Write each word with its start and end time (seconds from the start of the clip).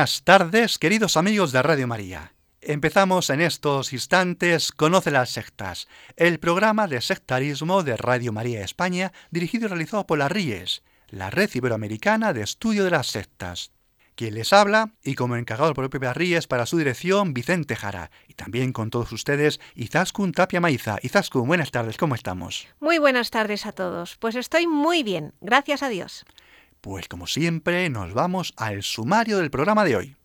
Buenas 0.00 0.24
tardes, 0.24 0.78
queridos 0.78 1.18
amigos 1.18 1.52
de 1.52 1.60
Radio 1.60 1.86
María. 1.86 2.32
Empezamos 2.62 3.28
en 3.28 3.42
estos 3.42 3.92
instantes 3.92 4.72
Conoce 4.72 5.10
las 5.10 5.28
sectas, 5.28 5.88
el 6.16 6.40
programa 6.40 6.86
de 6.86 7.02
sectarismo 7.02 7.82
de 7.82 7.98
Radio 7.98 8.32
María 8.32 8.64
España, 8.64 9.12
dirigido 9.30 9.66
y 9.66 9.68
realizado 9.68 10.06
por 10.06 10.16
la 10.18 10.30
RIES, 10.30 10.82
la 11.08 11.28
Red 11.28 11.50
Iberoamericana 11.52 12.32
de 12.32 12.40
Estudio 12.40 12.84
de 12.84 12.92
las 12.92 13.08
Sectas. 13.08 13.72
Quien 14.14 14.36
les 14.36 14.54
habla, 14.54 14.94
y 15.04 15.16
como 15.16 15.36
encargado 15.36 15.74
por 15.74 15.90
propio 15.90 16.14
RIES 16.14 16.46
para 16.46 16.64
su 16.64 16.78
dirección, 16.78 17.34
Vicente 17.34 17.76
Jara. 17.76 18.10
Y 18.26 18.32
también 18.32 18.72
con 18.72 18.88
todos 18.88 19.12
ustedes, 19.12 19.60
Izaskun 19.74 20.32
Tapia 20.32 20.62
Maiza. 20.62 20.96
Izaskun, 21.02 21.46
buenas 21.46 21.72
tardes, 21.72 21.98
¿cómo 21.98 22.14
estamos? 22.14 22.68
Muy 22.80 22.96
buenas 22.96 23.30
tardes 23.30 23.66
a 23.66 23.72
todos. 23.72 24.16
Pues 24.16 24.34
estoy 24.34 24.66
muy 24.66 25.02
bien, 25.02 25.34
gracias 25.42 25.82
a 25.82 25.90
Dios. 25.90 26.24
Pues 26.80 27.08
como 27.08 27.26
siempre, 27.26 27.90
nos 27.90 28.14
vamos 28.14 28.54
al 28.56 28.82
sumario 28.82 29.36
del 29.36 29.50
programa 29.50 29.84
de 29.84 29.96
hoy. 29.96 30.16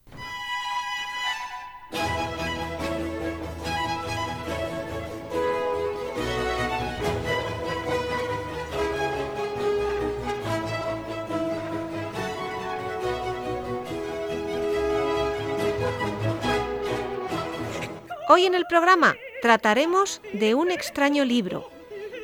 Hoy 18.30 18.45
en 18.45 18.56
el 18.56 18.66
programa 18.66 19.17
trataremos 19.42 20.22
de 20.31 20.56
un 20.56 20.72
extraño 20.72 21.25
libro, 21.25 21.69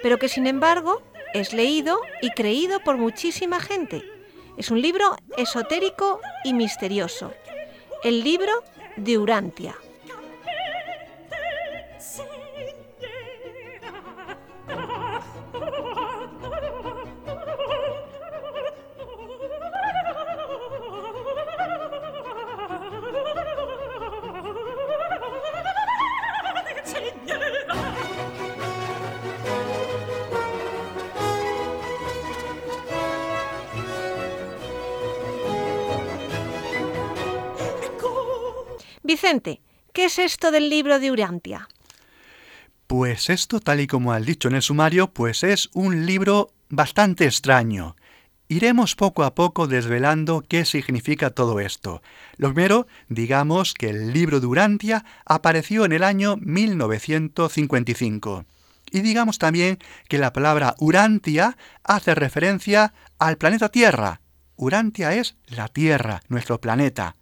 pero 0.01 0.17
que 0.17 0.29
sin 0.29 0.47
embargo 0.47 1.01
es 1.33 1.51
leído 1.51 1.99
y 2.21 2.29
creído 2.31 2.79
por 2.79 2.97
muchísima 2.97 3.59
gente. 3.59 4.20
Es 4.57 4.69
un 4.69 4.81
libro 4.81 5.15
esotérico 5.37 6.19
y 6.43 6.53
misterioso. 6.53 7.33
El 8.03 8.23
libro 8.23 8.51
de 8.97 9.17
Urantia. 9.17 9.75
¿Qué 39.93 40.05
es 40.05 40.17
esto 40.19 40.51
del 40.51 40.69
libro 40.69 40.99
de 40.99 41.09
Urantia? 41.09 41.69
Pues 42.87 43.29
esto, 43.29 43.61
tal 43.61 43.79
y 43.79 43.87
como 43.87 44.11
has 44.11 44.25
dicho 44.25 44.49
en 44.49 44.55
el 44.55 44.61
sumario, 44.61 45.13
pues 45.13 45.43
es 45.43 45.69
un 45.73 46.05
libro 46.05 46.51
bastante 46.67 47.23
extraño. 47.25 47.95
Iremos 48.49 48.97
poco 48.97 49.23
a 49.23 49.33
poco 49.33 49.67
desvelando 49.67 50.43
qué 50.45 50.65
significa 50.65 51.29
todo 51.29 51.61
esto. 51.61 52.01
Lo 52.35 52.53
primero, 52.53 52.87
digamos 53.07 53.73
que 53.73 53.91
el 53.91 54.11
libro 54.11 54.41
de 54.41 54.47
Urantia 54.47 55.05
apareció 55.23 55.85
en 55.85 55.93
el 55.93 56.03
año 56.03 56.35
1955. 56.35 58.43
Y 58.91 58.99
digamos 58.99 59.37
también 59.37 59.79
que 60.09 60.17
la 60.17 60.33
palabra 60.33 60.75
Urantia 60.77 61.55
hace 61.85 62.15
referencia 62.15 62.93
al 63.17 63.37
planeta 63.37 63.69
Tierra. 63.69 64.19
Urantia 64.57 65.13
es 65.13 65.37
la 65.47 65.69
Tierra, 65.69 66.21
nuestro 66.27 66.59
planeta. 66.59 67.15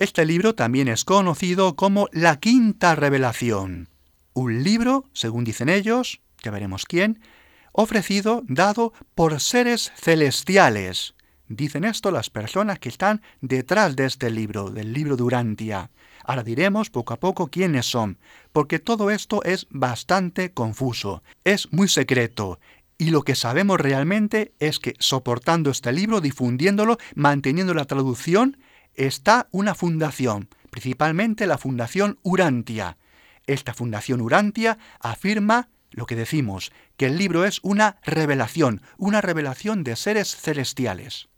Este 0.00 0.24
libro 0.24 0.54
también 0.54 0.88
es 0.88 1.04
conocido 1.04 1.76
como 1.76 2.08
la 2.10 2.40
Quinta 2.40 2.94
Revelación. 2.94 3.90
Un 4.32 4.64
libro, 4.64 5.04
según 5.12 5.44
dicen 5.44 5.68
ellos, 5.68 6.22
ya 6.42 6.50
veremos 6.50 6.86
quién, 6.86 7.20
ofrecido, 7.72 8.42
dado 8.48 8.94
por 9.14 9.38
seres 9.40 9.92
celestiales. 9.96 11.14
Dicen 11.48 11.84
esto 11.84 12.10
las 12.12 12.30
personas 12.30 12.78
que 12.78 12.88
están 12.88 13.20
detrás 13.42 13.94
de 13.94 14.06
este 14.06 14.30
libro, 14.30 14.70
del 14.70 14.94
libro 14.94 15.18
Durantia. 15.18 15.90
Ahora 16.24 16.44
diremos 16.44 16.88
poco 16.88 17.12
a 17.12 17.20
poco 17.20 17.48
quiénes 17.48 17.84
son, 17.84 18.18
porque 18.52 18.78
todo 18.78 19.10
esto 19.10 19.42
es 19.44 19.66
bastante 19.68 20.54
confuso, 20.54 21.22
es 21.44 21.70
muy 21.72 21.88
secreto, 21.88 22.58
y 22.96 23.10
lo 23.10 23.20
que 23.20 23.34
sabemos 23.34 23.78
realmente 23.78 24.54
es 24.60 24.78
que 24.78 24.94
soportando 24.98 25.70
este 25.70 25.92
libro, 25.92 26.22
difundiéndolo, 26.22 26.96
manteniendo 27.14 27.74
la 27.74 27.84
traducción, 27.84 28.56
está 28.94 29.48
una 29.50 29.74
fundación, 29.74 30.48
principalmente 30.70 31.46
la 31.46 31.58
Fundación 31.58 32.18
Urantia. 32.22 32.96
Esta 33.46 33.74
Fundación 33.74 34.20
Urantia 34.20 34.78
afirma 35.00 35.68
lo 35.90 36.06
que 36.06 36.16
decimos, 36.16 36.72
que 36.96 37.06
el 37.06 37.18
libro 37.18 37.44
es 37.44 37.60
una 37.62 37.98
revelación, 38.04 38.82
una 38.96 39.20
revelación 39.20 39.82
de 39.82 39.96
seres 39.96 40.36
celestiales. 40.36 41.28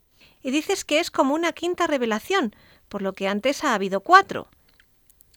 Y 0.41 0.51
dices 0.51 0.85
que 0.85 0.99
es 0.99 1.09
como 1.09 1.33
una 1.33 1.53
quinta 1.53 1.87
revelación, 1.87 2.55
por 2.89 3.01
lo 3.01 3.13
que 3.13 3.27
antes 3.27 3.63
ha 3.63 3.73
habido 3.73 4.01
cuatro. 4.01 4.49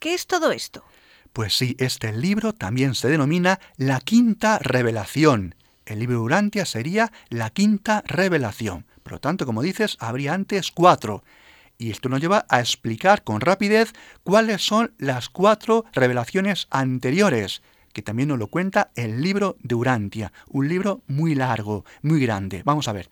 ¿Qué 0.01 0.15
es 0.15 0.27
todo 0.27 0.51
esto? 0.51 0.85
Pues 1.33 1.57
sí, 1.57 1.77
este 1.79 2.13
libro 2.13 2.53
también 2.53 2.95
se 2.95 3.09
denomina 3.09 3.61
la 3.77 4.01
quinta 4.01 4.59
revelación. 4.59 5.55
El 5.85 6.01
libro 6.01 6.23
Urantia 6.23 6.67
sería 6.67 7.13
la 7.29 7.51
quinta 7.51 8.03
revelación. 8.07 8.87
Por 9.03 9.13
lo 9.13 9.21
tanto, 9.21 9.47
como 9.47 9.63
dices, 9.63 9.97
habría 10.01 10.35
antes 10.35 10.73
cuatro. 10.73 11.23
Y 11.79 11.91
esto 11.91 12.09
nos 12.09 12.21
lleva 12.21 12.47
a 12.49 12.61
explicar 12.61 13.23
con 13.23 13.41
rapidez 13.41 13.93
cuáles 14.23 14.67
son 14.67 14.95
las 14.99 15.29
cuatro 15.29 15.85
revelaciones 15.93 16.69
anteriores, 16.71 17.63
que 17.93 18.03
también 18.03 18.29
nos 18.29 18.39
lo 18.39 18.49
cuenta 18.49 18.91
el 18.95 19.23
libro 19.23 19.57
de 19.63 19.75
Urantia, 19.75 20.33
un 20.49 20.69
libro 20.69 21.03
muy 21.07 21.35
largo, 21.35 21.85
muy 22.03 22.21
grande. 22.21 22.63
Vamos 22.65 22.89
a 22.89 22.93
ver. 22.93 23.11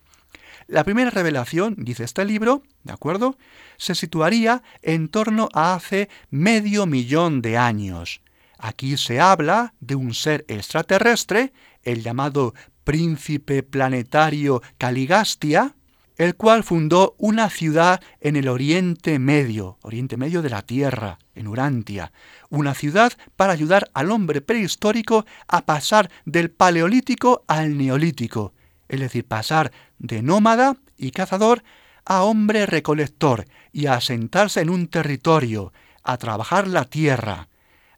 La 0.66 0.84
primera 0.84 1.10
revelación, 1.10 1.74
dice 1.78 2.04
este 2.04 2.24
libro, 2.24 2.62
¿de 2.84 2.92
acuerdo? 2.92 3.36
Se 3.76 3.94
situaría 3.94 4.62
en 4.82 5.08
torno 5.08 5.48
a 5.52 5.74
hace 5.74 6.08
medio 6.30 6.86
millón 6.86 7.42
de 7.42 7.58
años. 7.58 8.22
Aquí 8.58 8.96
se 8.96 9.20
habla 9.20 9.74
de 9.80 9.94
un 9.94 10.14
ser 10.14 10.44
extraterrestre, 10.48 11.52
el 11.82 12.02
llamado 12.02 12.54
príncipe 12.84 13.62
planetario 13.62 14.62
Caligastia, 14.78 15.74
el 16.16 16.36
cual 16.36 16.62
fundó 16.62 17.14
una 17.18 17.50
ciudad 17.50 18.00
en 18.20 18.36
el 18.36 18.48
Oriente 18.48 19.18
Medio, 19.18 19.78
Oriente 19.82 20.16
Medio 20.16 20.42
de 20.42 20.50
la 20.50 20.62
Tierra, 20.62 21.18
en 21.34 21.48
Urantia, 21.48 22.12
una 22.50 22.74
ciudad 22.74 23.12
para 23.36 23.52
ayudar 23.52 23.90
al 23.94 24.10
hombre 24.10 24.40
prehistórico 24.40 25.26
a 25.48 25.66
pasar 25.66 26.10
del 26.24 26.50
Paleolítico 26.50 27.44
al 27.48 27.76
Neolítico, 27.76 28.52
es 28.88 29.00
decir, 29.00 29.26
pasar 29.26 29.72
de 29.98 30.22
nómada 30.22 30.76
y 30.96 31.10
cazador 31.10 31.64
a 32.04 32.22
hombre 32.22 32.66
recolector 32.66 33.46
y 33.72 33.86
a 33.86 33.94
asentarse 33.94 34.60
en 34.60 34.70
un 34.70 34.86
territorio, 34.88 35.72
a 36.02 36.16
trabajar 36.18 36.68
la 36.68 36.84
tierra. 36.84 37.48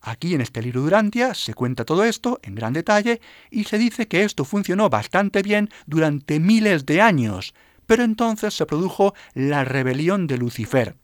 Aquí 0.01 0.35
en 0.35 0.41
este 0.41 0.63
libro 0.63 0.83
de 0.83 0.87
Urantia 0.87 1.35
se 1.35 1.53
cuenta 1.53 1.85
todo 1.85 2.05
esto 2.05 2.39
en 2.43 2.55
gran 2.55 2.73
detalle 2.73 3.21
y 3.51 3.65
se 3.65 3.77
dice 3.77 4.07
que 4.07 4.23
esto 4.23 4.45
funcionó 4.45 4.89
bastante 4.89 5.43
bien 5.43 5.69
durante 5.87 6.39
miles 6.39 6.87
de 6.87 7.03
años, 7.03 7.55
pero 7.87 8.05
entonces 8.05 8.55
se 8.55 8.67
produjo 8.67 9.15
la 9.35 9.65
rebelión 9.65 10.27
de 10.27 10.39
Lucifer. 10.39 10.97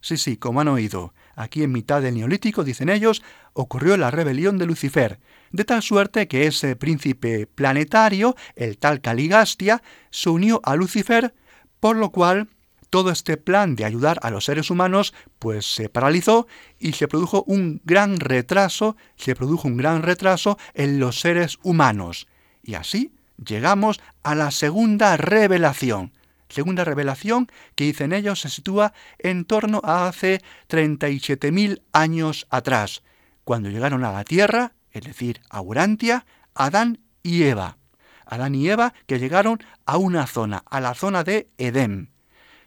Sí, 0.00 0.16
sí, 0.16 0.36
como 0.36 0.60
han 0.60 0.68
oído, 0.68 1.12
aquí 1.34 1.62
en 1.62 1.72
mitad 1.72 2.00
del 2.00 2.14
Neolítico, 2.14 2.62
dicen 2.62 2.88
ellos, 2.88 3.22
ocurrió 3.52 3.96
la 3.96 4.12
rebelión 4.12 4.56
de 4.56 4.66
Lucifer, 4.66 5.18
de 5.50 5.64
tal 5.64 5.82
suerte 5.82 6.28
que 6.28 6.46
ese 6.46 6.76
príncipe 6.76 7.46
planetario, 7.46 8.36
el 8.54 8.78
tal 8.78 9.00
Caligastia, 9.00 9.82
se 10.10 10.30
unió 10.30 10.60
a 10.62 10.76
Lucifer, 10.76 11.34
por 11.80 11.96
lo 11.96 12.10
cual 12.10 12.48
todo 12.90 13.10
este 13.10 13.36
plan 13.36 13.76
de 13.76 13.84
ayudar 13.84 14.18
a 14.22 14.30
los 14.30 14.44
seres 14.44 14.70
humanos 14.70 15.12
pues 15.38 15.66
se 15.66 15.88
paralizó 15.88 16.46
y 16.78 16.92
se 16.92 17.08
produjo 17.08 17.44
un 17.46 17.82
gran 17.84 18.18
retraso, 18.18 18.96
se 19.16 19.34
produjo 19.34 19.68
un 19.68 19.76
gran 19.76 20.02
retraso 20.02 20.58
en 20.74 20.98
los 20.98 21.20
seres 21.20 21.58
humanos. 21.62 22.28
Y 22.62 22.74
así 22.74 23.12
llegamos 23.44 24.00
a 24.22 24.34
la 24.34 24.50
segunda 24.50 25.16
revelación. 25.16 26.12
Segunda 26.48 26.84
revelación 26.84 27.48
que 27.74 27.84
dicen 27.84 28.12
ellos 28.12 28.40
se 28.40 28.48
sitúa 28.48 28.94
en 29.18 29.44
torno 29.44 29.80
a 29.84 30.08
hace 30.08 30.40
37.000 30.68 31.82
años 31.92 32.46
atrás, 32.50 33.02
cuando 33.44 33.68
llegaron 33.68 34.04
a 34.04 34.12
la 34.12 34.24
tierra, 34.24 34.72
es 34.90 35.04
decir, 35.04 35.40
a 35.50 35.60
Urantia, 35.60 36.24
Adán 36.54 37.00
y 37.22 37.42
Eva. 37.44 37.76
Adán 38.24 38.54
y 38.54 38.68
Eva 38.68 38.94
que 39.06 39.18
llegaron 39.18 39.58
a 39.84 39.98
una 39.98 40.26
zona, 40.26 40.62
a 40.70 40.80
la 40.80 40.94
zona 40.94 41.24
de 41.24 41.48
Edén. 41.58 42.10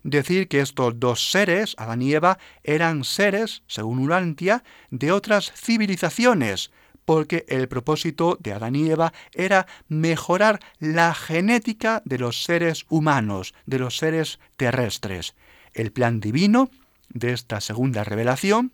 Decir 0.03 0.47
que 0.47 0.61
estos 0.61 0.99
dos 0.99 1.31
seres, 1.31 1.75
Adán 1.77 2.01
y 2.01 2.13
Eva, 2.13 2.39
eran 2.63 3.03
seres, 3.03 3.63
según 3.67 3.99
Urantia, 3.99 4.63
de 4.89 5.11
otras 5.11 5.51
civilizaciones, 5.53 6.71
porque 7.13 7.45
el 7.49 7.67
propósito 7.67 8.37
de 8.39 8.53
Adán 8.53 8.73
y 8.73 8.89
Eva 8.89 9.11
era 9.33 9.67
mejorar 9.89 10.61
la 10.79 11.13
genética 11.13 12.01
de 12.05 12.17
los 12.17 12.45
seres 12.45 12.85
humanos, 12.87 13.53
de 13.65 13.79
los 13.79 13.97
seres 13.97 14.39
terrestres. 14.55 15.35
El 15.73 15.91
plan 15.91 16.21
divino 16.21 16.69
de 17.09 17.33
esta 17.33 17.59
segunda 17.59 18.05
revelación 18.05 18.71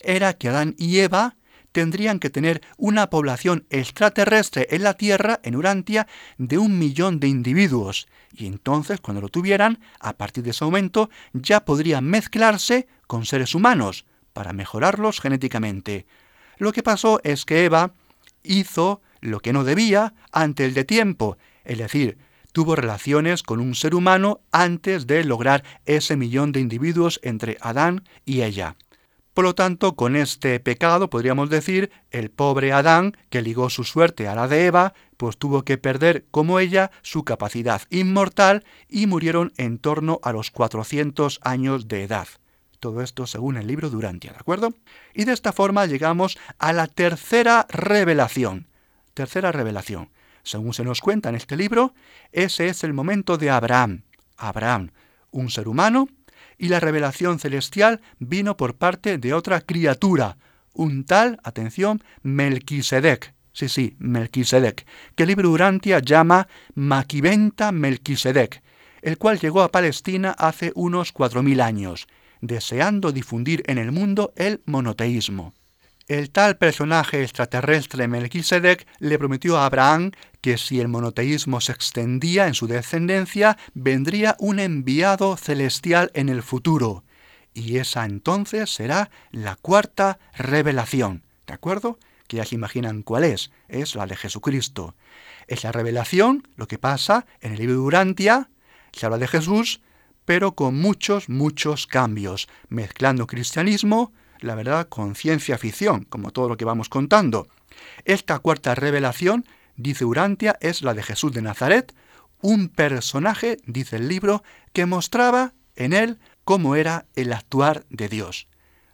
era 0.00 0.32
que 0.32 0.48
Adán 0.48 0.74
y 0.78 1.00
Eva 1.00 1.36
tendrían 1.72 2.18
que 2.18 2.30
tener 2.30 2.62
una 2.78 3.10
población 3.10 3.66
extraterrestre 3.68 4.68
en 4.70 4.82
la 4.82 4.94
Tierra, 4.94 5.40
en 5.42 5.54
Urantia, 5.54 6.06
de 6.38 6.56
un 6.56 6.78
millón 6.78 7.20
de 7.20 7.28
individuos. 7.28 8.08
Y 8.32 8.46
entonces, 8.46 9.02
cuando 9.02 9.20
lo 9.20 9.28
tuvieran, 9.28 9.80
a 10.00 10.14
partir 10.14 10.44
de 10.44 10.52
ese 10.52 10.64
momento, 10.64 11.10
ya 11.34 11.66
podrían 11.66 12.06
mezclarse 12.06 12.88
con 13.06 13.26
seres 13.26 13.54
humanos 13.54 14.06
para 14.32 14.54
mejorarlos 14.54 15.20
genéticamente. 15.20 16.06
Lo 16.58 16.72
que 16.72 16.82
pasó 16.82 17.20
es 17.22 17.44
que 17.44 17.64
Eva 17.64 17.92
hizo 18.42 19.02
lo 19.20 19.40
que 19.40 19.52
no 19.52 19.64
debía 19.64 20.14
ante 20.32 20.64
el 20.64 20.74
de 20.74 20.84
tiempo, 20.84 21.36
es 21.64 21.78
decir, 21.78 22.18
tuvo 22.52 22.76
relaciones 22.76 23.42
con 23.42 23.60
un 23.60 23.74
ser 23.74 23.94
humano 23.94 24.40
antes 24.52 25.06
de 25.06 25.24
lograr 25.24 25.62
ese 25.84 26.16
millón 26.16 26.52
de 26.52 26.60
individuos 26.60 27.20
entre 27.22 27.58
Adán 27.60 28.04
y 28.24 28.42
ella. 28.42 28.76
Por 29.34 29.44
lo 29.44 29.54
tanto, 29.54 29.96
con 29.96 30.16
este 30.16 30.58
pecado 30.60 31.10
podríamos 31.10 31.50
decir, 31.50 31.90
el 32.10 32.30
pobre 32.30 32.72
Adán, 32.72 33.14
que 33.28 33.42
ligó 33.42 33.68
su 33.68 33.84
suerte 33.84 34.28
a 34.28 34.34
la 34.34 34.48
de 34.48 34.64
Eva, 34.64 34.94
pues 35.18 35.36
tuvo 35.36 35.62
que 35.62 35.76
perder 35.76 36.24
como 36.30 36.58
ella 36.58 36.90
su 37.02 37.24
capacidad 37.24 37.82
inmortal 37.90 38.64
y 38.88 39.06
murieron 39.06 39.52
en 39.58 39.76
torno 39.76 40.20
a 40.22 40.32
los 40.32 40.50
400 40.50 41.40
años 41.42 41.88
de 41.88 42.04
edad. 42.04 42.28
Todo 42.80 43.02
esto 43.02 43.26
según 43.26 43.56
el 43.56 43.66
libro 43.66 43.90
Durantia, 43.90 44.32
¿de 44.32 44.38
acuerdo? 44.38 44.74
Y 45.14 45.24
de 45.24 45.32
esta 45.32 45.52
forma 45.52 45.86
llegamos 45.86 46.38
a 46.58 46.72
la 46.72 46.86
tercera 46.86 47.66
revelación. 47.68 48.66
Tercera 49.14 49.52
revelación. 49.52 50.10
Según 50.42 50.74
se 50.74 50.84
nos 50.84 51.00
cuenta 51.00 51.28
en 51.28 51.34
este 51.34 51.56
libro, 51.56 51.94
ese 52.32 52.68
es 52.68 52.84
el 52.84 52.92
momento 52.92 53.38
de 53.38 53.50
Abraham. 53.50 54.02
Abraham, 54.36 54.90
un 55.30 55.50
ser 55.50 55.68
humano 55.68 56.08
y 56.58 56.68
la 56.68 56.80
revelación 56.80 57.38
celestial 57.38 58.00
vino 58.18 58.56
por 58.56 58.76
parte 58.76 59.18
de 59.18 59.34
otra 59.34 59.60
criatura, 59.60 60.36
un 60.72 61.04
tal, 61.04 61.40
atención, 61.42 62.02
Melquisedec. 62.22 63.34
Sí, 63.52 63.68
sí, 63.68 63.96
Melquisedec, 63.98 64.86
que 65.14 65.22
el 65.22 65.30
libro 65.30 65.50
Urantia 65.50 65.98
llama 65.98 66.46
Maquiventa 66.74 67.72
Melquisedec, 67.72 68.62
el 69.00 69.16
cual 69.16 69.38
llegó 69.40 69.62
a 69.62 69.70
Palestina 69.70 70.32
hace 70.32 70.72
unos 70.74 71.12
cuatro 71.12 71.42
mil 71.42 71.62
años, 71.62 72.06
deseando 72.40 73.12
difundir 73.12 73.62
en 73.66 73.78
el 73.78 73.92
mundo 73.92 74.32
el 74.36 74.62
monoteísmo. 74.66 75.54
El 76.08 76.30
tal 76.30 76.56
personaje 76.56 77.22
extraterrestre 77.22 78.06
Melquisedec 78.06 78.86
le 79.00 79.18
prometió 79.18 79.58
a 79.58 79.66
Abraham 79.66 80.12
que 80.40 80.56
si 80.56 80.78
el 80.78 80.86
monoteísmo 80.86 81.60
se 81.60 81.72
extendía 81.72 82.46
en 82.46 82.54
su 82.54 82.68
descendencia, 82.68 83.58
vendría 83.74 84.36
un 84.38 84.60
enviado 84.60 85.36
celestial 85.36 86.12
en 86.14 86.28
el 86.28 86.44
futuro. 86.44 87.02
Y 87.54 87.78
esa 87.78 88.04
entonces 88.04 88.72
será 88.72 89.10
la 89.32 89.56
cuarta 89.56 90.20
revelación. 90.36 91.24
¿De 91.46 91.54
acuerdo? 91.54 91.98
Que 92.28 92.36
ya 92.36 92.44
se 92.44 92.54
imaginan 92.54 93.02
cuál 93.02 93.24
es. 93.24 93.50
Es 93.66 93.96
la 93.96 94.06
de 94.06 94.14
Jesucristo. 94.14 94.94
Esa 95.48 95.72
revelación, 95.72 96.46
lo 96.54 96.68
que 96.68 96.78
pasa 96.78 97.26
en 97.40 97.52
el 97.52 97.58
libro 97.58 97.74
de 97.74 97.80
Urantia, 97.80 98.50
se 98.92 99.06
habla 99.06 99.18
de 99.18 99.26
Jesús, 99.26 99.80
pero 100.26 100.54
con 100.54 100.78
muchos, 100.78 101.30
muchos 101.30 101.86
cambios, 101.86 102.48
mezclando 102.68 103.26
cristianismo, 103.26 104.12
la 104.40 104.54
verdad, 104.54 104.88
con 104.88 105.14
ciencia 105.14 105.56
ficción, 105.56 106.04
como 106.04 106.32
todo 106.32 106.48
lo 106.50 106.56
que 106.58 106.66
vamos 106.66 106.90
contando. 106.90 107.48
Esta 108.04 108.38
cuarta 108.40 108.74
revelación, 108.74 109.46
dice 109.76 110.04
Urantia, 110.04 110.58
es 110.60 110.82
la 110.82 110.92
de 110.92 111.02
Jesús 111.02 111.32
de 111.32 111.42
Nazaret, 111.42 111.94
un 112.42 112.68
personaje, 112.68 113.56
dice 113.66 113.96
el 113.96 114.08
libro, 114.08 114.42
que 114.72 114.84
mostraba 114.84 115.54
en 115.74 115.92
él 115.92 116.18
cómo 116.44 116.76
era 116.76 117.06
el 117.14 117.32
actuar 117.32 117.86
de 117.88 118.08
Dios. 118.08 118.48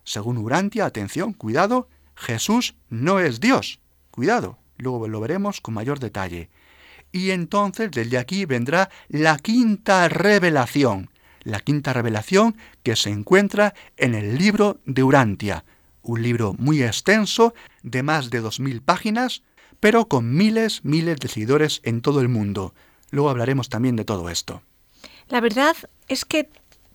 Según 0.04 0.38
Urantia, 0.38 0.84
atención, 0.84 1.32
cuidado, 1.32 1.88
Jesús 2.14 2.76
no 2.88 3.20
es 3.20 3.40
Dios. 3.40 3.80
Cuidado, 4.10 4.58
luego 4.76 5.08
lo 5.08 5.20
veremos 5.20 5.60
con 5.60 5.74
mayor 5.74 5.98
detalle. 5.98 6.50
Y 7.10 7.30
entonces 7.30 7.90
desde 7.90 8.18
aquí 8.18 8.46
vendrá 8.46 8.90
la 9.08 9.36
quinta 9.38 10.08
revelación, 10.08 11.10
la 11.44 11.60
quinta 11.60 11.92
revelación 11.92 12.56
que 12.82 12.96
se 12.96 13.10
encuentra 13.10 13.74
en 13.96 14.14
el 14.14 14.38
libro 14.38 14.80
de 14.84 15.02
Urantia, 15.02 15.64
un 16.02 16.22
libro 16.22 16.54
muy 16.58 16.82
extenso 16.82 17.54
de 17.82 18.02
más 18.02 18.30
de 18.30 18.42
2.000 18.42 18.82
páginas, 18.82 19.42
pero 19.80 20.08
con 20.08 20.34
miles, 20.34 20.84
miles 20.84 21.18
de 21.18 21.28
seguidores 21.28 21.80
en 21.84 22.02
todo 22.02 22.20
el 22.20 22.28
mundo. 22.28 22.74
Luego 23.10 23.30
hablaremos 23.30 23.68
también 23.68 23.96
de 23.96 24.04
todo 24.04 24.28
esto. 24.30 24.62
La 25.28 25.40
verdad 25.40 25.76
es 26.08 26.24
que 26.24 26.48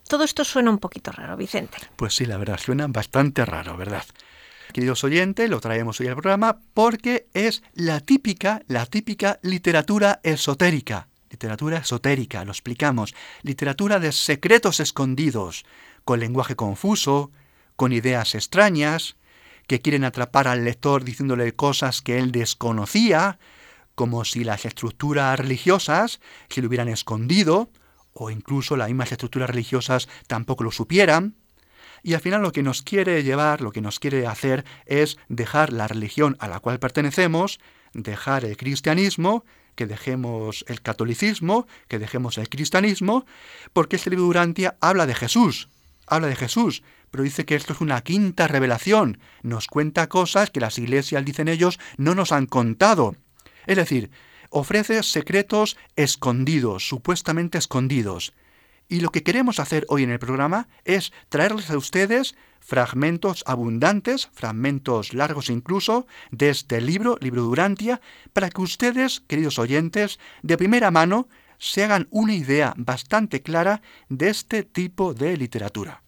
todo 0.07 0.23
esto 0.23 0.43
suena 0.43 0.69
un 0.69 0.79
poquito 0.79 1.11
raro, 1.11 1.35
Vicente. 1.37 1.77
Pues 1.95 2.15
sí, 2.15 2.25
la 2.25 2.37
verdad, 2.37 2.59
suena 2.59 2.87
bastante 2.87 3.45
raro, 3.45 3.77
¿verdad? 3.77 4.03
Queridos 4.73 5.03
oyentes, 5.03 5.49
lo 5.49 5.59
traemos 5.59 5.99
hoy 5.99 6.07
al 6.07 6.15
programa 6.15 6.59
porque 6.73 7.27
es 7.33 7.63
la 7.73 7.99
típica, 7.99 8.61
la 8.67 8.85
típica 8.85 9.39
literatura 9.41 10.19
esotérica 10.23 11.07
literatura 11.29 11.79
esotérica, 11.79 12.45
lo 12.45 12.51
explicamos, 12.51 13.15
literatura 13.41 13.99
de 13.99 14.11
secretos 14.11 14.79
escondidos, 14.79 15.65
con 16.05 16.19
lenguaje 16.19 16.55
confuso, 16.55 17.31
con 17.75 17.91
ideas 17.91 18.35
extrañas, 18.35 19.17
que 19.67 19.81
quieren 19.81 20.05
atrapar 20.05 20.47
al 20.47 20.63
lector 20.63 21.03
diciéndole 21.03 21.53
cosas 21.53 22.01
que 22.01 22.17
él 22.17 22.31
desconocía, 22.31 23.37
como 23.95 24.23
si 24.25 24.43
las 24.43 24.65
estructuras 24.65 25.37
religiosas 25.37 26.19
se 26.49 26.61
lo 26.61 26.67
hubieran 26.67 26.87
escondido, 26.87 27.69
o 28.13 28.29
incluso 28.31 28.77
las 28.77 28.87
mismas 28.87 29.11
estructuras 29.11 29.49
religiosas 29.49 30.07
tampoco 30.27 30.63
lo 30.63 30.71
supieran. 30.71 31.35
Y 32.03 32.13
al 32.13 32.21
final 32.21 32.41
lo 32.41 32.51
que 32.51 32.63
nos 32.63 32.81
quiere 32.81 33.23
llevar, 33.23 33.61
lo 33.61 33.71
que 33.71 33.81
nos 33.81 33.99
quiere 33.99 34.25
hacer 34.27 34.65
es 34.85 35.17
dejar 35.27 35.73
la 35.73 35.87
religión 35.87 36.37
a 36.39 36.47
la 36.47 36.59
cual 36.59 36.79
pertenecemos, 36.79 37.59
dejar 37.93 38.45
el 38.45 38.55
cristianismo 38.55 39.45
que 39.77 39.85
dejemos 39.85 40.65
el 40.67 40.81
catolicismo, 40.81 41.67
que 41.87 41.99
dejemos 41.99 42.37
el 42.39 42.49
cristianismo, 42.49 43.25
porque 43.71 43.95
este 43.95 44.09
libro 44.09 44.25
Durantia 44.25 44.75
habla 44.81 45.05
de 45.05 45.13
Jesús, 45.15 45.69
habla 46.07 46.27
de 46.27 46.35
Jesús, 46.35 46.81
pero 47.11 47.23
dice 47.23 47.45
que 47.45 47.55
esto 47.55 47.73
es 47.73 47.79
una 47.79 48.01
quinta 48.01 48.47
revelación, 48.47 49.19
nos 49.43 49.67
cuenta 49.67 50.09
cosas 50.09 50.49
que 50.49 50.59
las 50.59 50.79
iglesias, 50.79 51.23
dicen 51.23 51.47
ellos, 51.47 51.79
no 51.97 52.15
nos 52.15 52.31
han 52.31 52.47
contado. 52.47 53.15
Es 53.67 53.77
decir, 53.77 54.09
ofrece 54.49 55.03
secretos 55.03 55.77
escondidos, 55.95 56.87
supuestamente 56.87 57.59
escondidos. 57.59 58.33
Y 58.89 59.01
lo 59.01 59.09
que 59.09 59.23
queremos 59.23 59.59
hacer 59.59 59.85
hoy 59.89 60.03
en 60.03 60.11
el 60.11 60.19
programa 60.19 60.69
es 60.85 61.11
traerles 61.29 61.69
a 61.69 61.77
ustedes 61.77 62.35
fragmentos 62.59 63.43
abundantes, 63.45 64.29
fragmentos 64.33 65.13
largos 65.13 65.49
incluso, 65.49 66.07
de 66.31 66.49
este 66.49 66.81
libro, 66.81 67.17
libro 67.21 67.43
Durantia, 67.43 68.01
para 68.33 68.49
que 68.49 68.61
ustedes, 68.61 69.21
queridos 69.21 69.59
oyentes, 69.59 70.19
de 70.41 70.57
primera 70.57 70.91
mano 70.91 71.27
se 71.59 71.83
hagan 71.83 72.07
una 72.11 72.33
idea 72.33 72.73
bastante 72.77 73.41
clara 73.41 73.81
de 74.09 74.29
este 74.29 74.63
tipo 74.63 75.13
de 75.13 75.37
literatura. 75.37 76.03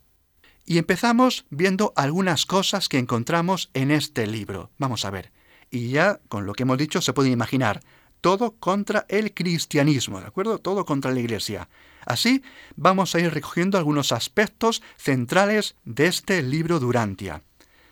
Y 0.66 0.78
empezamos 0.78 1.46
viendo 1.50 1.94
algunas 1.96 2.46
cosas 2.46 2.90
que 2.90 3.00
encontramos 3.00 3.72
en 3.74 3.90
este 3.90 4.28
libro. 4.28 4.70
Vamos 4.78 5.04
a 5.04 5.10
ver. 5.10 5.32
Y 5.72 5.90
ya 5.90 6.20
con 6.28 6.46
lo 6.46 6.54
que 6.54 6.64
hemos 6.64 6.78
dicho 6.78 7.02
se 7.02 7.14
puede 7.14 7.30
imaginar 7.30 7.82
todo 8.22 8.58
contra 8.58 9.06
el 9.10 9.34
cristianismo, 9.34 10.20
¿de 10.20 10.28
acuerdo? 10.28 10.60
Todo 10.60 10.86
contra 10.86 11.12
la 11.12 11.20
Iglesia. 11.20 11.70
Así 12.06 12.44
vamos 12.76 13.14
a 13.14 13.20
ir 13.20 13.34
recogiendo 13.34 13.78
algunos 13.78 14.12
aspectos 14.12 14.82
centrales 14.98 15.76
de 15.86 16.08
este 16.08 16.42
libro 16.42 16.80
Durantia. 16.80 17.44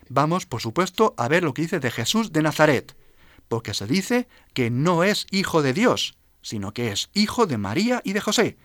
Vamos, 0.10 0.46
por 0.46 0.62
supuesto, 0.62 1.14
a 1.18 1.28
ver 1.28 1.44
lo 1.44 1.54
que 1.54 1.64
dice 1.64 1.80
de 1.80 1.92
Jesús 1.92 2.32
de 2.32 2.42
Nazaret, 2.42 2.96
porque 3.48 3.74
se 3.74 3.88
dice 3.88 4.28
que 4.54 4.70
no 4.70 5.04
es 5.04 5.28
hijo 5.32 5.62
de 5.62 5.74
Dios, 5.74 6.18
sino 6.42 6.74
que 6.74 6.92
es 6.92 7.10
hijo 7.14 7.46
de 7.46 7.58
María 7.58 8.02
y 8.04 8.14
de 8.14 8.22
José, 8.22 8.58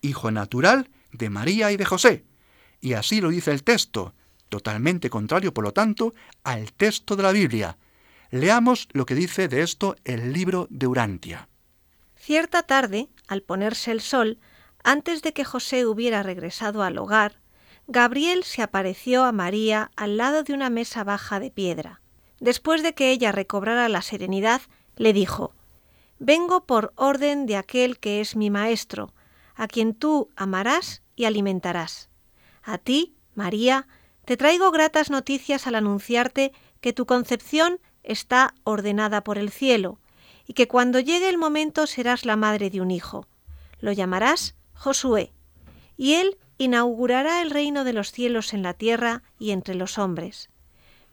hijo 0.00 0.30
natural 0.30 0.90
de 1.12 1.30
María 1.30 1.70
y 1.72 1.76
de 1.76 1.84
José. 1.84 2.24
Y 2.80 2.94
así 2.94 3.20
lo 3.20 3.30
dice 3.30 3.52
el 3.52 3.62
texto, 3.62 4.14
totalmente 4.48 5.10
contrario, 5.10 5.54
por 5.54 5.64
lo 5.64 5.72
tanto, 5.72 6.14
al 6.42 6.72
texto 6.72 7.16
de 7.16 7.22
la 7.22 7.32
Biblia, 7.32 7.76
Leamos 8.30 8.88
lo 8.92 9.06
que 9.06 9.14
dice 9.14 9.48
de 9.48 9.62
esto 9.62 9.96
el 10.04 10.34
libro 10.34 10.66
de 10.70 10.86
Urantia. 10.86 11.48
Cierta 12.16 12.62
tarde, 12.62 13.08
al 13.26 13.42
ponerse 13.42 13.90
el 13.90 14.02
sol, 14.02 14.38
antes 14.88 15.20
de 15.20 15.34
que 15.34 15.44
José 15.44 15.84
hubiera 15.84 16.22
regresado 16.22 16.82
al 16.82 16.96
hogar, 16.96 17.36
Gabriel 17.88 18.42
se 18.42 18.62
apareció 18.62 19.24
a 19.24 19.32
María 19.32 19.90
al 19.96 20.16
lado 20.16 20.44
de 20.44 20.54
una 20.54 20.70
mesa 20.70 21.04
baja 21.04 21.40
de 21.40 21.50
piedra. 21.50 22.00
Después 22.40 22.82
de 22.82 22.94
que 22.94 23.10
ella 23.10 23.30
recobrara 23.30 23.90
la 23.90 24.00
serenidad, 24.00 24.62
le 24.96 25.12
dijo 25.12 25.52
Vengo 26.18 26.64
por 26.64 26.94
orden 26.96 27.44
de 27.44 27.56
aquel 27.56 27.98
que 27.98 28.22
es 28.22 28.34
mi 28.34 28.48
maestro, 28.48 29.12
a 29.56 29.68
quien 29.68 29.92
tú 29.92 30.30
amarás 30.36 31.02
y 31.16 31.26
alimentarás. 31.26 32.08
A 32.62 32.78
ti, 32.78 33.14
María, 33.34 33.86
te 34.24 34.38
traigo 34.38 34.70
gratas 34.70 35.10
noticias 35.10 35.66
al 35.66 35.74
anunciarte 35.74 36.52
que 36.80 36.94
tu 36.94 37.04
concepción 37.04 37.78
está 38.04 38.54
ordenada 38.64 39.22
por 39.22 39.36
el 39.36 39.50
cielo, 39.50 39.98
y 40.46 40.54
que 40.54 40.66
cuando 40.66 40.98
llegue 40.98 41.28
el 41.28 41.36
momento 41.36 41.86
serás 41.86 42.24
la 42.24 42.36
madre 42.36 42.70
de 42.70 42.80
un 42.80 42.90
hijo. 42.90 43.26
Lo 43.80 43.92
llamarás 43.92 44.54
Josué, 44.78 45.32
y 45.96 46.14
él 46.14 46.38
inaugurará 46.56 47.42
el 47.42 47.50
reino 47.50 47.84
de 47.84 47.92
los 47.92 48.12
cielos 48.12 48.54
en 48.54 48.62
la 48.62 48.74
tierra 48.74 49.22
y 49.38 49.50
entre 49.50 49.74
los 49.74 49.98
hombres. 49.98 50.50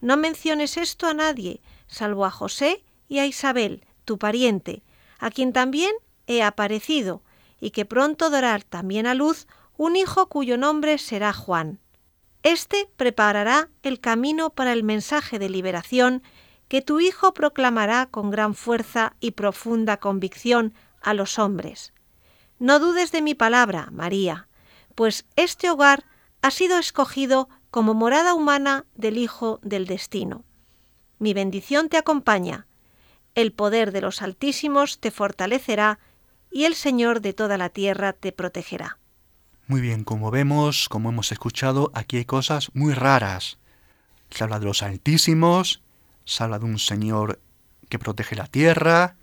No 0.02 0.18
menciones 0.18 0.78
esto 0.78 1.08
a 1.08 1.14
nadie, 1.14 1.62
salvo 1.88 2.26
a 2.26 2.32
José 2.32 2.84
y 3.08 3.20
a 3.20 3.26
Isabel, 3.26 3.84
tu 4.06 4.20
pariente, 4.20 4.84
a 5.18 5.32
quien 5.32 5.52
también 5.52 5.92
he 6.28 6.44
aparecido, 6.44 7.24
y 7.60 7.72
que 7.72 7.86
pronto 7.86 8.30
dará 8.30 8.60
también 8.60 9.08
a 9.08 9.16
luz 9.16 9.48
un 9.78 9.96
hijo 9.96 10.28
cuyo 10.28 10.58
nombre 10.58 10.98
será 11.00 11.34
Juan. 11.34 11.80
Este 12.44 12.88
preparará 12.96 13.70
el 13.82 14.00
camino 14.00 14.52
para 14.52 14.74
el 14.74 14.84
mensaje 14.84 15.40
de 15.40 15.50
liberación 15.50 16.22
que 16.68 16.84
tu 16.84 17.00
Hijo 17.00 17.34
proclamará 17.34 18.06
con 18.06 18.30
gran 18.30 18.54
fuerza 18.54 19.16
y 19.20 19.32
profunda 19.32 19.98
convicción 19.98 20.74
a 21.02 21.16
los 21.16 21.40
hombres. 21.40 21.95
No 22.60 22.80
dudes 22.80 23.12
de 23.12 23.22
mi 23.22 23.36
palabra, 23.36 23.90
María, 23.92 24.48
pues 24.96 25.26
este 25.36 25.70
hogar 25.70 26.06
ha 26.42 26.52
sido 26.52 26.80
escogido 26.80 27.50
como 27.70 27.94
morada 27.94 28.34
humana 28.34 28.86
del 28.96 29.18
Hijo 29.18 29.60
del 29.62 29.88
Destino. 29.88 30.46
Mi 31.20 31.34
bendición 31.34 31.90
te 31.90 31.98
acompaña, 31.98 32.68
el 33.36 33.52
poder 33.52 33.92
de 33.92 34.02
los 34.02 34.22
Altísimos 34.22 35.00
te 35.00 35.12
fortalecerá 35.12 36.00
y 36.50 36.64
el 36.64 36.76
Señor 36.76 37.20
de 37.20 37.34
toda 37.34 37.58
la 37.58 37.70
tierra 37.70 38.14
te 38.14 38.32
protegerá. 38.32 38.98
Muy 39.68 39.82
bien, 39.82 40.06
como 40.06 40.32
vemos, 40.32 40.88
como 40.88 41.10
hemos 41.10 41.32
escuchado, 41.34 41.92
aquí 41.94 42.18
hay 42.18 42.26
cosas 42.26 42.70
muy 42.74 42.94
raras. 42.94 43.58
Se 44.30 44.44
habla 44.44 44.60
de 44.60 44.66
los 44.66 44.84
Altísimos, 44.84 45.82
se 46.24 46.44
habla 46.44 46.60
de 46.60 46.66
un 46.66 46.80
Señor 46.80 47.42
que 47.90 48.00
protege 48.00 48.36
la 48.36 48.48
tierra, 48.48 49.16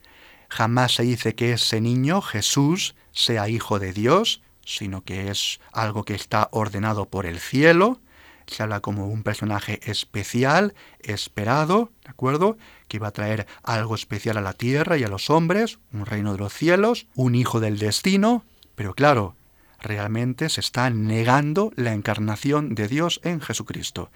jamás 0.49 0.97
se 0.97 1.05
dice 1.05 1.35
que 1.35 1.55
ese 1.55 1.81
niño, 1.81 2.21
Jesús, 2.21 2.95
sea 3.13 3.49
hijo 3.49 3.79
de 3.79 3.93
Dios, 3.93 4.43
sino 4.65 5.03
que 5.03 5.31
es 5.31 5.61
algo 5.73 6.05
que 6.05 6.15
está 6.15 6.49
ordenado 6.53 7.07
por 7.07 7.27
el 7.27 7.39
cielo, 7.41 8.01
se 8.47 8.63
habla 8.63 8.81
como 8.81 9.09
un 9.09 9.23
personaje 9.23 9.81
especial, 9.85 10.75
esperado, 11.01 11.91
¿de 12.05 12.11
acuerdo? 12.11 12.57
Que 12.89 12.99
va 12.99 13.09
a 13.09 13.13
traer 13.13 13.47
algo 13.63 13.95
especial 13.95 14.37
a 14.37 14.43
la 14.43 14.53
tierra 14.53 14.99
y 14.99 15.05
a 15.05 15.09
los 15.09 15.31
hombres, 15.31 15.79
un 15.93 16.07
reino 16.07 16.33
de 16.33 16.39
los 16.39 16.53
cielos, 16.53 17.07
un 17.15 17.35
hijo 17.35 17.61
del 17.61 17.79
destino, 17.79 18.45
pero 18.75 18.95
claro, 18.95 19.37
realmente 19.81 20.49
se 20.49 20.61
está 20.61 20.91
negando 20.91 21.73
la 21.77 21.93
encarnación 21.93 22.75
de 22.75 22.89
Dios 22.89 23.21
en 23.25 23.41
Jesucristo. 23.41 24.11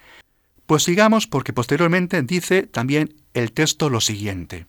Pues 0.66 0.82
sigamos 0.82 1.26
porque 1.26 1.52
posteriormente 1.52 2.20
dice 2.22 2.62
también 2.64 3.14
el 3.34 3.52
texto 3.52 3.88
lo 3.88 4.00
siguiente. 4.00 4.66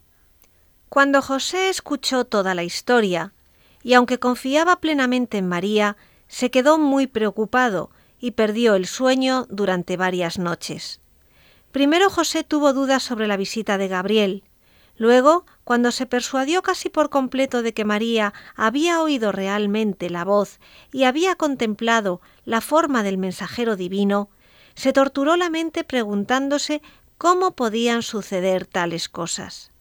Cuando 0.90 1.22
José 1.22 1.70
escuchó 1.70 2.26
toda 2.26 2.54
la 2.54 2.64
historia, 2.64 3.34
y 3.88 3.94
aunque 3.94 4.20
confiaba 4.20 4.82
plenamente 4.82 5.38
en 5.38 5.48
María, 5.48 5.96
se 6.28 6.52
quedó 6.52 6.78
muy 6.78 7.08
preocupado 7.08 7.90
y 8.20 8.32
perdió 8.32 8.76
el 8.76 8.86
sueño 8.86 9.48
durante 9.50 9.96
varias 9.96 10.38
noches. 10.38 11.00
Primero 11.72 12.10
José 12.10 12.44
tuvo 12.44 12.74
dudas 12.74 13.02
sobre 13.02 13.28
la 13.28 13.38
visita 13.38 13.78
de 13.78 13.88
Gabriel. 13.88 14.44
Luego, 14.98 15.46
cuando 15.64 15.94
se 15.94 16.06
persuadió 16.06 16.62
casi 16.64 16.90
por 16.90 17.10
completo 17.10 17.62
de 17.62 17.74
que 17.74 17.86
María 17.86 18.34
había 18.58 19.02
oído 19.02 19.32
realmente 19.32 20.10
la 20.10 20.26
voz 20.26 20.60
y 20.92 21.06
había 21.06 21.36
contemplado 21.36 22.20
la 22.44 22.60
forma 22.60 23.04
del 23.04 23.18
mensajero 23.18 23.78
divino, 23.78 24.30
se 24.76 24.92
torturó 24.92 25.38
la 25.38 25.50
mente 25.50 25.86
preguntándose 25.86 26.82
cómo 27.18 27.56
podían 27.56 28.04
suceder 28.04 28.66
tales 28.66 29.08
cosas. 29.08 29.72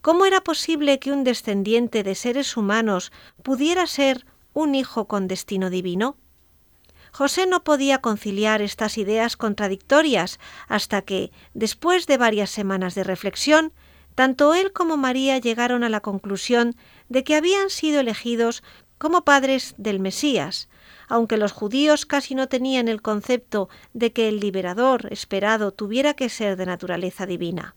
¿Cómo 0.00 0.26
era 0.26 0.42
posible 0.42 1.00
que 1.00 1.10
un 1.10 1.24
descendiente 1.24 2.04
de 2.04 2.14
seres 2.14 2.56
humanos 2.56 3.10
pudiera 3.42 3.86
ser 3.86 4.26
un 4.52 4.76
hijo 4.76 5.08
con 5.08 5.26
destino 5.26 5.70
divino? 5.70 6.16
José 7.10 7.46
no 7.46 7.64
podía 7.64 7.98
conciliar 7.98 8.62
estas 8.62 8.96
ideas 8.96 9.36
contradictorias 9.36 10.38
hasta 10.68 11.02
que, 11.02 11.32
después 11.52 12.06
de 12.06 12.16
varias 12.16 12.50
semanas 12.50 12.94
de 12.94 13.02
reflexión, 13.02 13.72
tanto 14.14 14.54
él 14.54 14.72
como 14.72 14.96
María 14.96 15.38
llegaron 15.38 15.82
a 15.82 15.88
la 15.88 16.00
conclusión 16.00 16.76
de 17.08 17.24
que 17.24 17.34
habían 17.34 17.68
sido 17.68 18.00
elegidos 18.00 18.62
como 18.98 19.24
padres 19.24 19.74
del 19.78 19.98
Mesías, 19.98 20.68
aunque 21.08 21.38
los 21.38 21.52
judíos 21.52 22.06
casi 22.06 22.36
no 22.36 22.48
tenían 22.48 22.86
el 22.86 23.02
concepto 23.02 23.68
de 23.94 24.12
que 24.12 24.28
el 24.28 24.38
liberador 24.38 25.12
esperado 25.12 25.72
tuviera 25.72 26.14
que 26.14 26.28
ser 26.28 26.56
de 26.56 26.66
naturaleza 26.66 27.26
divina. 27.26 27.74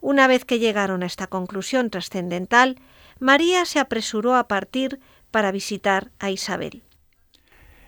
Una 0.00 0.26
vez 0.26 0.44
que 0.44 0.58
llegaron 0.58 1.02
a 1.02 1.06
esta 1.06 1.26
conclusión 1.26 1.90
trascendental, 1.90 2.76
María 3.18 3.64
se 3.64 3.78
apresuró 3.78 4.34
a 4.34 4.48
partir 4.48 5.00
para 5.30 5.52
visitar 5.52 6.10
a 6.18 6.30
Isabel. 6.30 6.82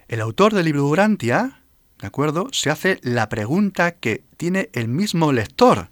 El 0.09 0.21
autor 0.21 0.53
del 0.53 0.67
libro 0.67 0.83
Durantia, 0.83 1.63
¿de 2.01 2.07
acuerdo?, 2.07 2.49
se 2.53 2.71
hace 2.71 2.99
la 3.03 3.29
pregunta 3.29 3.93
que 3.93 4.25
tiene 4.37 4.69
el 4.75 4.89
mismo 4.89 5.33
lector. 5.33 5.89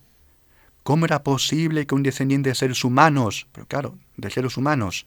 ¿Cómo 0.82 1.06
era 1.06 1.22
posible 1.22 1.86
que 1.86 1.94
un 1.94 2.02
descendiente 2.02 2.50
de 2.50 2.54
seres 2.54 2.84
humanos, 2.84 3.46
pero 3.52 3.66
claro, 3.66 3.98
de 4.16 4.30
seres 4.30 4.56
humanos, 4.56 5.06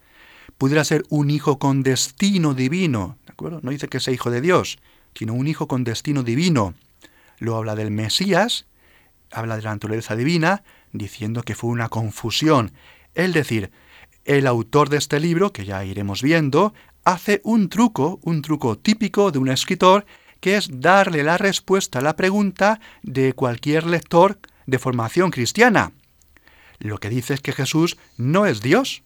pudiera 0.57 0.83
ser 0.83 1.03
un 1.09 1.29
hijo 1.29 1.59
con 1.59 1.83
destino 1.83 2.53
divino? 2.53 3.17
¿De 3.25 3.33
acuerdo? 3.33 3.59
No 3.61 3.71
dice 3.71 3.87
que 3.87 3.99
sea 3.99 4.13
hijo 4.13 4.31
de 4.31 4.41
Dios, 4.41 4.79
sino 5.13 5.33
un 5.33 5.47
hijo 5.47 5.67
con 5.67 5.83
destino 5.83 6.23
divino. 6.23 6.73
Lo 7.37 7.55
habla 7.55 7.75
del 7.75 7.91
Mesías, 7.91 8.65
habla 9.31 9.57
de 9.57 9.63
la 9.63 9.73
naturaleza 9.73 10.15
divina, 10.15 10.63
diciendo 10.93 11.43
que 11.43 11.55
fue 11.55 11.71
una 11.71 11.89
confusión. 11.89 12.71
Es 13.13 13.33
decir, 13.33 13.71
el 14.23 14.47
autor 14.47 14.89
de 14.89 14.97
este 14.97 15.19
libro, 15.19 15.51
que 15.51 15.65
ya 15.65 15.83
iremos 15.83 16.21
viendo, 16.21 16.73
hace 17.03 17.41
un 17.43 17.67
truco, 17.67 18.19
un 18.23 18.41
truco 18.41 18.77
típico 18.77 19.31
de 19.31 19.39
un 19.39 19.49
escritor, 19.49 20.05
que 20.39 20.55
es 20.57 20.69
darle 20.71 21.23
la 21.23 21.37
respuesta 21.37 21.99
a 21.99 22.01
la 22.01 22.15
pregunta 22.15 22.79
de 23.01 23.33
cualquier 23.33 23.85
lector 23.85 24.39
de 24.65 24.79
formación 24.79 25.31
cristiana. 25.31 25.91
Lo 26.79 26.97
que 26.97 27.09
dice 27.09 27.33
es 27.33 27.41
que 27.41 27.53
Jesús 27.53 27.97
no 28.17 28.45
es 28.45 28.61
Dios. 28.61 29.03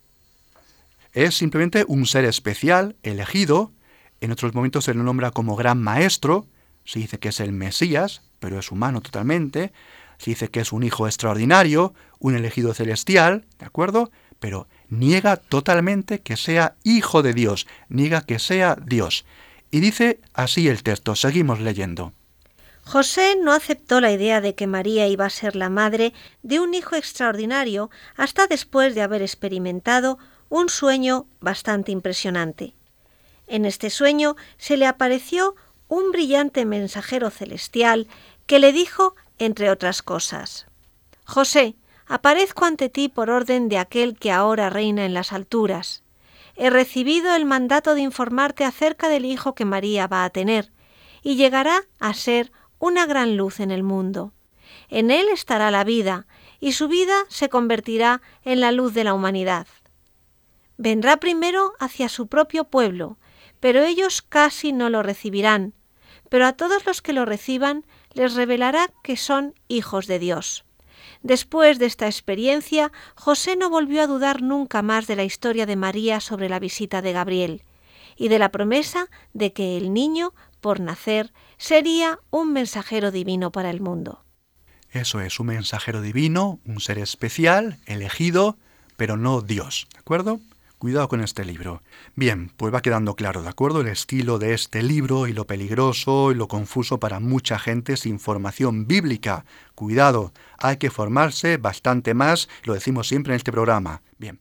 Es 1.13 1.35
simplemente 1.35 1.85
un 1.87 2.05
ser 2.05 2.25
especial, 2.25 2.95
elegido. 3.03 3.71
En 4.19 4.31
otros 4.31 4.53
momentos 4.55 4.85
se 4.85 4.93
le 4.93 5.03
nombra 5.03 5.31
como 5.31 5.55
gran 5.55 5.81
maestro. 5.81 6.47
Se 6.85 6.99
dice 6.99 7.19
que 7.19 7.29
es 7.29 7.39
el 7.39 7.51
Mesías, 7.51 8.23
pero 8.39 8.57
es 8.59 8.71
humano 8.71 9.01
totalmente. 9.01 9.73
Se 10.17 10.31
dice 10.31 10.49
que 10.49 10.61
es 10.61 10.71
un 10.71 10.83
hijo 10.83 11.07
extraordinario, 11.07 11.93
un 12.19 12.35
elegido 12.35 12.73
celestial, 12.73 13.45
¿de 13.59 13.65
acuerdo? 13.65 14.11
Pero 14.39 14.67
niega 14.89 15.37
totalmente 15.37 16.19
que 16.19 16.37
sea 16.37 16.75
hijo 16.83 17.21
de 17.21 17.33
Dios, 17.33 17.67
niega 17.89 18.21
que 18.21 18.39
sea 18.39 18.75
Dios. 18.75 19.25
Y 19.71 19.79
dice 19.79 20.19
así 20.33 20.67
el 20.67 20.83
texto, 20.83 21.15
seguimos 21.15 21.59
leyendo. 21.59 22.13
José 22.87 23.35
no 23.41 23.51
aceptó 23.51 23.99
la 23.99 24.13
idea 24.13 24.39
de 24.39 24.55
que 24.55 24.65
María 24.65 25.07
iba 25.07 25.25
a 25.25 25.29
ser 25.29 25.57
la 25.57 25.69
madre 25.69 26.13
de 26.41 26.61
un 26.61 26.73
hijo 26.73 26.95
extraordinario 26.95 27.89
hasta 28.15 28.47
después 28.47 28.95
de 28.95 29.01
haber 29.01 29.21
experimentado 29.21 30.17
un 30.47 30.69
sueño 30.69 31.27
bastante 31.41 31.91
impresionante. 31.91 32.73
En 33.47 33.65
este 33.65 33.89
sueño 33.89 34.37
se 34.57 34.77
le 34.77 34.85
apareció 34.85 35.55
un 35.89 36.11
brillante 36.13 36.65
mensajero 36.65 37.29
celestial 37.29 38.07
que 38.45 38.59
le 38.59 38.71
dijo, 38.71 39.15
entre 39.39 39.69
otras 39.69 40.01
cosas, 40.01 40.67
José, 41.25 41.75
aparezco 42.07 42.65
ante 42.65 42.89
ti 42.89 43.09
por 43.09 43.29
orden 43.29 43.67
de 43.67 43.77
aquel 43.77 44.17
que 44.17 44.31
ahora 44.31 44.69
reina 44.69 45.05
en 45.05 45.13
las 45.13 45.33
alturas. 45.33 46.03
He 46.55 46.69
recibido 46.69 47.35
el 47.35 47.45
mandato 47.45 47.95
de 47.95 48.01
informarte 48.01 48.63
acerca 48.63 49.09
del 49.09 49.25
hijo 49.25 49.53
que 49.53 49.65
María 49.65 50.07
va 50.07 50.23
a 50.23 50.29
tener, 50.29 50.71
y 51.21 51.35
llegará 51.35 51.83
a 51.99 52.13
ser 52.13 52.51
una 52.79 53.05
gran 53.05 53.35
luz 53.35 53.59
en 53.59 53.71
el 53.71 53.83
mundo. 53.83 54.33
En 54.89 55.11
él 55.11 55.27
estará 55.29 55.69
la 55.69 55.83
vida, 55.83 56.27
y 56.59 56.71
su 56.71 56.87
vida 56.87 57.15
se 57.27 57.49
convertirá 57.49 58.21
en 58.43 58.61
la 58.61 58.71
luz 58.71 58.93
de 58.93 59.03
la 59.03 59.13
humanidad. 59.13 59.67
Vendrá 60.77 61.17
primero 61.17 61.73
hacia 61.79 62.07
su 62.07 62.27
propio 62.27 62.63
pueblo, 62.63 63.17
pero 63.59 63.83
ellos 63.83 64.21
casi 64.21 64.71
no 64.71 64.89
lo 64.89 65.03
recibirán, 65.03 65.73
pero 66.29 66.45
a 66.45 66.53
todos 66.53 66.85
los 66.85 67.01
que 67.01 67.13
lo 67.13 67.25
reciban 67.25 67.85
les 68.17 68.35
revelará 68.35 68.89
que 69.03 69.15
son 69.15 69.55
hijos 69.69 70.07
de 70.07 70.19
Dios 70.19 70.67
Después 71.23 71.79
de 71.79 71.85
esta 71.85 72.05
experiencia, 72.05 72.91
José 73.15 73.55
no 73.55 73.69
volvió 73.69 74.01
a 74.01 74.07
dudar 74.07 74.41
nunca 74.41 74.81
más 74.81 75.07
de 75.07 75.15
la 75.15 75.23
historia 75.23 75.65
de 75.65 75.75
María 75.75 76.19
sobre 76.19 76.49
la 76.49 76.59
visita 76.59 77.01
de 77.01 77.13
Gabriel 77.13 77.63
y 78.15 78.29
de 78.29 78.39
la 78.39 78.49
promesa 78.49 79.07
de 79.33 79.53
que 79.53 79.77
el 79.77 79.93
niño, 79.93 80.33
por 80.61 80.79
nacer, 80.79 81.33
sería 81.57 82.19
un 82.29 82.53
mensajero 82.53 83.11
divino 83.11 83.51
para 83.51 83.69
el 83.69 83.81
mundo. 83.81 84.23
Eso 84.91 85.19
es, 85.21 85.39
un 85.39 85.47
mensajero 85.47 86.01
divino, 86.01 86.59
un 86.65 86.79
ser 86.79 86.97
especial, 86.97 87.77
elegido, 87.85 88.57
pero 88.95 89.17
no 89.17 89.41
Dios, 89.41 89.87
¿de 89.93 89.99
acuerdo? 89.99 90.39
Cuidado 90.77 91.07
con 91.07 91.21
este 91.21 91.43
libro. 91.43 91.81
Bien, 92.15 92.51
pues 92.55 92.71
va 92.71 92.83
quedando 92.83 93.15
claro, 93.15 93.41
¿de 93.41 93.49
acuerdo? 93.49 93.81
El 93.81 93.87
estilo 93.87 94.37
de 94.37 94.53
este 94.53 94.83
libro 94.83 95.25
y 95.25 95.33
lo 95.33 95.47
peligroso 95.47 96.31
y 96.31 96.35
lo 96.35 96.47
confuso 96.47 96.99
para 96.99 97.19
mucha 97.19 97.57
gente 97.57 97.97
sin 97.97 98.19
formación 98.19 98.85
bíblica. 98.85 99.43
Cuidado, 99.73 100.33
hay 100.59 100.77
que 100.77 100.91
formarse 100.91 101.57
bastante 101.57 102.13
más, 102.13 102.47
lo 102.63 102.75
decimos 102.75 103.07
siempre 103.07 103.33
en 103.33 103.37
este 103.37 103.51
programa. 103.51 104.03
Bien. 104.19 104.39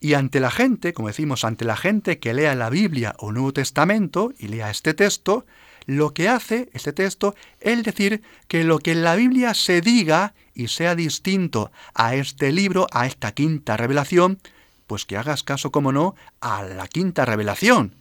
Y 0.00 0.14
ante 0.14 0.40
la 0.40 0.50
gente, 0.50 0.92
como 0.92 1.06
decimos, 1.06 1.44
ante 1.44 1.64
la 1.64 1.76
gente 1.76 2.18
que 2.18 2.34
lea 2.34 2.56
la 2.56 2.68
Biblia 2.68 3.14
o 3.18 3.30
Nuevo 3.30 3.52
Testamento 3.52 4.32
y 4.36 4.48
lea 4.48 4.70
este 4.70 4.92
texto, 4.92 5.46
lo 5.86 6.12
que 6.12 6.28
hace 6.28 6.68
este 6.72 6.92
texto 6.92 7.36
es 7.60 7.84
decir 7.84 8.22
que 8.48 8.64
lo 8.64 8.80
que 8.80 8.90
en 8.90 9.04
la 9.04 9.14
Biblia 9.14 9.54
se 9.54 9.80
diga 9.82 10.34
y 10.52 10.66
sea 10.66 10.96
distinto 10.96 11.70
a 11.94 12.16
este 12.16 12.50
libro, 12.50 12.88
a 12.90 13.06
esta 13.06 13.30
quinta 13.30 13.76
revelación, 13.76 14.40
pues 14.86 15.04
que 15.04 15.16
hagas 15.16 15.42
caso, 15.42 15.70
como 15.70 15.92
no, 15.92 16.14
a 16.40 16.62
la 16.62 16.86
quinta 16.88 17.24
revelación, 17.24 17.94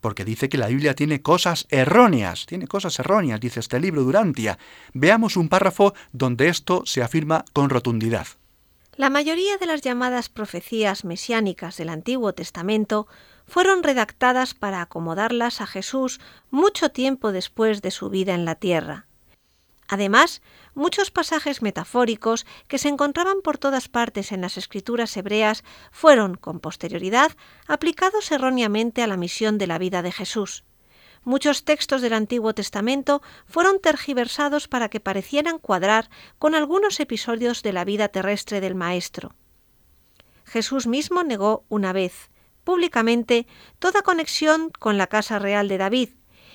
porque 0.00 0.24
dice 0.24 0.48
que 0.48 0.58
la 0.58 0.68
Biblia 0.68 0.94
tiene 0.94 1.22
cosas 1.22 1.66
erróneas, 1.70 2.46
tiene 2.46 2.66
cosas 2.66 2.98
erróneas, 2.98 3.40
dice 3.40 3.60
este 3.60 3.80
libro 3.80 4.02
Durantia. 4.02 4.58
Veamos 4.92 5.36
un 5.36 5.48
párrafo 5.48 5.94
donde 6.12 6.48
esto 6.48 6.82
se 6.84 7.02
afirma 7.02 7.44
con 7.52 7.70
rotundidad. 7.70 8.26
La 8.96 9.10
mayoría 9.10 9.56
de 9.56 9.66
las 9.66 9.80
llamadas 9.80 10.28
profecías 10.28 11.04
mesiánicas 11.04 11.76
del 11.76 11.88
Antiguo 11.88 12.32
Testamento 12.32 13.08
fueron 13.46 13.82
redactadas 13.82 14.54
para 14.54 14.80
acomodarlas 14.82 15.60
a 15.60 15.66
Jesús 15.66 16.20
mucho 16.50 16.90
tiempo 16.90 17.32
después 17.32 17.82
de 17.82 17.90
su 17.90 18.08
vida 18.08 18.34
en 18.34 18.44
la 18.44 18.54
tierra. 18.54 19.06
Además, 19.88 20.40
muchos 20.74 21.10
pasajes 21.10 21.62
metafóricos 21.62 22.46
que 22.68 22.78
se 22.78 22.88
encontraban 22.88 23.42
por 23.42 23.58
todas 23.58 23.88
partes 23.88 24.32
en 24.32 24.40
las 24.40 24.56
escrituras 24.56 25.16
hebreas 25.16 25.62
fueron, 25.92 26.36
con 26.36 26.60
posterioridad, 26.60 27.32
aplicados 27.66 28.30
erróneamente 28.32 29.02
a 29.02 29.06
la 29.06 29.16
misión 29.16 29.58
de 29.58 29.66
la 29.66 29.78
vida 29.78 30.02
de 30.02 30.12
Jesús. 30.12 30.64
Muchos 31.22 31.64
textos 31.64 32.02
del 32.02 32.12
Antiguo 32.12 32.54
Testamento 32.54 33.22
fueron 33.46 33.80
tergiversados 33.80 34.68
para 34.68 34.90
que 34.90 35.00
parecieran 35.00 35.58
cuadrar 35.58 36.10
con 36.38 36.54
algunos 36.54 37.00
episodios 37.00 37.62
de 37.62 37.72
la 37.72 37.84
vida 37.84 38.08
terrestre 38.08 38.60
del 38.60 38.74
Maestro. 38.74 39.34
Jesús 40.44 40.86
mismo 40.86 41.24
negó 41.24 41.64
una 41.70 41.94
vez, 41.94 42.30
públicamente, 42.62 43.46
toda 43.78 44.02
conexión 44.02 44.70
con 44.78 44.98
la 44.98 45.06
casa 45.06 45.38
real 45.38 45.68
de 45.68 45.78
David, 45.78 46.10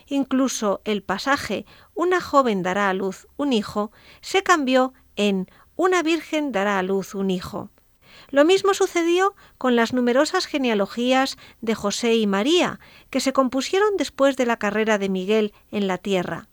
Incluso 0.09 0.81
el 0.85 1.03
pasaje 1.03 1.65
Una 1.93 2.19
joven 2.19 2.63
dará 2.63 2.89
a 2.89 2.93
luz 2.93 3.27
un 3.37 3.53
hijo 3.53 3.91
se 4.21 4.43
cambió 4.43 4.93
en 5.15 5.49
Una 5.75 6.01
virgen 6.03 6.51
dará 6.51 6.79
a 6.79 6.83
luz 6.83 7.15
un 7.15 7.29
hijo. 7.29 7.69
Lo 8.31 8.43
mismo 8.43 8.73
sucedió 8.73 9.35
con 9.57 9.75
las 9.75 9.93
numerosas 9.93 10.45
genealogías 10.45 11.37
de 11.61 11.75
José 11.75 12.15
y 12.15 12.27
María, 12.27 12.79
que 13.09 13.19
se 13.19 13.33
compusieron 13.33 13.97
después 13.97 14.35
de 14.35 14.45
la 14.45 14.57
carrera 14.57 14.97
de 14.97 15.09
Miguel 15.09 15.53
en 15.71 15.87
la 15.87 15.97
tierra. 15.97 16.47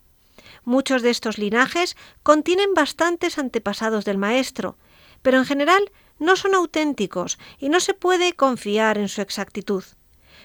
Muchos 0.65 1.03
de 1.03 1.11
estos 1.11 1.39
linajes 1.39 1.97
contienen 2.23 2.75
bastantes 2.75 3.39
antepasados 3.39 4.05
del 4.05 4.19
Maestro, 4.19 4.77
pero 5.23 5.39
en 5.39 5.45
general 5.45 5.91
no 6.19 6.37
son 6.37 6.55
auténticos 6.55 7.39
y 7.59 7.69
no 7.69 7.81
se 7.81 7.95
puede 7.95 8.35
confiar 8.35 8.99
en 8.99 9.09
su 9.09 9.23
exactitud. 9.23 9.85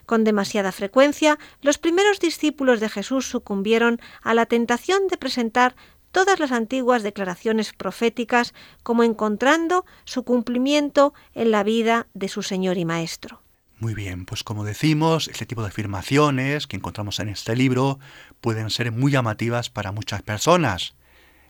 Con 0.05 0.23
demasiada 0.23 0.71
frecuencia, 0.71 1.37
los 1.61 1.77
primeros 1.77 2.19
discípulos 2.19 2.79
de 2.79 2.89
Jesús 2.89 3.27
sucumbieron 3.27 3.99
a 4.21 4.33
la 4.33 4.45
tentación 4.45 5.07
de 5.07 5.17
presentar 5.17 5.75
todas 6.11 6.39
las 6.39 6.51
antiguas 6.51 7.03
declaraciones 7.03 7.73
proféticas 7.73 8.53
como 8.83 9.03
encontrando 9.03 9.85
su 10.05 10.23
cumplimiento 10.23 11.13
en 11.33 11.51
la 11.51 11.63
vida 11.63 12.07
de 12.13 12.27
su 12.27 12.43
Señor 12.43 12.77
y 12.77 12.85
Maestro. 12.85 13.41
Muy 13.79 13.95
bien, 13.95 14.25
pues 14.25 14.43
como 14.43 14.63
decimos, 14.63 15.27
este 15.27 15.47
tipo 15.47 15.63
de 15.63 15.69
afirmaciones 15.69 16.67
que 16.67 16.77
encontramos 16.77 17.19
en 17.19 17.29
este 17.29 17.55
libro 17.55 17.99
pueden 18.39 18.69
ser 18.69 18.91
muy 18.91 19.11
llamativas 19.11 19.71
para 19.71 19.91
muchas 19.91 20.21
personas. 20.21 20.93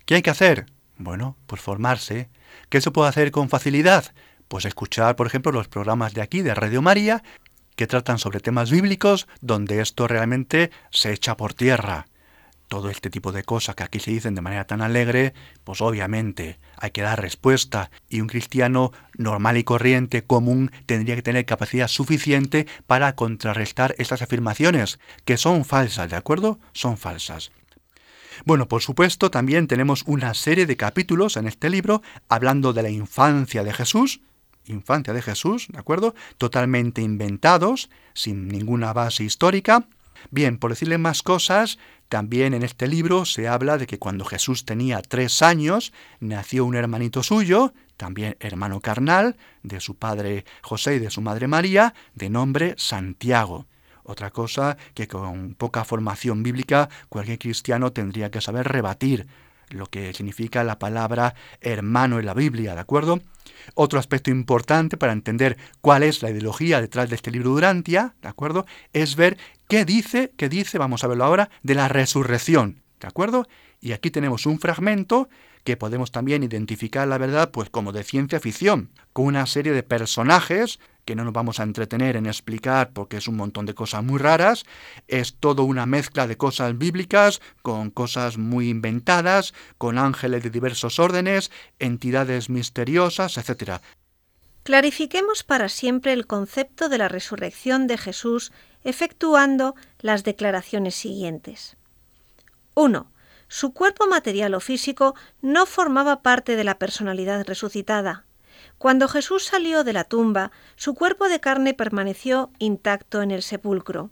¿Qué 0.05 0.15
hay 0.15 0.21
que 0.21 0.29
hacer? 0.29 0.67
Bueno, 0.97 1.35
pues 1.45 1.61
formarse. 1.61 2.29
¿Qué 2.69 2.79
se 2.79 2.91
puede 2.91 3.09
hacer 3.09 3.31
con 3.31 3.49
facilidad? 3.49 4.13
Pues 4.47 4.65
escuchar, 4.65 5.15
por 5.17 5.27
ejemplo, 5.27 5.51
los 5.51 5.67
programas 5.67 6.13
de 6.13 6.21
aquí 6.21 6.41
de 6.41 6.53
Radio 6.53 6.81
María 6.81 7.21
que 7.81 7.87
tratan 7.87 8.19
sobre 8.19 8.41
temas 8.41 8.69
bíblicos 8.69 9.27
donde 9.41 9.81
esto 9.81 10.07
realmente 10.07 10.69
se 10.91 11.11
echa 11.13 11.35
por 11.35 11.55
tierra. 11.55 12.05
Todo 12.67 12.91
este 12.91 13.09
tipo 13.09 13.31
de 13.31 13.43
cosas 13.43 13.73
que 13.73 13.81
aquí 13.81 13.99
se 13.99 14.11
dicen 14.11 14.35
de 14.35 14.41
manera 14.41 14.67
tan 14.67 14.83
alegre, 14.83 15.33
pues 15.63 15.81
obviamente 15.81 16.59
hay 16.77 16.91
que 16.91 17.01
dar 17.01 17.19
respuesta 17.19 17.89
y 18.07 18.21
un 18.21 18.27
cristiano 18.27 18.91
normal 19.17 19.57
y 19.57 19.63
corriente, 19.63 20.21
común, 20.21 20.69
tendría 20.85 21.15
que 21.15 21.23
tener 21.23 21.43
capacidad 21.47 21.87
suficiente 21.87 22.67
para 22.85 23.15
contrarrestar 23.15 23.95
estas 23.97 24.21
afirmaciones, 24.21 24.99
que 25.25 25.37
son 25.37 25.65
falsas, 25.65 26.11
¿de 26.11 26.17
acuerdo? 26.17 26.59
Son 26.73 26.99
falsas. 26.99 27.51
Bueno, 28.45 28.67
por 28.67 28.83
supuesto, 28.83 29.31
también 29.31 29.65
tenemos 29.65 30.03
una 30.05 30.35
serie 30.35 30.67
de 30.67 30.77
capítulos 30.77 31.35
en 31.35 31.47
este 31.47 31.71
libro 31.71 32.03
hablando 32.29 32.73
de 32.73 32.83
la 32.83 32.91
infancia 32.91 33.63
de 33.63 33.73
Jesús, 33.73 34.21
infancia 34.65 35.13
de 35.13 35.21
Jesús, 35.21 35.67
¿de 35.69 35.79
acuerdo? 35.79 36.15
Totalmente 36.37 37.01
inventados, 37.01 37.89
sin 38.13 38.47
ninguna 38.47 38.93
base 38.93 39.23
histórica. 39.23 39.85
Bien, 40.29 40.57
por 40.57 40.71
decirle 40.71 40.97
más 40.97 41.23
cosas, 41.23 41.79
también 42.09 42.53
en 42.53 42.63
este 42.63 42.87
libro 42.87 43.25
se 43.25 43.47
habla 43.47 43.77
de 43.77 43.87
que 43.87 43.97
cuando 43.97 44.25
Jesús 44.25 44.65
tenía 44.65 45.01
tres 45.01 45.41
años, 45.41 45.93
nació 46.19 46.65
un 46.65 46.75
hermanito 46.75 47.23
suyo, 47.23 47.73
también 47.97 48.37
hermano 48.39 48.81
carnal, 48.81 49.37
de 49.63 49.79
su 49.79 49.95
padre 49.95 50.45
José 50.61 50.95
y 50.95 50.99
de 50.99 51.09
su 51.09 51.21
madre 51.21 51.47
María, 51.47 51.93
de 52.13 52.29
nombre 52.29 52.75
Santiago. 52.77 53.65
Otra 54.03 54.31
cosa 54.31 54.77
que 54.93 55.07
con 55.07 55.53
poca 55.53 55.85
formación 55.85 56.43
bíblica 56.43 56.89
cualquier 57.09 57.39
cristiano 57.39 57.93
tendría 57.93 58.29
que 58.29 58.41
saber 58.41 58.67
rebatir 58.67 59.27
lo 59.69 59.85
que 59.85 60.13
significa 60.13 60.63
la 60.63 60.79
palabra 60.79 61.35
hermano 61.61 62.19
en 62.19 62.25
la 62.25 62.33
Biblia, 62.33 62.73
¿de 62.73 62.81
acuerdo? 62.81 63.21
Otro 63.75 63.99
aspecto 63.99 64.31
importante 64.31 64.97
para 64.97 65.13
entender 65.13 65.57
cuál 65.81 66.03
es 66.03 66.21
la 66.21 66.29
ideología 66.29 66.81
detrás 66.81 67.09
de 67.09 67.15
este 67.15 67.31
libro 67.31 67.51
Durantia, 67.51 68.15
¿de 68.21 68.27
acuerdo? 68.27 68.65
Es 68.93 69.15
ver 69.15 69.37
qué 69.67 69.85
dice, 69.85 70.33
qué 70.37 70.49
dice, 70.49 70.77
vamos 70.77 71.03
a 71.03 71.07
verlo 71.07 71.25
ahora, 71.25 71.49
de 71.63 71.75
la 71.75 71.87
resurrección, 71.87 72.81
¿de 72.99 73.07
acuerdo? 73.07 73.47
Y 73.79 73.93
aquí 73.93 74.11
tenemos 74.11 74.45
un 74.45 74.59
fragmento 74.59 75.29
que 75.63 75.77
podemos 75.77 76.11
también 76.11 76.43
identificar 76.43 77.07
la 77.07 77.17
verdad 77.17 77.51
pues 77.51 77.69
como 77.69 77.91
de 77.91 78.03
ciencia 78.03 78.39
ficción, 78.39 78.89
con 79.13 79.25
una 79.25 79.45
serie 79.45 79.73
de 79.73 79.83
personajes 79.83 80.79
que 81.05 81.15
no 81.15 81.23
nos 81.23 81.33
vamos 81.33 81.59
a 81.59 81.63
entretener 81.63 82.15
en 82.15 82.25
explicar 82.25 82.91
porque 82.93 83.17
es 83.17 83.27
un 83.27 83.37
montón 83.37 83.65
de 83.65 83.73
cosas 83.73 84.03
muy 84.03 84.19
raras, 84.19 84.65
es 85.07 85.35
todo 85.35 85.63
una 85.63 85.85
mezcla 85.85 86.27
de 86.27 86.37
cosas 86.37 86.77
bíblicas 86.77 87.41
con 87.61 87.89
cosas 87.89 88.37
muy 88.37 88.69
inventadas, 88.69 89.53
con 89.77 89.97
ángeles 89.97 90.43
de 90.43 90.49
diversos 90.49 90.99
órdenes, 90.99 91.51
entidades 91.79 92.49
misteriosas, 92.49 93.37
etc. 93.37 93.81
Clarifiquemos 94.63 95.43
para 95.43 95.69
siempre 95.69 96.13
el 96.13 96.27
concepto 96.27 96.87
de 96.87 96.97
la 96.97 97.07
resurrección 97.07 97.87
de 97.87 97.97
Jesús 97.97 98.51
efectuando 98.83 99.75
las 99.99 100.23
declaraciones 100.23 100.95
siguientes. 100.95 101.77
1. 102.75 103.11
Su 103.47 103.73
cuerpo 103.73 104.07
material 104.07 104.53
o 104.53 104.59
físico 104.59 105.15
no 105.41 105.65
formaba 105.65 106.21
parte 106.21 106.55
de 106.55 106.63
la 106.63 106.77
personalidad 106.77 107.45
resucitada. 107.45 108.25
Cuando 108.81 109.07
Jesús 109.07 109.43
salió 109.43 109.83
de 109.83 109.93
la 109.93 110.05
tumba, 110.05 110.51
su 110.75 110.95
cuerpo 110.95 111.29
de 111.29 111.39
carne 111.39 111.75
permaneció 111.75 112.49
intacto 112.57 113.21
en 113.21 113.29
el 113.29 113.43
sepulcro. 113.43 114.09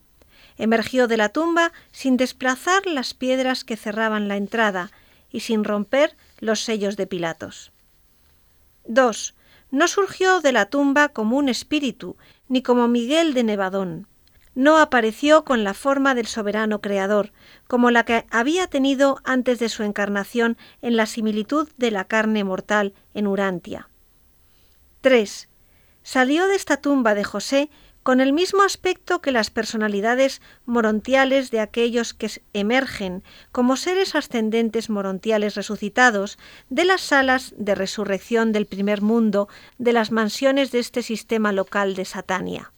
Emergió 0.60 1.08
de 1.08 1.18
la 1.18 1.30
tumba 1.30 1.72
sin 1.92 2.18
desplazar 2.18 2.86
las 2.86 3.16
piedras 3.16 3.64
que 3.64 3.76
cerraban 3.76 4.28
la 4.28 4.38
entrada 4.38 4.92
y 5.32 5.40
sin 5.40 5.64
romper 5.64 6.16
los 6.40 6.60
sellos 6.60 6.98
de 6.98 7.08
Pilatos. 7.08 7.72
2. 8.86 9.34
No 9.72 9.88
surgió 9.88 10.40
de 10.40 10.52
la 10.52 10.68
tumba 10.68 11.10
como 11.10 11.38
un 11.38 11.50
espíritu, 11.50 12.16
ni 12.48 12.62
como 12.62 12.88
Miguel 12.88 13.34
de 13.34 13.44
Nevadón. 13.44 14.06
No 14.54 14.78
apareció 14.78 15.46
con 15.46 15.64
la 15.64 15.74
forma 15.74 16.14
del 16.14 16.28
soberano 16.28 16.80
creador, 16.80 17.32
como 17.66 17.90
la 17.90 18.06
que 18.06 18.28
había 18.30 18.68
tenido 18.68 19.18
antes 19.24 19.58
de 19.58 19.70
su 19.70 19.82
encarnación 19.82 20.58
en 20.84 20.96
la 20.96 21.08
similitud 21.08 21.68
de 21.78 21.90
la 21.90 22.04
carne 22.06 22.44
mortal 22.44 22.94
en 23.16 23.26
Urantia. 23.26 23.90
3. 25.02 25.50
Salió 26.04 26.48
de 26.48 26.56
esta 26.56 26.78
tumba 26.78 27.14
de 27.14 27.24
José 27.24 27.70
con 28.04 28.22
el 28.22 28.34
mismo 28.34 28.64
aspecto 28.64 29.22
que 29.22 29.32
las 29.32 29.52
personalidades 29.52 30.42
morontiales 30.66 31.52
de 31.52 31.60
aquellos 31.60 32.14
que 32.14 32.30
emergen 32.54 33.24
como 33.52 33.78
seres 33.78 34.16
ascendentes 34.16 34.90
morontiales 34.90 35.56
resucitados 35.56 36.38
de 36.70 36.86
las 36.86 37.02
salas 37.02 37.54
de 37.58 37.76
resurrección 37.76 38.52
del 38.52 38.66
primer 38.66 39.02
mundo 39.02 39.48
de 39.78 39.94
las 39.94 40.12
mansiones 40.12 40.72
de 40.72 40.80
este 40.80 41.04
sistema 41.04 41.52
local 41.52 41.96
de 41.96 42.06
Satania. 42.06 42.74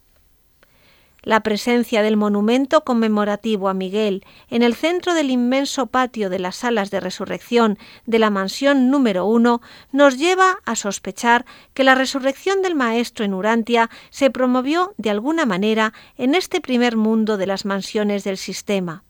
La 1.24 1.42
presencia 1.42 2.02
del 2.02 2.18
monumento 2.18 2.84
conmemorativo 2.84 3.70
a 3.70 3.76
Miguel 3.76 4.26
en 4.50 4.64
el 4.64 4.74
centro 4.74 5.14
del 5.14 5.30
inmenso 5.30 5.86
patio 5.86 6.32
de 6.32 6.40
las 6.40 6.56
salas 6.56 6.90
de 6.90 7.00
resurrección 7.00 7.78
de 8.08 8.18
la 8.18 8.32
mansión 8.32 8.90
número 8.90 9.28
uno 9.28 9.62
nos 9.92 10.18
lleva 10.18 10.58
a 10.66 10.76
sospechar 10.76 11.46
que 11.76 11.84
la 11.84 11.94
resurrección 11.94 12.64
del 12.64 12.74
Maestro 12.74 13.24
en 13.24 13.36
Urantia 13.36 13.92
se 14.10 14.32
promovió 14.32 14.96
de 14.98 15.12
alguna 15.12 15.46
manera 15.46 15.94
en 16.18 16.34
este 16.34 16.60
primer 16.60 16.98
mundo 16.98 17.38
de 17.38 17.46
las 17.46 17.66
mansiones 17.66 18.24
del 18.24 18.38
sistema. 18.38 19.04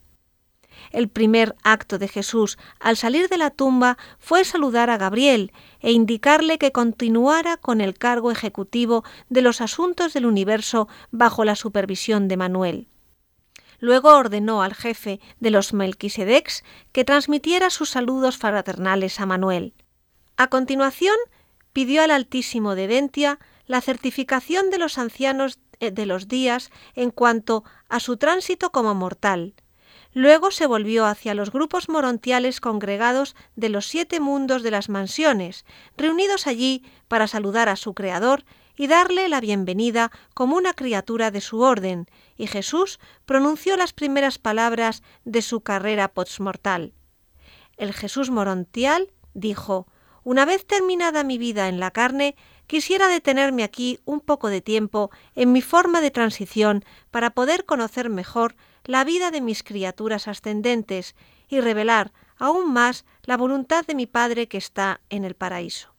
El 0.91 1.07
primer 1.07 1.55
acto 1.63 1.97
de 1.97 2.07
Jesús 2.07 2.57
al 2.79 2.97
salir 2.97 3.29
de 3.29 3.37
la 3.37 3.49
tumba 3.49 3.97
fue 4.19 4.43
saludar 4.43 4.89
a 4.89 4.97
Gabriel 4.97 5.53
e 5.79 5.91
indicarle 5.91 6.57
que 6.57 6.71
continuara 6.71 7.57
con 7.57 7.81
el 7.81 7.97
cargo 7.97 8.29
ejecutivo 8.31 9.03
de 9.29 9.41
los 9.41 9.61
asuntos 9.61 10.13
del 10.13 10.25
universo 10.25 10.87
bajo 11.11 11.45
la 11.45 11.55
supervisión 11.55 12.27
de 12.27 12.37
Manuel. 12.37 12.87
Luego 13.79 14.15
ordenó 14.15 14.61
al 14.61 14.75
jefe 14.75 15.19
de 15.39 15.49
los 15.49 15.73
Melquisedecs 15.73 16.63
que 16.91 17.03
transmitiera 17.03 17.69
sus 17.69 17.89
saludos 17.89 18.37
fraternales 18.37 19.19
a 19.19 19.25
Manuel. 19.25 19.73
A 20.37 20.47
continuación, 20.47 21.15
pidió 21.73 22.03
al 22.03 22.11
Altísimo 22.11 22.75
de 22.75 22.87
Dentia 22.87 23.39
la 23.65 23.81
certificación 23.81 24.69
de 24.69 24.77
los 24.77 24.97
ancianos 24.97 25.59
eh, 25.79 25.89
de 25.89 26.05
los 26.05 26.27
días 26.27 26.69
en 26.93 27.09
cuanto 27.09 27.63
a 27.89 27.99
su 27.99 28.17
tránsito 28.17 28.71
como 28.71 28.93
mortal, 28.93 29.55
Luego 30.13 30.51
se 30.51 30.65
volvió 30.65 31.05
hacia 31.05 31.33
los 31.33 31.51
grupos 31.51 31.87
morontiales 31.87 32.59
congregados 32.59 33.35
de 33.55 33.69
los 33.69 33.87
siete 33.87 34.19
mundos 34.19 34.61
de 34.61 34.71
las 34.71 34.89
mansiones, 34.89 35.65
reunidos 35.95 36.47
allí 36.47 36.83
para 37.07 37.27
saludar 37.27 37.69
a 37.69 37.77
su 37.77 37.93
Creador 37.93 38.43
y 38.75 38.87
darle 38.87 39.29
la 39.29 39.39
bienvenida 39.39 40.11
como 40.33 40.57
una 40.57 40.73
criatura 40.73 41.31
de 41.31 41.39
su 41.39 41.61
orden, 41.61 42.07
y 42.35 42.47
Jesús 42.47 42.99
pronunció 43.25 43.77
las 43.77 43.93
primeras 43.93 44.37
palabras 44.37 45.01
de 45.23 45.41
su 45.41 45.61
carrera 45.61 46.09
postmortal. 46.09 46.93
El 47.77 47.93
Jesús 47.93 48.29
morontial 48.31 49.13
dijo, 49.33 49.87
Una 50.23 50.43
vez 50.43 50.65
terminada 50.65 51.23
mi 51.23 51.37
vida 51.37 51.69
en 51.69 51.79
la 51.79 51.91
carne, 51.91 52.35
quisiera 52.67 53.07
detenerme 53.07 53.63
aquí 53.63 53.99
un 54.03 54.19
poco 54.19 54.49
de 54.49 54.61
tiempo 54.61 55.09
en 55.35 55.53
mi 55.53 55.61
forma 55.61 56.01
de 56.01 56.11
transición 56.11 56.83
para 57.11 57.29
poder 57.29 57.65
conocer 57.65 58.09
mejor 58.09 58.55
la 58.85 59.03
vida 59.03 59.31
de 59.31 59.41
mis 59.41 59.63
criaturas 59.63 60.27
ascendentes 60.27 61.15
y 61.47 61.61
revelar 61.61 62.11
aún 62.37 62.73
más 62.73 63.05
la 63.23 63.37
voluntad 63.37 63.85
de 63.85 63.95
mi 63.95 64.07
Padre 64.07 64.47
que 64.47 64.57
está 64.57 65.01
en 65.09 65.23
el 65.23 65.35
paraíso. 65.35 65.93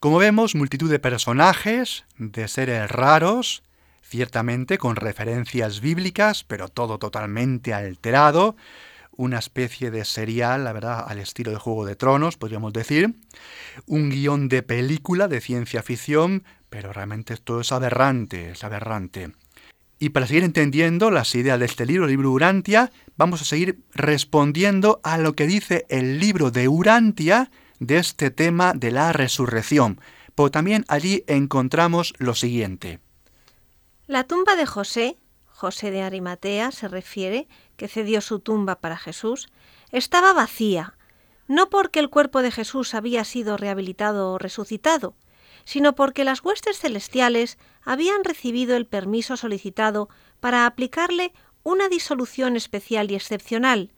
Como 0.00 0.18
vemos, 0.18 0.54
multitud 0.54 0.90
de 0.90 0.98
personajes, 0.98 2.04
de 2.16 2.48
seres 2.48 2.90
raros, 2.90 3.62
ciertamente 4.02 4.78
con 4.78 4.96
referencias 4.96 5.80
bíblicas, 5.80 6.44
pero 6.44 6.68
todo 6.68 6.98
totalmente 6.98 7.74
alterado, 7.74 8.56
una 9.16 9.38
especie 9.38 9.90
de 9.90 10.04
serial, 10.04 10.64
la 10.64 10.72
verdad, 10.72 11.04
al 11.06 11.18
estilo 11.18 11.52
de 11.52 11.58
Juego 11.58 11.86
de 11.86 11.96
Tronos, 11.96 12.36
podríamos 12.36 12.72
decir, 12.72 13.14
un 13.86 14.10
guion 14.10 14.48
de 14.48 14.62
película 14.62 15.28
de 15.28 15.40
ciencia 15.40 15.82
ficción, 15.82 16.44
pero 16.68 16.92
realmente 16.92 17.34
esto 17.34 17.60
es 17.60 17.70
aberrante, 17.72 18.50
es 18.50 18.64
aberrante. 18.64 19.32
Y 19.98 20.10
para 20.10 20.26
seguir 20.26 20.44
entendiendo 20.44 21.10
las 21.10 21.34
ideas 21.34 21.58
de 21.58 21.66
este 21.66 21.86
libro, 21.86 22.04
el 22.04 22.10
libro 22.10 22.32
Urantia, 22.32 22.90
vamos 23.16 23.40
a 23.42 23.44
seguir 23.44 23.84
respondiendo 23.94 25.00
a 25.04 25.18
lo 25.18 25.34
que 25.34 25.46
dice 25.46 25.86
el 25.88 26.18
libro 26.18 26.50
de 26.50 26.68
Urantia 26.68 27.50
de 27.78 27.98
este 27.98 28.30
tema 28.30 28.72
de 28.74 28.90
la 28.90 29.12
resurrección. 29.12 30.00
Pero 30.34 30.50
también 30.50 30.84
allí 30.88 31.24
encontramos 31.26 32.12
lo 32.18 32.34
siguiente. 32.34 32.98
La 34.06 34.24
tumba 34.24 34.56
de 34.56 34.66
José, 34.66 35.16
José 35.46 35.90
de 35.90 36.02
Arimatea 36.02 36.72
se 36.72 36.88
refiere, 36.88 37.48
que 37.76 37.88
cedió 37.88 38.20
su 38.20 38.40
tumba 38.40 38.80
para 38.80 38.96
Jesús, 38.96 39.48
estaba 39.92 40.32
vacía, 40.32 40.98
no 41.46 41.70
porque 41.70 42.00
el 42.00 42.10
cuerpo 42.10 42.42
de 42.42 42.50
Jesús 42.50 42.94
había 42.94 43.24
sido 43.24 43.56
rehabilitado 43.56 44.32
o 44.32 44.38
resucitado, 44.38 45.14
sino 45.64 45.94
porque 45.94 46.24
las 46.24 46.42
huestes 46.42 46.78
celestiales 46.78 47.58
habían 47.82 48.24
recibido 48.24 48.76
el 48.76 48.86
permiso 48.86 49.36
solicitado 49.36 50.08
para 50.40 50.66
aplicarle 50.66 51.32
una 51.62 51.88
disolución 51.88 52.56
especial 52.56 53.10
y 53.10 53.14
excepcional, 53.14 53.92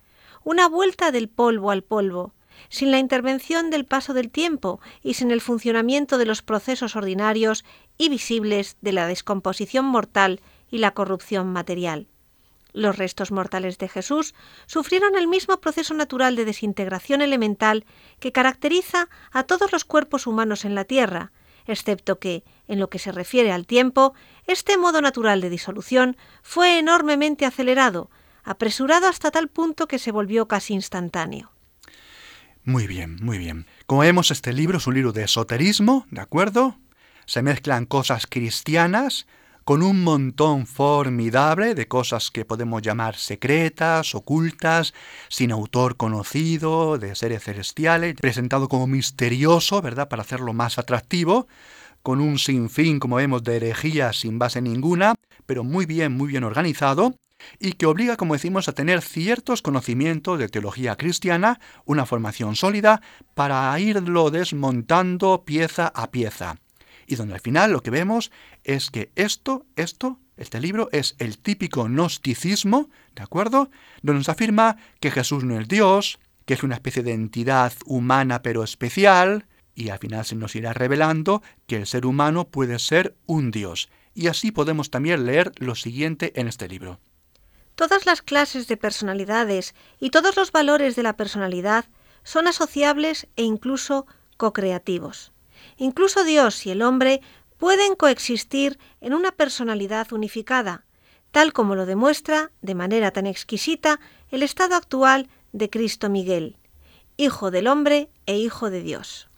una 0.45 0.69
vuelta 0.69 1.11
del 1.11 1.29
polvo 1.29 1.71
al 1.71 1.83
polvo, 1.83 2.35
sin 2.69 2.91
la 2.91 2.99
intervención 2.99 3.71
del 3.71 3.85
paso 3.85 4.15
del 4.15 4.31
tiempo 4.31 4.81
y 5.03 5.15
sin 5.15 5.31
el 5.31 5.41
funcionamiento 5.41 6.19
de 6.19 6.27
los 6.27 6.43
procesos 6.43 6.97
ordinarios 6.97 7.65
y 7.99 8.09
visibles 8.09 8.77
de 8.81 8.93
la 8.93 9.07
descomposición 9.07 9.85
mortal 9.85 10.41
y 10.71 10.79
la 10.79 10.93
corrupción 10.93 11.53
material. 11.53 12.09
Los 12.73 12.99
restos 12.99 13.33
mortales 13.33 13.79
de 13.79 13.89
Jesús 13.89 14.35
sufrieron 14.67 15.17
el 15.17 15.29
mismo 15.29 15.61
proceso 15.61 15.95
natural 15.95 16.37
de 16.37 16.45
desintegración 16.45 17.23
elemental 17.23 17.87
que 18.21 18.33
caracteriza 18.33 19.09
a 19.33 19.45
todos 19.45 19.73
los 19.73 19.85
cuerpos 19.85 20.27
humanos 20.27 20.65
en 20.65 20.75
la 20.75 20.85
Tierra, 20.85 21.33
excepto 21.67 22.19
que, 22.19 22.45
en 22.69 22.79
lo 22.79 22.89
que 22.89 22.99
se 22.99 23.13
refiere 23.13 23.53
al 23.53 23.67
tiempo, 23.67 24.15
este 24.47 24.77
modo 24.79 25.01
natural 25.01 25.41
de 25.41 25.51
disolución 25.51 26.17
fue 26.43 26.79
enormemente 26.79 27.47
acelerado, 27.47 28.11
apresurado 28.45 29.09
hasta 29.09 29.31
tal 29.31 29.49
punto 29.49 29.89
que 29.89 29.99
se 29.99 30.13
volvió 30.13 30.49
casi 30.49 30.75
instantáneo. 30.75 31.51
Muy 32.65 32.87
bien, 32.87 33.17
muy 33.23 33.39
bien. 33.39 33.67
Como 33.87 34.01
vemos, 34.01 34.31
este 34.31 34.53
libro 34.53 34.79
es 34.79 34.87
un 34.87 34.95
libro 34.95 35.13
de 35.13 35.25
esoterismo, 35.25 36.07
¿de 36.11 36.21
acuerdo? 36.21 36.77
Se 37.25 37.43
mezclan 37.43 37.87
cosas 37.87 38.27
cristianas 38.27 39.27
con 39.67 39.83
un 39.83 40.05
montón 40.05 40.65
formidable 40.65 41.75
de 41.75 41.89
cosas 41.89 42.31
que 42.31 42.45
podemos 42.45 42.83
llamar 42.83 43.17
secretas, 43.17 44.15
ocultas, 44.15 44.95
sin 45.29 45.51
autor 45.51 45.97
conocido, 45.97 46.99
de 46.99 47.17
seres 47.17 47.43
celestiales, 47.43 48.15
presentado 48.15 48.69
como 48.69 48.87
misterioso, 48.87 49.83
¿verdad? 49.83 50.09
Para 50.09 50.23
hacerlo 50.23 50.53
más 50.53 50.79
atractivo, 50.79 51.49
con 52.05 52.21
un 52.21 52.39
sinfín, 52.39 53.01
como 53.01 53.17
vemos, 53.17 53.43
de 53.43 53.57
herejías 53.57 54.21
sin 54.21 54.39
base 54.39 54.63
ninguna, 54.63 55.17
pero 55.47 55.65
muy 55.65 55.85
bien, 55.85 56.13
muy 56.13 56.29
bien 56.29 56.45
organizado, 56.45 57.17
y 57.59 57.73
que 57.73 57.87
obliga, 57.87 58.17
como 58.17 58.35
decimos, 58.35 58.69
a 58.69 58.73
tener 58.73 59.03
ciertos 59.03 59.63
conocimientos 59.63 60.39
de 60.39 60.49
teología 60.49 60.95
cristiana, 60.95 61.59
una 61.85 62.07
formación 62.07 62.55
sólida, 62.55 63.03
para 63.35 63.77
irlo 63.81 64.31
desmontando 64.31 65.43
pieza 65.45 65.89
a 65.89 66.13
pieza 66.13 66.61
y 67.07 67.17
donde 67.17 67.35
al 67.35 67.41
final 67.41 67.73
lo 67.73 67.83
que 67.83 67.91
vemos 67.91 68.31
es 68.65 68.91
que 68.91 69.11
esto, 69.15 69.67
esto, 69.77 70.19
este 70.37 70.61
libro 70.61 70.89
es 70.93 71.15
el 71.19 71.39
típico 71.39 71.85
gnosticismo, 71.85 72.91
¿de 73.15 73.23
acuerdo? 73.23 73.71
Donde 74.03 74.19
nos 74.19 74.29
afirma 74.29 74.77
que 75.01 75.11
Jesús 75.11 75.45
no 75.45 75.59
es 75.59 75.69
Dios, 75.69 76.19
que 76.45 76.55
es 76.55 76.63
una 76.63 76.75
especie 76.75 77.03
de 77.03 77.13
entidad 77.13 77.73
humana 77.87 78.43
pero 78.43 78.63
especial, 78.63 79.47
y 79.75 79.91
al 79.91 79.99
final 79.99 80.25
se 80.25 80.37
nos 80.37 80.57
irá 80.57 80.73
revelando 80.73 81.43
que 81.67 81.77
el 81.77 81.87
ser 81.87 82.07
humano 82.07 82.49
puede 82.49 82.79
ser 82.79 83.15
un 83.27 83.51
Dios. 83.51 83.89
Y 84.15 84.29
así 84.29 84.51
podemos 84.51 84.91
también 84.91 85.27
leer 85.27 85.53
lo 85.59 85.75
siguiente 85.75 86.33
en 86.41 86.49
este 86.49 86.69
libro. 86.69 86.99
Todas 87.75 88.07
las 88.07 88.23
clases 88.23 88.69
de 88.69 88.79
personalidades 88.79 89.75
y 90.01 90.09
todos 90.09 90.35
los 90.37 90.51
valores 90.51 90.97
de 90.97 91.03
la 91.03 91.17
personalidad 91.17 91.85
son 92.25 92.49
asociables 92.49 93.29
e 93.37 93.43
incluso 93.43 94.07
co-creativos. 94.39 95.33
Incluso 95.77 96.25
Dios 96.25 96.65
y 96.67 96.71
el 96.71 96.83
hombre 96.83 97.21
pueden 97.59 97.95
coexistir 97.97 98.79
en 99.01 99.15
una 99.15 99.33
personalidad 99.33 100.13
unificada, 100.13 100.85
tal 101.31 101.53
como 101.53 101.75
lo 101.75 101.87
demuestra, 101.87 102.51
de 102.63 102.75
manera 102.75 103.11
tan 103.11 103.27
exquisita, 103.27 104.01
el 104.31 104.43
estado 104.43 104.75
actual 104.75 105.29
de 105.53 105.71
Cristo 105.71 106.09
Miguel, 106.09 106.57
Hijo 107.19 107.51
del 107.51 107.67
hombre 107.67 108.11
e 108.27 108.37
Hijo 108.37 108.69
de 108.71 108.83
Dios. 108.83 109.29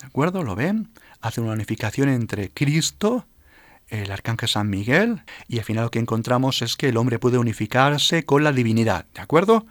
¿De 0.00 0.06
acuerdo? 0.06 0.42
¿Lo 0.42 0.56
ven? 0.56 0.90
Hace 1.20 1.40
una 1.40 1.52
unificación 1.52 2.08
entre 2.08 2.50
Cristo, 2.50 3.26
el 3.88 4.10
arcángel 4.10 4.48
San 4.48 4.70
Miguel, 4.70 5.22
y 5.46 5.58
al 5.58 5.64
final 5.64 5.84
lo 5.84 5.90
que 5.90 5.98
encontramos 5.98 6.62
es 6.62 6.76
que 6.76 6.88
el 6.88 6.96
hombre 6.96 7.18
puede 7.18 7.38
unificarse 7.38 8.24
con 8.24 8.44
la 8.44 8.52
divinidad, 8.52 9.06
¿de 9.14 9.20
acuerdo? 9.20 9.66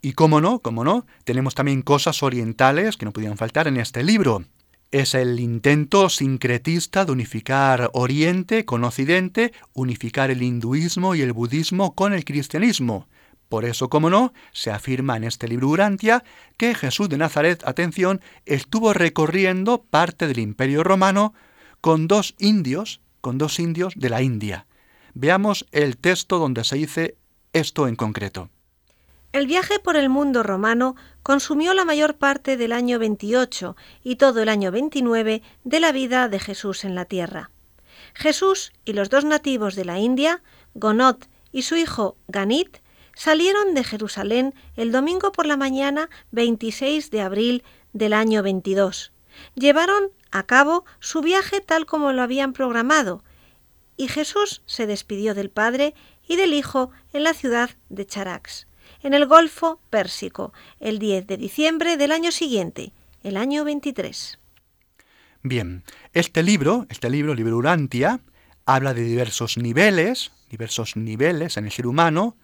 Y 0.00 0.12
cómo 0.12 0.40
no, 0.40 0.58
cómo 0.58 0.84
no, 0.84 1.06
tenemos 1.24 1.54
también 1.54 1.82
cosas 1.82 2.22
orientales 2.22 2.96
que 2.96 3.04
no 3.04 3.12
podían 3.12 3.36
faltar 3.36 3.68
en 3.68 3.76
este 3.76 4.02
libro 4.02 4.44
es 4.92 5.14
el 5.14 5.40
intento 5.40 6.10
sincretista 6.10 7.06
de 7.06 7.12
unificar 7.12 7.90
Oriente 7.94 8.66
con 8.66 8.84
Occidente, 8.84 9.52
unificar 9.72 10.30
el 10.30 10.42
hinduismo 10.42 11.14
y 11.14 11.22
el 11.22 11.32
budismo 11.32 11.94
con 11.94 12.12
el 12.12 12.26
cristianismo. 12.26 13.08
Por 13.48 13.64
eso, 13.64 13.88
como 13.88 14.10
no, 14.10 14.34
se 14.52 14.70
afirma 14.70 15.16
en 15.16 15.24
este 15.24 15.48
libro 15.48 15.68
Urantia 15.68 16.24
que 16.58 16.74
Jesús 16.74 17.08
de 17.08 17.16
Nazaret, 17.16 17.62
atención, 17.66 18.20
estuvo 18.44 18.92
recorriendo 18.92 19.82
parte 19.82 20.28
del 20.28 20.38
imperio 20.38 20.84
romano 20.84 21.32
con 21.80 22.06
dos 22.06 22.34
indios, 22.38 23.00
con 23.22 23.38
dos 23.38 23.58
indios 23.58 23.94
de 23.96 24.10
la 24.10 24.22
India. 24.22 24.66
Veamos 25.14 25.66
el 25.72 25.96
texto 25.96 26.38
donde 26.38 26.64
se 26.64 26.76
dice 26.76 27.16
esto 27.54 27.88
en 27.88 27.96
concreto. 27.96 28.50
El 29.32 29.46
viaje 29.46 29.78
por 29.78 29.96
el 29.96 30.10
mundo 30.10 30.42
romano 30.42 30.94
consumió 31.22 31.72
la 31.72 31.86
mayor 31.86 32.16
parte 32.16 32.58
del 32.58 32.70
año 32.70 32.98
28 32.98 33.76
y 34.04 34.16
todo 34.16 34.42
el 34.42 34.50
año 34.50 34.70
29 34.70 35.42
de 35.64 35.80
la 35.80 35.90
vida 35.90 36.28
de 36.28 36.38
Jesús 36.38 36.84
en 36.84 36.94
la 36.94 37.06
tierra. 37.06 37.50
Jesús 38.12 38.74
y 38.84 38.92
los 38.92 39.08
dos 39.08 39.24
nativos 39.24 39.74
de 39.74 39.86
la 39.86 39.98
India, 39.98 40.42
Gonot 40.74 41.30
y 41.50 41.62
su 41.62 41.76
hijo 41.76 42.18
Ganit, 42.28 42.80
salieron 43.14 43.72
de 43.72 43.84
Jerusalén 43.84 44.54
el 44.76 44.92
domingo 44.92 45.32
por 45.32 45.46
la 45.46 45.56
mañana 45.56 46.10
26 46.32 47.10
de 47.10 47.22
abril 47.22 47.64
del 47.94 48.12
año 48.12 48.42
22. 48.42 49.12
Llevaron 49.54 50.10
a 50.30 50.42
cabo 50.42 50.84
su 51.00 51.22
viaje 51.22 51.62
tal 51.62 51.86
como 51.86 52.12
lo 52.12 52.20
habían 52.20 52.52
programado, 52.52 53.24
y 53.96 54.08
Jesús 54.08 54.60
se 54.66 54.86
despidió 54.86 55.32
del 55.32 55.48
Padre 55.48 55.94
y 56.28 56.36
del 56.36 56.52
Hijo 56.52 56.90
en 57.14 57.24
la 57.24 57.32
ciudad 57.32 57.70
de 57.88 58.04
Charax 58.04 58.66
en 59.02 59.14
el 59.14 59.26
Golfo 59.26 59.80
Pérsico 59.90 60.52
el 60.80 60.98
10 60.98 61.26
de 61.26 61.36
diciembre 61.36 61.96
del 61.96 62.12
año 62.12 62.32
siguiente, 62.32 62.92
el 63.22 63.36
año 63.36 63.64
23. 63.64 64.38
Bien, 65.42 65.82
este 66.12 66.42
libro, 66.42 66.86
este 66.88 67.10
libro, 67.10 67.34
Libro 67.34 67.56
Urantia, 67.56 68.20
habla 68.64 68.94
de 68.94 69.02
diversos 69.02 69.58
niveles, 69.58 70.30
diversos 70.50 70.96
niveles 70.96 71.56
en 71.56 71.64
el 71.64 71.72
ser 71.72 71.86
humano, 71.86 72.36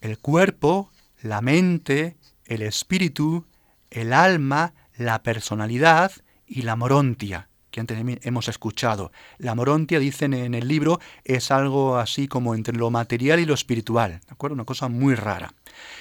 el 0.00 0.18
cuerpo, 0.18 0.90
la 1.22 1.40
mente, 1.40 2.16
el 2.46 2.62
espíritu, 2.62 3.46
el 3.90 4.12
alma, 4.12 4.74
la 4.96 5.22
personalidad 5.22 6.12
y 6.46 6.62
la 6.62 6.76
morontia 6.76 7.50
que 7.70 7.80
antes 7.80 7.98
hemos 8.22 8.48
escuchado. 8.48 9.12
La 9.38 9.54
morontia, 9.54 9.98
dicen 9.98 10.34
en 10.34 10.54
el 10.54 10.68
libro, 10.68 11.00
es 11.24 11.50
algo 11.50 11.98
así 11.98 12.28
como 12.28 12.54
entre 12.54 12.76
lo 12.76 12.90
material 12.90 13.40
y 13.40 13.46
lo 13.46 13.54
espiritual, 13.54 14.20
¿de 14.26 14.32
acuerdo? 14.32 14.54
Una 14.54 14.64
cosa 14.64 14.88
muy 14.88 15.14
rara. 15.14 15.54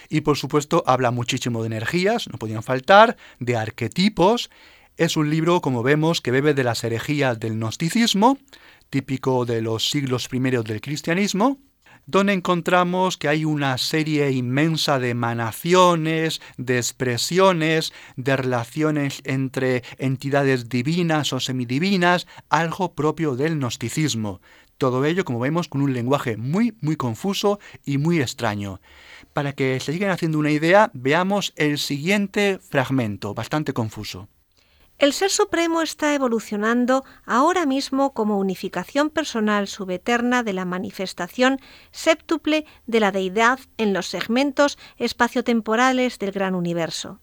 Y 0.10 0.22
por 0.22 0.38
supuesto 0.38 0.84
habla 0.86 1.12
muchísimo 1.12 1.62
de 1.62 1.68
energías, 1.68 2.28
no 2.30 2.38
podían 2.38 2.64
faltar, 2.64 3.18
de 3.40 3.58
arquetipos. 3.58 4.50
Es 4.98 5.18
un 5.18 5.30
libro, 5.30 5.62
como 5.62 5.84
vemos, 5.84 6.22
que 6.22 6.32
bebe 6.32 6.54
de 6.54 6.64
las 6.64 6.84
herejías 6.84 7.40
del 7.40 7.54
gnosticismo, 7.54 8.38
típico 8.90 9.46
de 9.46 9.62
los 9.62 9.90
siglos 9.90 10.28
primeros 10.28 10.66
del 10.66 10.82
cristianismo, 10.82 11.58
donde 12.06 12.34
encontramos 12.34 13.18
que 13.18 13.28
hay 13.28 13.46
una 13.46 13.78
serie 13.78 14.32
inmensa 14.32 14.98
de 14.98 15.12
emanaciones, 15.12 16.42
de 16.58 16.78
expresiones, 16.78 17.94
de 18.16 18.36
relaciones 18.36 19.22
entre 19.26 19.84
entidades 20.00 20.70
divinas 20.70 21.34
o 21.34 21.40
semidivinas, 21.40 22.26
algo 22.50 22.96
propio 22.96 23.36
del 23.36 23.58
gnosticismo. 23.58 24.42
Todo 24.80 25.06
ello, 25.06 25.24
como 25.24 25.40
vemos, 25.40 25.68
con 25.68 25.82
un 25.82 25.94
lenguaje 25.94 26.36
muy, 26.36 26.76
muy 26.82 26.96
confuso 26.96 27.60
y 27.86 28.00
muy 28.00 28.22
extraño. 28.22 28.82
Para 29.40 29.54
que 29.54 29.80
se 29.80 29.94
sigan 29.94 30.10
haciendo 30.10 30.38
una 30.38 30.52
idea, 30.52 30.92
veamos 30.94 31.54
el 31.56 31.78
siguiente 31.78 32.60
fragmento, 32.60 33.34
bastante 33.34 33.72
confuso. 33.72 34.28
El 34.98 35.14
Ser 35.14 35.30
Supremo 35.30 35.82
está 35.82 36.14
evolucionando 36.14 37.06
ahora 37.26 37.66
mismo 37.66 38.14
como 38.14 38.38
unificación 38.38 39.10
personal 39.10 39.70
subeterna 39.70 40.44
de 40.44 40.52
la 40.52 40.66
manifestación 40.66 41.62
séptuple 41.92 42.66
de 42.86 43.00
la 43.00 43.14
deidad 43.14 43.62
en 43.78 43.94
los 43.94 44.08
segmentos 44.08 44.78
espaciotemporales 44.98 46.20
del 46.20 46.34
gran 46.34 46.54
universo. 46.54 47.22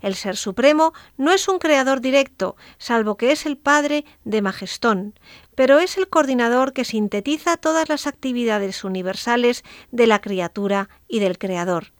El 0.00 0.14
Ser 0.14 0.36
Supremo 0.36 0.92
no 1.16 1.32
es 1.32 1.48
un 1.48 1.58
creador 1.58 2.00
directo, 2.00 2.56
salvo 2.78 3.16
que 3.16 3.32
es 3.32 3.46
el 3.46 3.56
Padre 3.56 4.04
de 4.24 4.42
Majestón, 4.42 5.18
pero 5.54 5.78
es 5.78 5.96
el 5.96 6.08
coordinador 6.08 6.72
que 6.72 6.84
sintetiza 6.84 7.56
todas 7.56 7.88
las 7.88 8.06
actividades 8.06 8.84
universales 8.84 9.64
de 9.90 10.06
la 10.06 10.20
criatura 10.20 10.88
y 11.08 11.20
del 11.20 11.38
Creador. 11.38 11.92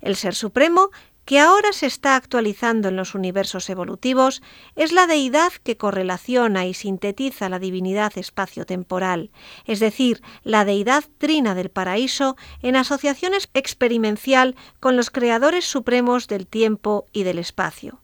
El 0.00 0.16
Ser 0.16 0.34
Supremo 0.34 0.90
que 1.24 1.40
ahora 1.40 1.72
se 1.72 1.86
está 1.86 2.16
actualizando 2.16 2.88
en 2.88 2.96
los 2.96 3.14
universos 3.14 3.70
evolutivos, 3.70 4.42
es 4.76 4.92
la 4.92 5.06
deidad 5.06 5.52
que 5.62 5.76
correlaciona 5.76 6.66
y 6.66 6.74
sintetiza 6.74 7.48
la 7.48 7.58
divinidad 7.58 8.16
espacio-temporal, 8.16 9.30
es 9.66 9.80
decir, 9.80 10.22
la 10.42 10.64
deidad 10.64 11.04
trina 11.18 11.54
del 11.54 11.70
paraíso 11.70 12.36
en 12.62 12.76
asociación 12.76 13.32
experimencial 13.54 14.56
con 14.80 14.96
los 14.96 15.10
creadores 15.10 15.64
supremos 15.64 16.28
del 16.28 16.46
tiempo 16.46 17.06
y 17.12 17.22
del 17.22 17.38
espacio. 17.38 18.00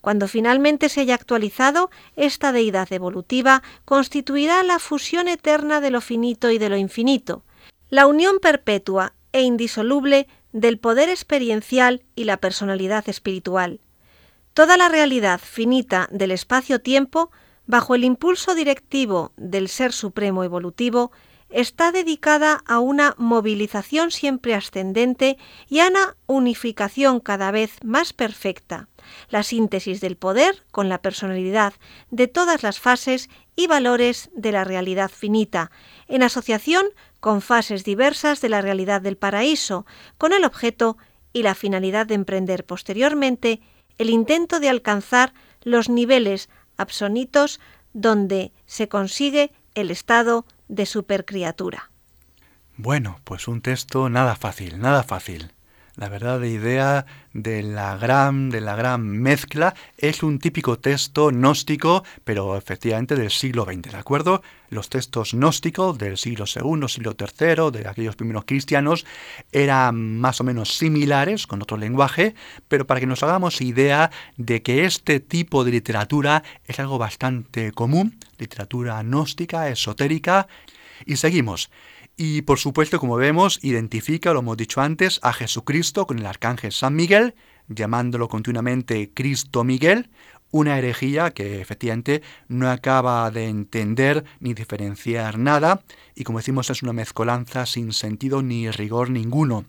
Cuando 0.00 0.28
finalmente 0.28 0.88
se 0.88 1.00
haya 1.00 1.14
actualizado, 1.14 1.90
esta 2.14 2.52
deidad 2.52 2.92
evolutiva 2.92 3.62
constituirá 3.84 4.62
la 4.62 4.78
fusión 4.78 5.26
eterna 5.26 5.80
de 5.80 5.90
lo 5.90 6.00
finito 6.00 6.50
y 6.50 6.58
de 6.58 6.68
lo 6.68 6.76
infinito, 6.76 7.42
la 7.88 8.06
unión 8.06 8.38
perpetua 8.40 9.14
e 9.32 9.42
indisoluble 9.42 10.28
del 10.56 10.78
poder 10.78 11.10
experiencial 11.10 12.02
y 12.14 12.24
la 12.24 12.38
personalidad 12.38 13.06
espiritual. 13.10 13.80
Toda 14.54 14.78
la 14.78 14.88
realidad 14.88 15.38
finita 15.38 16.08
del 16.10 16.30
espacio-tiempo, 16.30 17.30
bajo 17.66 17.94
el 17.94 18.04
impulso 18.04 18.54
directivo 18.54 19.32
del 19.36 19.68
Ser 19.68 19.92
Supremo 19.92 20.44
Evolutivo, 20.44 21.12
está 21.50 21.92
dedicada 21.92 22.62
a 22.66 22.78
una 22.78 23.14
movilización 23.18 24.10
siempre 24.10 24.54
ascendente 24.54 25.36
y 25.68 25.80
a 25.80 25.88
una 25.88 26.16
unificación 26.26 27.20
cada 27.20 27.50
vez 27.50 27.72
más 27.84 28.14
perfecta, 28.14 28.88
la 29.28 29.42
síntesis 29.42 30.00
del 30.00 30.16
poder 30.16 30.64
con 30.72 30.88
la 30.88 31.02
personalidad 31.02 31.74
de 32.10 32.28
todas 32.28 32.62
las 32.62 32.80
fases 32.80 33.28
y 33.56 33.66
valores 33.66 34.30
de 34.34 34.52
la 34.52 34.64
realidad 34.64 35.10
finita, 35.10 35.70
en 36.08 36.22
asociación 36.22 36.86
con 37.20 37.42
fases 37.42 37.84
diversas 37.84 38.40
de 38.40 38.48
la 38.48 38.60
realidad 38.60 39.00
del 39.00 39.16
paraíso, 39.16 39.86
con 40.18 40.32
el 40.32 40.44
objeto 40.44 40.96
y 41.32 41.42
la 41.42 41.54
finalidad 41.54 42.06
de 42.06 42.14
emprender 42.14 42.64
posteriormente 42.64 43.60
el 43.98 44.10
intento 44.10 44.60
de 44.60 44.68
alcanzar 44.68 45.32
los 45.62 45.88
niveles 45.88 46.48
absonitos 46.76 47.60
donde 47.92 48.52
se 48.66 48.88
consigue 48.88 49.52
el 49.74 49.90
estado 49.90 50.46
de 50.68 50.86
supercriatura. 50.86 51.90
Bueno, 52.76 53.20
pues 53.24 53.48
un 53.48 53.62
texto 53.62 54.08
nada 54.08 54.36
fácil, 54.36 54.78
nada 54.78 55.02
fácil. 55.02 55.52
La 55.96 56.10
verdad 56.10 56.38
de 56.38 56.50
idea 56.50 57.06
de 57.32 57.62
la 57.62 57.96
gran, 57.96 58.50
de 58.50 58.60
la 58.60 58.76
gran 58.76 59.06
mezcla 59.06 59.74
es 59.96 60.22
un 60.22 60.38
típico 60.38 60.78
texto 60.78 61.28
gnóstico, 61.28 62.04
pero 62.22 62.54
efectivamente 62.58 63.16
del 63.16 63.30
siglo 63.30 63.64
XX, 63.64 63.92
¿de 63.92 63.96
acuerdo? 63.96 64.42
Los 64.68 64.90
textos 64.90 65.32
gnósticos 65.32 65.96
del 65.96 66.18
siglo 66.18 66.44
II, 66.44 66.86
siglo 66.88 67.16
III, 67.18 67.70
de 67.70 67.88
aquellos 67.88 68.14
primeros 68.14 68.44
cristianos, 68.44 69.06
eran 69.52 70.18
más 70.18 70.38
o 70.42 70.44
menos 70.44 70.76
similares, 70.76 71.46
con 71.46 71.62
otro 71.62 71.78
lenguaje, 71.78 72.34
pero 72.68 72.86
para 72.86 73.00
que 73.00 73.06
nos 73.06 73.22
hagamos 73.22 73.62
idea 73.62 74.10
de 74.36 74.60
que 74.60 74.84
este 74.84 75.18
tipo 75.18 75.64
de 75.64 75.70
literatura 75.70 76.42
es 76.66 76.78
algo 76.78 76.98
bastante 76.98 77.72
común, 77.72 78.18
literatura 78.38 79.02
gnóstica, 79.02 79.70
esotérica, 79.70 80.46
y 81.06 81.16
seguimos. 81.16 81.70
Y 82.16 82.42
por 82.42 82.58
supuesto, 82.58 82.98
como 82.98 83.16
vemos, 83.16 83.58
identifica, 83.62 84.32
lo 84.32 84.38
hemos 84.38 84.56
dicho 84.56 84.80
antes, 84.80 85.20
a 85.22 85.34
Jesucristo 85.34 86.06
con 86.06 86.18
el 86.18 86.24
arcángel 86.24 86.72
San 86.72 86.96
Miguel, 86.96 87.34
llamándolo 87.68 88.28
continuamente 88.28 89.10
Cristo 89.12 89.64
Miguel, 89.64 90.08
una 90.50 90.78
herejía 90.78 91.32
que 91.32 91.60
efectivamente 91.60 92.22
no 92.48 92.70
acaba 92.70 93.30
de 93.30 93.48
entender 93.48 94.24
ni 94.40 94.54
diferenciar 94.54 95.38
nada, 95.38 95.82
y 96.14 96.24
como 96.24 96.38
decimos 96.38 96.70
es 96.70 96.82
una 96.82 96.94
mezcolanza 96.94 97.66
sin 97.66 97.92
sentido 97.92 98.40
ni 98.40 98.70
rigor 98.70 99.10
ninguno. 99.10 99.66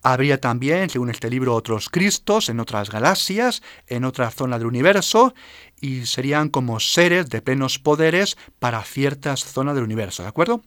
Habría 0.00 0.40
también, 0.40 0.90
según 0.90 1.10
este 1.10 1.28
libro, 1.28 1.56
otros 1.56 1.88
Cristos 1.88 2.48
en 2.50 2.60
otras 2.60 2.88
galaxias, 2.88 3.62
en 3.88 4.04
otra 4.04 4.30
zona 4.30 4.58
del 4.58 4.68
universo, 4.68 5.34
y 5.80 6.06
serían 6.06 6.50
como 6.50 6.78
seres 6.78 7.28
de 7.30 7.42
plenos 7.42 7.80
poderes 7.80 8.36
para 8.60 8.82
ciertas 8.84 9.44
zonas 9.44 9.74
del 9.74 9.84
universo, 9.84 10.22
¿de 10.22 10.28
acuerdo? 10.28 10.62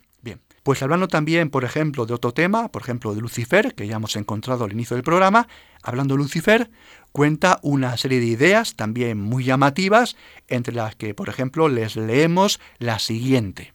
Pues 0.68 0.84
hablando 0.84 1.08
también, 1.08 1.50
por 1.50 1.64
ejemplo, 1.64 2.06
de 2.06 2.14
otro 2.14 2.34
tema, 2.34 2.68
por 2.68 2.82
ejemplo, 2.82 3.16
de 3.16 3.22
Lucifer, 3.22 3.74
que 3.74 3.88
ya 3.88 3.96
hemos 3.96 4.18
encontrado 4.18 4.66
al 4.66 4.74
inicio 4.74 4.98
del 4.98 5.04
programa, 5.06 5.48
hablando 5.82 6.16
de 6.16 6.18
Lucifer, 6.18 6.70
cuenta 7.14 7.62
una 7.62 7.96
serie 7.96 8.20
de 8.20 8.26
ideas 8.26 8.76
también 8.76 9.18
muy 9.18 9.46
llamativas, 9.46 10.18
entre 10.50 10.74
las 10.74 10.94
que, 10.98 11.14
por 11.14 11.30
ejemplo, 11.30 11.70
les 11.70 11.96
leemos 11.96 12.60
la 12.80 13.00
siguiente. 13.00 13.74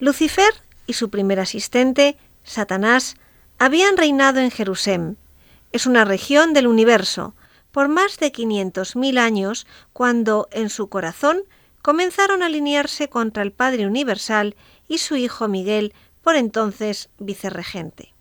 Lucifer 0.00 0.52
y 0.88 0.94
su 0.94 1.08
primer 1.08 1.38
asistente, 1.38 2.16
Satanás, 2.42 3.14
habían 3.60 3.96
reinado 3.96 4.40
en 4.40 4.50
Jerusalén. 4.50 5.16
Es 5.70 5.86
una 5.86 6.04
región 6.04 6.52
del 6.52 6.66
universo, 6.66 7.36
por 7.70 7.86
más 7.86 8.18
de 8.18 8.32
500.000 8.32 9.18
años, 9.18 9.68
cuando 9.92 10.48
en 10.50 10.68
su 10.68 10.88
corazón 10.88 11.44
comenzaron 11.80 12.42
a 12.42 12.46
alinearse 12.46 13.08
contra 13.08 13.44
el 13.44 13.52
Padre 13.52 13.86
Universal 13.86 14.56
y 14.88 14.98
su 14.98 15.14
Hijo 15.14 15.46
Miguel 15.46 15.94
por 16.24 16.34
entonces 16.34 17.10
vicerregente. 17.18 18.14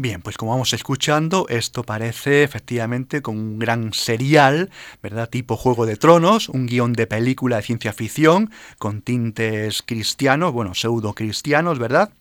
Bien, 0.00 0.22
pues 0.22 0.36
como 0.36 0.52
vamos 0.52 0.72
escuchando, 0.74 1.46
esto 1.48 1.82
parece 1.82 2.44
efectivamente 2.44 3.20
como 3.20 3.40
un 3.40 3.58
gran 3.58 3.92
serial, 3.92 4.70
¿verdad? 5.02 5.28
Tipo 5.28 5.56
Juego 5.56 5.86
de 5.86 5.96
Tronos, 5.96 6.48
un 6.48 6.66
guion 6.66 6.92
de 6.92 7.08
película 7.08 7.56
de 7.56 7.62
ciencia 7.62 7.92
ficción 7.92 8.52
con 8.78 9.02
tintes 9.02 9.82
cristianos, 9.82 10.52
bueno, 10.52 10.74
pseudo 10.74 11.14
cristianos, 11.14 11.80
¿verdad? 11.80 12.12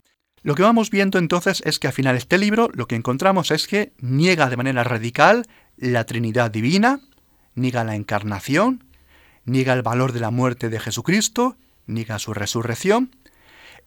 Lo 0.41 0.55
que 0.55 0.63
vamos 0.63 0.89
viendo 0.89 1.19
entonces 1.19 1.61
es 1.65 1.77
que 1.77 1.87
al 1.87 1.93
final 1.93 2.15
este 2.15 2.39
libro 2.39 2.69
lo 2.73 2.87
que 2.87 2.95
encontramos 2.95 3.51
es 3.51 3.67
que 3.67 3.93
niega 3.99 4.49
de 4.49 4.57
manera 4.57 4.83
radical 4.83 5.45
la 5.77 6.05
Trinidad 6.05 6.49
divina, 6.49 7.01
niega 7.53 7.83
la 7.83 7.95
encarnación, 7.95 8.85
niega 9.45 9.73
el 9.73 9.83
valor 9.83 10.13
de 10.13 10.19
la 10.19 10.31
muerte 10.31 10.69
de 10.69 10.79
Jesucristo, 10.79 11.57
niega 11.85 12.17
su 12.17 12.33
resurrección. 12.33 13.11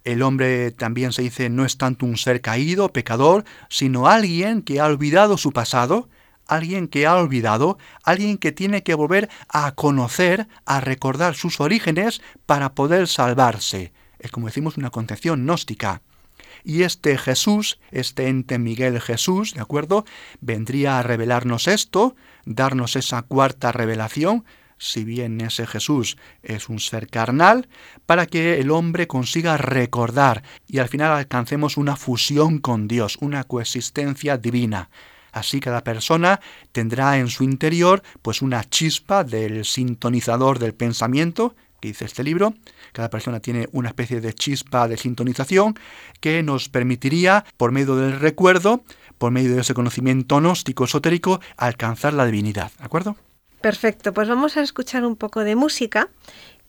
El 0.04 0.22
hombre 0.22 0.70
también 0.70 1.12
se 1.12 1.22
dice 1.22 1.50
no 1.50 1.64
es 1.64 1.76
tanto 1.76 2.06
un 2.06 2.16
ser 2.16 2.40
caído, 2.40 2.92
pecador, 2.92 3.44
sino 3.68 4.06
alguien 4.06 4.62
que 4.62 4.80
ha 4.80 4.86
olvidado 4.86 5.36
su 5.36 5.52
pasado, 5.52 6.08
alguien 6.46 6.88
que 6.88 7.06
ha 7.06 7.16
olvidado, 7.16 7.78
alguien 8.02 8.38
que 8.38 8.52
tiene 8.52 8.82
que 8.82 8.94
volver 8.94 9.28
a 9.48 9.72
conocer, 9.72 10.48
a 10.64 10.80
recordar 10.80 11.34
sus 11.34 11.60
orígenes 11.60 12.22
para 12.46 12.74
poder 12.74 13.08
salvarse. 13.08 13.92
Es 14.18 14.30
como 14.30 14.46
decimos 14.46 14.76
una 14.76 14.90
concepción 14.90 15.44
gnóstica. 15.44 16.02
Y 16.64 16.82
este 16.82 17.16
Jesús, 17.16 17.78
este 17.90 18.28
ente 18.28 18.58
Miguel 18.58 19.00
Jesús, 19.00 19.54
¿de 19.54 19.60
acuerdo? 19.60 20.04
Vendría 20.40 20.98
a 20.98 21.02
revelarnos 21.02 21.68
esto, 21.68 22.16
darnos 22.44 22.96
esa 22.96 23.22
cuarta 23.22 23.72
revelación, 23.72 24.44
si 24.80 25.04
bien 25.04 25.40
ese 25.42 25.66
Jesús 25.66 26.16
es 26.42 26.70
un 26.70 26.80
ser 26.80 27.06
carnal, 27.08 27.68
para 28.06 28.26
que 28.26 28.58
el 28.58 28.70
hombre 28.70 29.06
consiga 29.06 29.58
recordar 29.58 30.42
y 30.66 30.78
al 30.78 30.88
final 30.88 31.12
alcancemos 31.12 31.76
una 31.76 31.96
fusión 31.96 32.58
con 32.58 32.88
Dios, 32.88 33.18
una 33.20 33.44
coexistencia 33.44 34.38
divina. 34.38 34.88
Así 35.32 35.60
cada 35.60 35.84
persona 35.84 36.40
tendrá 36.72 37.18
en 37.18 37.28
su 37.28 37.44
interior 37.44 38.02
pues 38.22 38.40
una 38.40 38.64
chispa 38.64 39.22
del 39.22 39.66
sintonizador 39.66 40.58
del 40.58 40.74
pensamiento, 40.74 41.54
que 41.80 41.88
dice 41.88 42.06
este 42.06 42.24
libro. 42.24 42.54
Cada 42.92 43.10
persona 43.10 43.38
tiene 43.38 43.68
una 43.72 43.90
especie 43.90 44.20
de 44.20 44.32
chispa 44.32 44.88
de 44.88 44.96
sintonización 44.96 45.78
que 46.20 46.42
nos 46.42 46.70
permitiría, 46.70 47.44
por 47.58 47.70
medio 47.70 47.96
del 47.96 48.18
recuerdo, 48.18 48.82
por 49.18 49.30
medio 49.30 49.54
de 49.54 49.60
ese 49.60 49.74
conocimiento 49.74 50.38
gnóstico 50.38 50.84
esotérico, 50.84 51.40
alcanzar 51.58 52.14
la 52.14 52.24
divinidad. 52.24 52.72
¿De 52.78 52.84
acuerdo? 52.84 53.16
Perfecto, 53.60 54.14
pues 54.14 54.26
vamos 54.26 54.56
a 54.56 54.62
escuchar 54.62 55.04
un 55.04 55.16
poco 55.16 55.44
de 55.44 55.54
música 55.54 56.08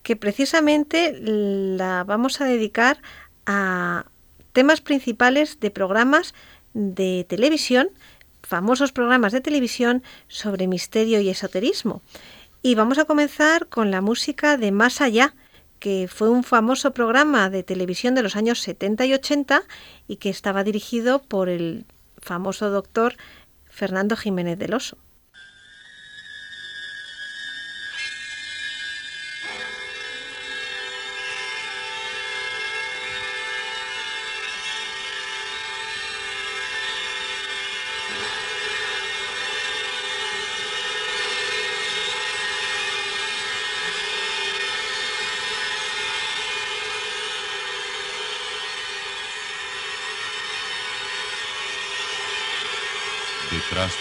que 0.04 0.17
precisamente 0.17 1.17
la 1.21 2.04
vamos 2.04 2.41
a 2.41 2.45
dedicar 2.45 3.01
a 3.45 4.06
temas 4.51 4.82
principales 4.82 5.60
de 5.62 5.71
programas 5.71 6.34
de 6.73 7.25
televisión, 7.30 7.89
famosos 8.43 8.91
programas 8.91 9.32
de 9.32 9.39
televisión 9.39 10.04
sobre 10.27 10.67
misterio 10.67 11.21
y 11.21 11.30
esoterismo. 11.30 12.01
Y 12.62 12.75
vamos 12.75 12.97
a 12.97 13.06
comenzar 13.06 13.67
con 13.67 13.89
la 13.89 14.01
música 14.01 14.58
de 14.58 14.71
Más 14.71 14.99
Allá, 14.99 15.34
que 15.80 16.10
fue 16.12 16.30
un 16.30 16.43
famoso 16.43 16.91
programa 16.91 17.49
de 17.49 17.63
televisión 17.63 18.15
de 18.15 18.23
los 18.23 18.36
años 18.36 18.60
70 18.60 19.06
y 19.06 19.13
80 19.13 19.63
y 20.08 20.17
que 20.17 20.30
estaba 20.30 20.63
dirigido 20.63 21.21
por 21.21 21.47
el 21.47 21.86
famoso 22.17 22.69
doctor 22.69 23.15
Fernando 23.69 24.17
Jiménez 24.17 24.60
del 24.60 24.73
Oso. 24.73 24.97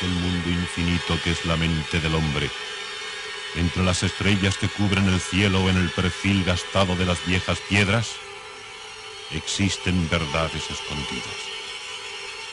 Del 0.00 0.10
mundo 0.10 0.48
infinito 0.48 1.18
que 1.22 1.32
es 1.32 1.44
la 1.44 1.56
mente 1.56 2.00
del 2.00 2.14
hombre, 2.14 2.50
entre 3.56 3.82
las 3.82 4.02
estrellas 4.02 4.56
que 4.56 4.68
cubren 4.68 5.08
el 5.08 5.20
cielo 5.20 5.68
en 5.68 5.76
el 5.76 5.90
perfil 5.90 6.44
gastado 6.44 6.96
de 6.96 7.06
las 7.06 7.24
viejas 7.26 7.58
piedras, 7.68 8.12
existen 9.32 10.08
verdades 10.08 10.70
escondidas, 10.70 11.36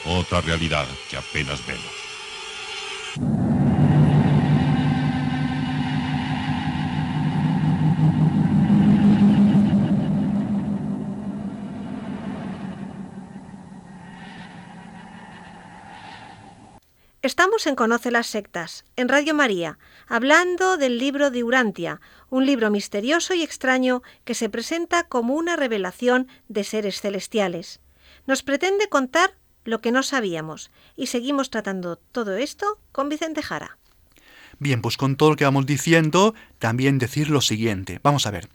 otra 0.06 0.42
realidad 0.42 0.88
que 1.10 1.18
apenas 1.18 1.66
vemos. 1.66 3.47
Estamos 17.28 17.68
en 17.68 17.76
Conoce 17.76 18.10
las 18.10 18.28
Sectas, 18.28 18.86
en 18.96 19.10
Radio 19.10 19.34
María, 19.34 19.78
hablando 20.08 20.78
del 20.78 20.98
libro 20.98 21.30
de 21.30 21.44
Urantia, 21.44 22.00
un 22.30 22.46
libro 22.46 22.72
misterioso 22.72 23.34
y 23.34 23.44
extraño 23.44 24.02
que 24.24 24.34
se 24.34 24.48
presenta 24.48 25.04
como 25.04 25.36
una 25.36 25.58
revelación 25.58 26.30
de 26.48 26.64
seres 26.64 27.02
celestiales. 27.02 27.82
Nos 28.28 28.44
pretende 28.44 28.88
contar 28.88 29.36
lo 29.66 29.82
que 29.82 29.92
no 29.92 30.04
sabíamos 30.04 30.72
y 30.96 31.08
seguimos 31.08 31.50
tratando 31.50 31.98
todo 31.98 32.38
esto 32.38 32.80
con 32.94 33.10
Vicente 33.10 33.44
Jara. 33.44 33.78
Bien, 34.58 34.82
pues 34.82 34.96
con 34.96 35.18
todo 35.18 35.32
lo 35.32 35.36
que 35.36 35.44
vamos 35.44 35.66
diciendo, 35.66 36.34
también 36.60 36.98
decir 36.98 37.30
lo 37.30 37.42
siguiente. 37.42 38.00
Vamos 38.04 38.26
a 38.26 38.32
ver. 38.32 38.48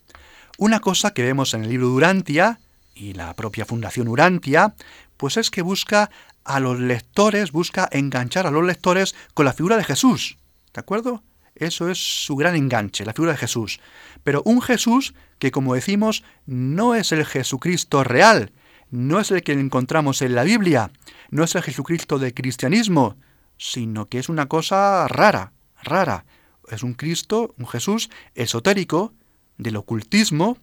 Una 0.56 0.80
cosa 0.80 1.12
que 1.12 1.22
vemos 1.22 1.52
en 1.52 1.64
el 1.64 1.68
libro 1.68 1.88
de 1.88 1.92
Urantia 1.92 2.58
y 2.94 3.12
la 3.12 3.34
propia 3.34 3.66
Fundación 3.66 4.08
Urantia, 4.08 4.74
pues 5.22 5.36
es 5.36 5.52
que 5.52 5.62
busca 5.62 6.10
a 6.42 6.58
los 6.58 6.80
lectores, 6.80 7.52
busca 7.52 7.88
enganchar 7.92 8.48
a 8.48 8.50
los 8.50 8.64
lectores 8.64 9.14
con 9.34 9.46
la 9.46 9.52
figura 9.52 9.76
de 9.76 9.84
Jesús. 9.84 10.36
¿De 10.74 10.80
acuerdo? 10.80 11.22
Eso 11.54 11.88
es 11.88 11.98
su 12.24 12.34
gran 12.34 12.56
enganche, 12.56 13.04
la 13.04 13.12
figura 13.12 13.30
de 13.30 13.38
Jesús. 13.38 13.78
Pero 14.24 14.42
un 14.44 14.60
Jesús 14.60 15.14
que, 15.38 15.52
como 15.52 15.76
decimos, 15.76 16.24
no 16.44 16.96
es 16.96 17.12
el 17.12 17.24
Jesucristo 17.24 18.02
real, 18.02 18.50
no 18.90 19.20
es 19.20 19.30
el 19.30 19.44
que 19.44 19.52
encontramos 19.52 20.22
en 20.22 20.34
la 20.34 20.42
Biblia, 20.42 20.90
no 21.30 21.44
es 21.44 21.54
el 21.54 21.62
Jesucristo 21.62 22.18
del 22.18 22.34
cristianismo, 22.34 23.14
sino 23.58 24.08
que 24.08 24.18
es 24.18 24.28
una 24.28 24.48
cosa 24.48 25.06
rara, 25.06 25.52
rara. 25.84 26.24
Es 26.68 26.82
un 26.82 26.94
Cristo, 26.94 27.54
un 27.58 27.68
Jesús 27.68 28.10
esotérico, 28.34 29.14
del 29.56 29.76
ocultismo, 29.76 30.58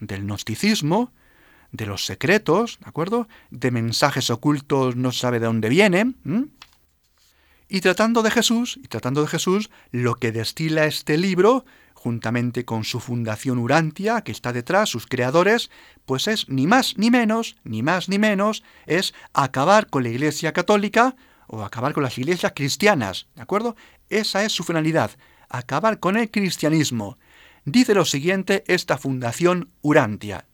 del 0.00 0.24
gnosticismo, 0.24 1.12
de 1.72 1.86
los 1.86 2.04
secretos, 2.04 2.78
¿de 2.80 2.88
acuerdo? 2.88 3.28
De 3.50 3.70
mensajes 3.70 4.30
ocultos 4.30 4.94
no 4.94 5.10
sabe 5.10 5.40
de 5.40 5.46
dónde 5.46 5.68
vienen. 5.68 6.16
Y 7.68 7.80
tratando 7.80 8.22
de 8.22 8.30
Jesús, 8.30 8.78
y 8.82 8.88
tratando 8.88 9.22
de 9.22 9.28
Jesús, 9.28 9.70
lo 9.90 10.14
que 10.14 10.30
destila 10.30 10.84
este 10.84 11.16
libro, 11.16 11.64
juntamente 11.94 12.64
con 12.64 12.84
su 12.84 13.00
fundación 13.00 13.58
Urantia, 13.58 14.20
que 14.20 14.32
está 14.32 14.52
detrás, 14.52 14.90
sus 14.90 15.06
creadores, 15.06 15.70
pues 16.04 16.28
es 16.28 16.48
ni 16.48 16.66
más 16.66 16.98
ni 16.98 17.10
menos, 17.10 17.56
ni 17.64 17.82
más 17.82 18.08
ni 18.08 18.18
menos, 18.18 18.62
es 18.86 19.14
acabar 19.32 19.88
con 19.88 20.02
la 20.02 20.10
Iglesia 20.10 20.52
católica 20.52 21.16
o 21.46 21.62
acabar 21.64 21.92
con 21.92 22.02
las 22.02 22.18
iglesias 22.18 22.52
cristianas, 22.54 23.26
¿de 23.34 23.42
acuerdo? 23.42 23.76
Esa 24.08 24.44
es 24.44 24.52
su 24.52 24.64
finalidad, 24.64 25.10
acabar 25.48 26.00
con 26.00 26.16
el 26.16 26.30
cristianismo. 26.30 27.18
Dice 27.64 27.94
lo 27.94 28.04
siguiente 28.04 28.64
esta 28.66 28.98
fundación 28.98 29.68
Urantia, 29.82 30.46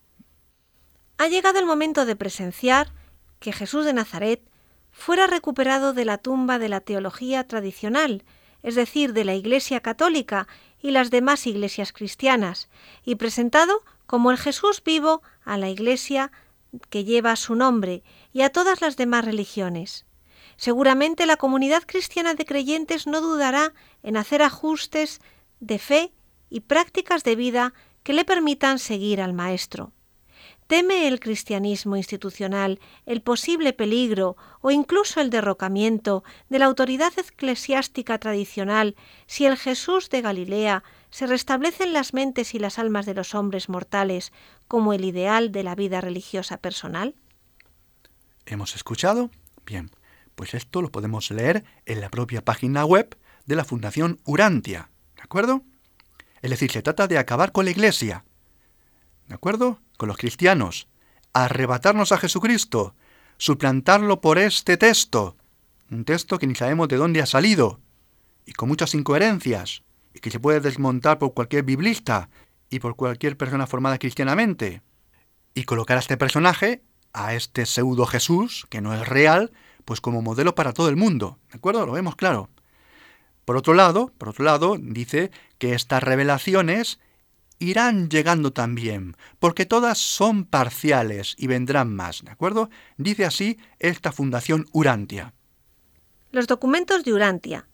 ha 1.18 1.26
llegado 1.26 1.58
el 1.58 1.66
momento 1.66 2.06
de 2.06 2.16
presenciar 2.16 2.92
que 3.40 3.52
Jesús 3.52 3.84
de 3.84 3.92
Nazaret 3.92 4.40
fuera 4.92 5.26
recuperado 5.26 5.92
de 5.92 6.04
la 6.04 6.18
tumba 6.18 6.58
de 6.58 6.68
la 6.68 6.80
teología 6.80 7.44
tradicional, 7.44 8.24
es 8.62 8.76
decir, 8.76 9.12
de 9.12 9.24
la 9.24 9.34
Iglesia 9.34 9.80
católica 9.80 10.48
y 10.80 10.92
las 10.92 11.10
demás 11.10 11.46
iglesias 11.46 11.92
cristianas, 11.92 12.68
y 13.04 13.16
presentado 13.16 13.82
como 14.06 14.30
el 14.30 14.38
Jesús 14.38 14.82
vivo 14.84 15.22
a 15.44 15.58
la 15.58 15.68
Iglesia 15.68 16.30
que 16.88 17.04
lleva 17.04 17.34
su 17.36 17.54
nombre 17.54 18.02
y 18.32 18.42
a 18.42 18.50
todas 18.50 18.80
las 18.80 18.96
demás 18.96 19.24
religiones. 19.24 20.06
Seguramente 20.56 21.26
la 21.26 21.36
comunidad 21.36 21.82
cristiana 21.86 22.34
de 22.34 22.44
creyentes 22.44 23.06
no 23.06 23.20
dudará 23.20 23.74
en 24.02 24.16
hacer 24.16 24.42
ajustes 24.42 25.20
de 25.60 25.78
fe 25.78 26.12
y 26.50 26.60
prácticas 26.60 27.24
de 27.24 27.36
vida 27.36 27.74
que 28.02 28.12
le 28.12 28.24
permitan 28.24 28.78
seguir 28.78 29.20
al 29.20 29.32
Maestro. 29.32 29.92
¿Teme 30.68 31.08
el 31.08 31.18
cristianismo 31.18 31.96
institucional 31.96 32.78
el 33.06 33.22
posible 33.22 33.72
peligro 33.72 34.36
o 34.60 34.70
incluso 34.70 35.22
el 35.22 35.30
derrocamiento 35.30 36.24
de 36.50 36.58
la 36.58 36.66
autoridad 36.66 37.10
eclesiástica 37.16 38.18
tradicional 38.18 38.94
si 39.26 39.46
el 39.46 39.56
Jesús 39.56 40.10
de 40.10 40.20
Galilea 40.20 40.84
se 41.08 41.26
restablece 41.26 41.84
en 41.84 41.94
las 41.94 42.12
mentes 42.12 42.54
y 42.54 42.58
las 42.58 42.78
almas 42.78 43.06
de 43.06 43.14
los 43.14 43.34
hombres 43.34 43.70
mortales 43.70 44.30
como 44.68 44.92
el 44.92 45.06
ideal 45.06 45.52
de 45.52 45.62
la 45.62 45.74
vida 45.74 46.02
religiosa 46.02 46.58
personal? 46.58 47.14
¿Hemos 48.44 48.76
escuchado? 48.76 49.30
Bien, 49.64 49.90
pues 50.34 50.52
esto 50.52 50.82
lo 50.82 50.92
podemos 50.92 51.30
leer 51.30 51.64
en 51.86 52.02
la 52.02 52.10
propia 52.10 52.44
página 52.44 52.84
web 52.84 53.16
de 53.46 53.56
la 53.56 53.64
Fundación 53.64 54.20
Urantia, 54.26 54.90
¿de 55.16 55.22
acuerdo? 55.22 55.62
Es 56.42 56.50
decir, 56.50 56.70
se 56.70 56.82
trata 56.82 57.06
de 57.06 57.16
acabar 57.16 57.52
con 57.52 57.64
la 57.64 57.70
Iglesia, 57.70 58.26
¿de 59.28 59.34
acuerdo? 59.34 59.80
Con 59.98 60.08
los 60.08 60.16
cristianos, 60.16 60.86
arrebatarnos 61.32 62.12
a 62.12 62.18
Jesucristo, 62.18 62.94
suplantarlo 63.36 64.20
por 64.20 64.38
este 64.38 64.76
texto, 64.76 65.36
un 65.90 66.04
texto 66.04 66.38
que 66.38 66.46
ni 66.46 66.54
sabemos 66.54 66.86
de 66.86 66.96
dónde 66.96 67.20
ha 67.20 67.26
salido, 67.26 67.80
y 68.46 68.52
con 68.52 68.68
muchas 68.68 68.94
incoherencias, 68.94 69.82
y 70.14 70.20
que 70.20 70.30
se 70.30 70.38
puede 70.38 70.60
desmontar 70.60 71.18
por 71.18 71.34
cualquier 71.34 71.64
biblista 71.64 72.30
y 72.70 72.78
por 72.78 72.94
cualquier 72.94 73.36
persona 73.36 73.66
formada 73.66 73.98
cristianamente, 73.98 74.82
y 75.52 75.64
colocar 75.64 75.96
a 75.96 76.00
este 76.00 76.16
personaje, 76.16 76.84
a 77.12 77.34
este 77.34 77.66
pseudo 77.66 78.06
Jesús, 78.06 78.68
que 78.70 78.80
no 78.80 78.94
es 78.94 79.08
real, 79.08 79.50
pues 79.84 80.00
como 80.00 80.22
modelo 80.22 80.54
para 80.54 80.72
todo 80.72 80.90
el 80.90 80.96
mundo, 80.96 81.40
¿de 81.50 81.56
acuerdo? 81.56 81.84
Lo 81.84 81.92
vemos 81.92 82.14
claro. 82.14 82.50
Por 83.44 83.56
otro 83.56 83.74
lado, 83.74 84.12
por 84.16 84.28
otro 84.28 84.44
lado, 84.44 84.76
dice 84.80 85.32
que 85.58 85.74
estas 85.74 86.04
revelaciones 86.04 87.00
irán 87.58 88.08
llegando 88.08 88.52
también, 88.52 89.16
porque 89.38 89.66
todas 89.66 89.98
son 89.98 90.44
parciales 90.44 91.34
y 91.38 91.46
vendrán 91.46 91.94
más, 91.94 92.24
¿de 92.24 92.30
acuerdo? 92.30 92.70
Dice 92.96 93.24
así 93.24 93.58
esta 93.78 94.12
Fundación 94.12 94.66
Urantia. 94.72 95.34
Los 96.30 96.46
documentos 96.46 97.04
de 97.04 97.12
Urantia. 97.12 97.66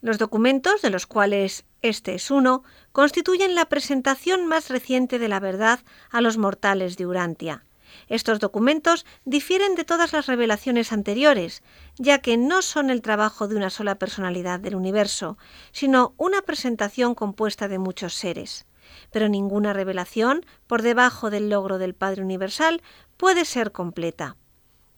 Los 0.00 0.18
documentos, 0.18 0.82
de 0.82 0.90
los 0.90 1.06
cuales 1.06 1.64
este 1.82 2.14
es 2.14 2.30
uno, 2.30 2.62
constituyen 2.92 3.54
la 3.54 3.68
presentación 3.68 4.46
más 4.46 4.68
reciente 4.70 5.18
de 5.18 5.28
la 5.28 5.40
verdad 5.40 5.80
a 6.10 6.20
los 6.20 6.36
mortales 6.36 6.96
de 6.96 7.06
Urantia. 7.06 7.64
Estos 8.08 8.40
documentos 8.40 9.06
difieren 9.24 9.74
de 9.74 9.84
todas 9.84 10.12
las 10.12 10.26
revelaciones 10.26 10.92
anteriores, 10.92 11.62
ya 11.96 12.18
que 12.18 12.36
no 12.36 12.60
son 12.60 12.90
el 12.90 13.00
trabajo 13.00 13.48
de 13.48 13.56
una 13.56 13.70
sola 13.70 13.98
personalidad 13.98 14.60
del 14.60 14.74
universo, 14.74 15.38
sino 15.72 16.14
una 16.18 16.42
presentación 16.42 17.14
compuesta 17.14 17.68
de 17.68 17.78
muchos 17.78 18.14
seres 18.14 18.65
pero 19.10 19.28
ninguna 19.28 19.72
revelación, 19.72 20.44
por 20.66 20.82
debajo 20.82 21.30
del 21.30 21.50
logro 21.50 21.78
del 21.78 21.94
Padre 21.94 22.22
Universal, 22.22 22.82
puede 23.16 23.44
ser 23.44 23.72
completa. 23.72 24.36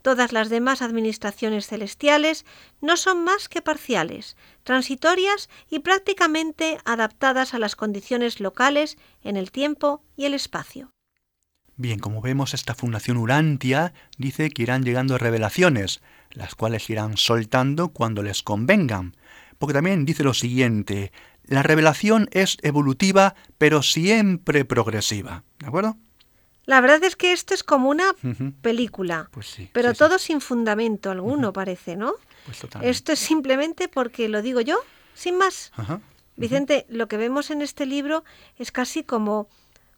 Todas 0.02 0.32
las 0.32 0.48
demás 0.48 0.80
administraciones 0.80 1.66
celestiales 1.66 2.46
no 2.80 2.96
son 2.96 3.24
más 3.24 3.48
que 3.48 3.62
parciales, 3.62 4.36
transitorias 4.62 5.50
y 5.68 5.80
prácticamente 5.80 6.78
adaptadas 6.84 7.52
a 7.52 7.58
las 7.58 7.76
condiciones 7.76 8.40
locales 8.40 8.96
en 9.22 9.36
el 9.36 9.50
tiempo 9.50 10.02
y 10.16 10.24
el 10.24 10.34
espacio. 10.34 10.92
Bien, 11.76 11.98
como 12.00 12.20
vemos, 12.20 12.54
esta 12.54 12.74
Fundación 12.74 13.18
Urantia 13.18 13.92
dice 14.16 14.50
que 14.50 14.62
irán 14.62 14.82
llegando 14.82 15.16
revelaciones, 15.16 16.00
las 16.30 16.54
cuales 16.54 16.90
irán 16.90 17.16
soltando 17.16 17.90
cuando 17.90 18.22
les 18.22 18.42
convengan. 18.42 19.16
Porque 19.58 19.74
también 19.74 20.04
dice 20.04 20.24
lo 20.24 20.34
siguiente, 20.34 21.12
la 21.48 21.62
revelación 21.62 22.28
es 22.32 22.58
evolutiva, 22.62 23.34
pero 23.58 23.82
siempre 23.82 24.64
progresiva. 24.64 25.44
¿De 25.58 25.66
acuerdo? 25.66 25.96
La 26.66 26.80
verdad 26.82 27.02
es 27.04 27.16
que 27.16 27.32
esto 27.32 27.54
es 27.54 27.64
como 27.64 27.88
una 27.88 28.12
película, 28.60 29.30
pues 29.32 29.46
sí, 29.46 29.70
pero 29.72 29.94
todo 29.94 30.18
sin 30.18 30.42
fundamento 30.42 31.10
alguno 31.10 31.52
parece, 31.54 31.96
¿no? 31.96 32.12
Pues 32.44 32.60
esto 32.82 33.12
es 33.12 33.18
simplemente 33.18 33.88
porque 33.88 34.28
lo 34.28 34.42
digo 34.42 34.60
yo, 34.60 34.78
sin 35.14 35.38
más. 35.38 35.72
Vicente, 36.36 36.84
lo 36.90 37.08
que 37.08 37.16
vemos 37.16 37.50
en 37.50 37.62
este 37.62 37.86
libro 37.86 38.22
es 38.58 38.70
casi 38.70 39.02
como, 39.02 39.48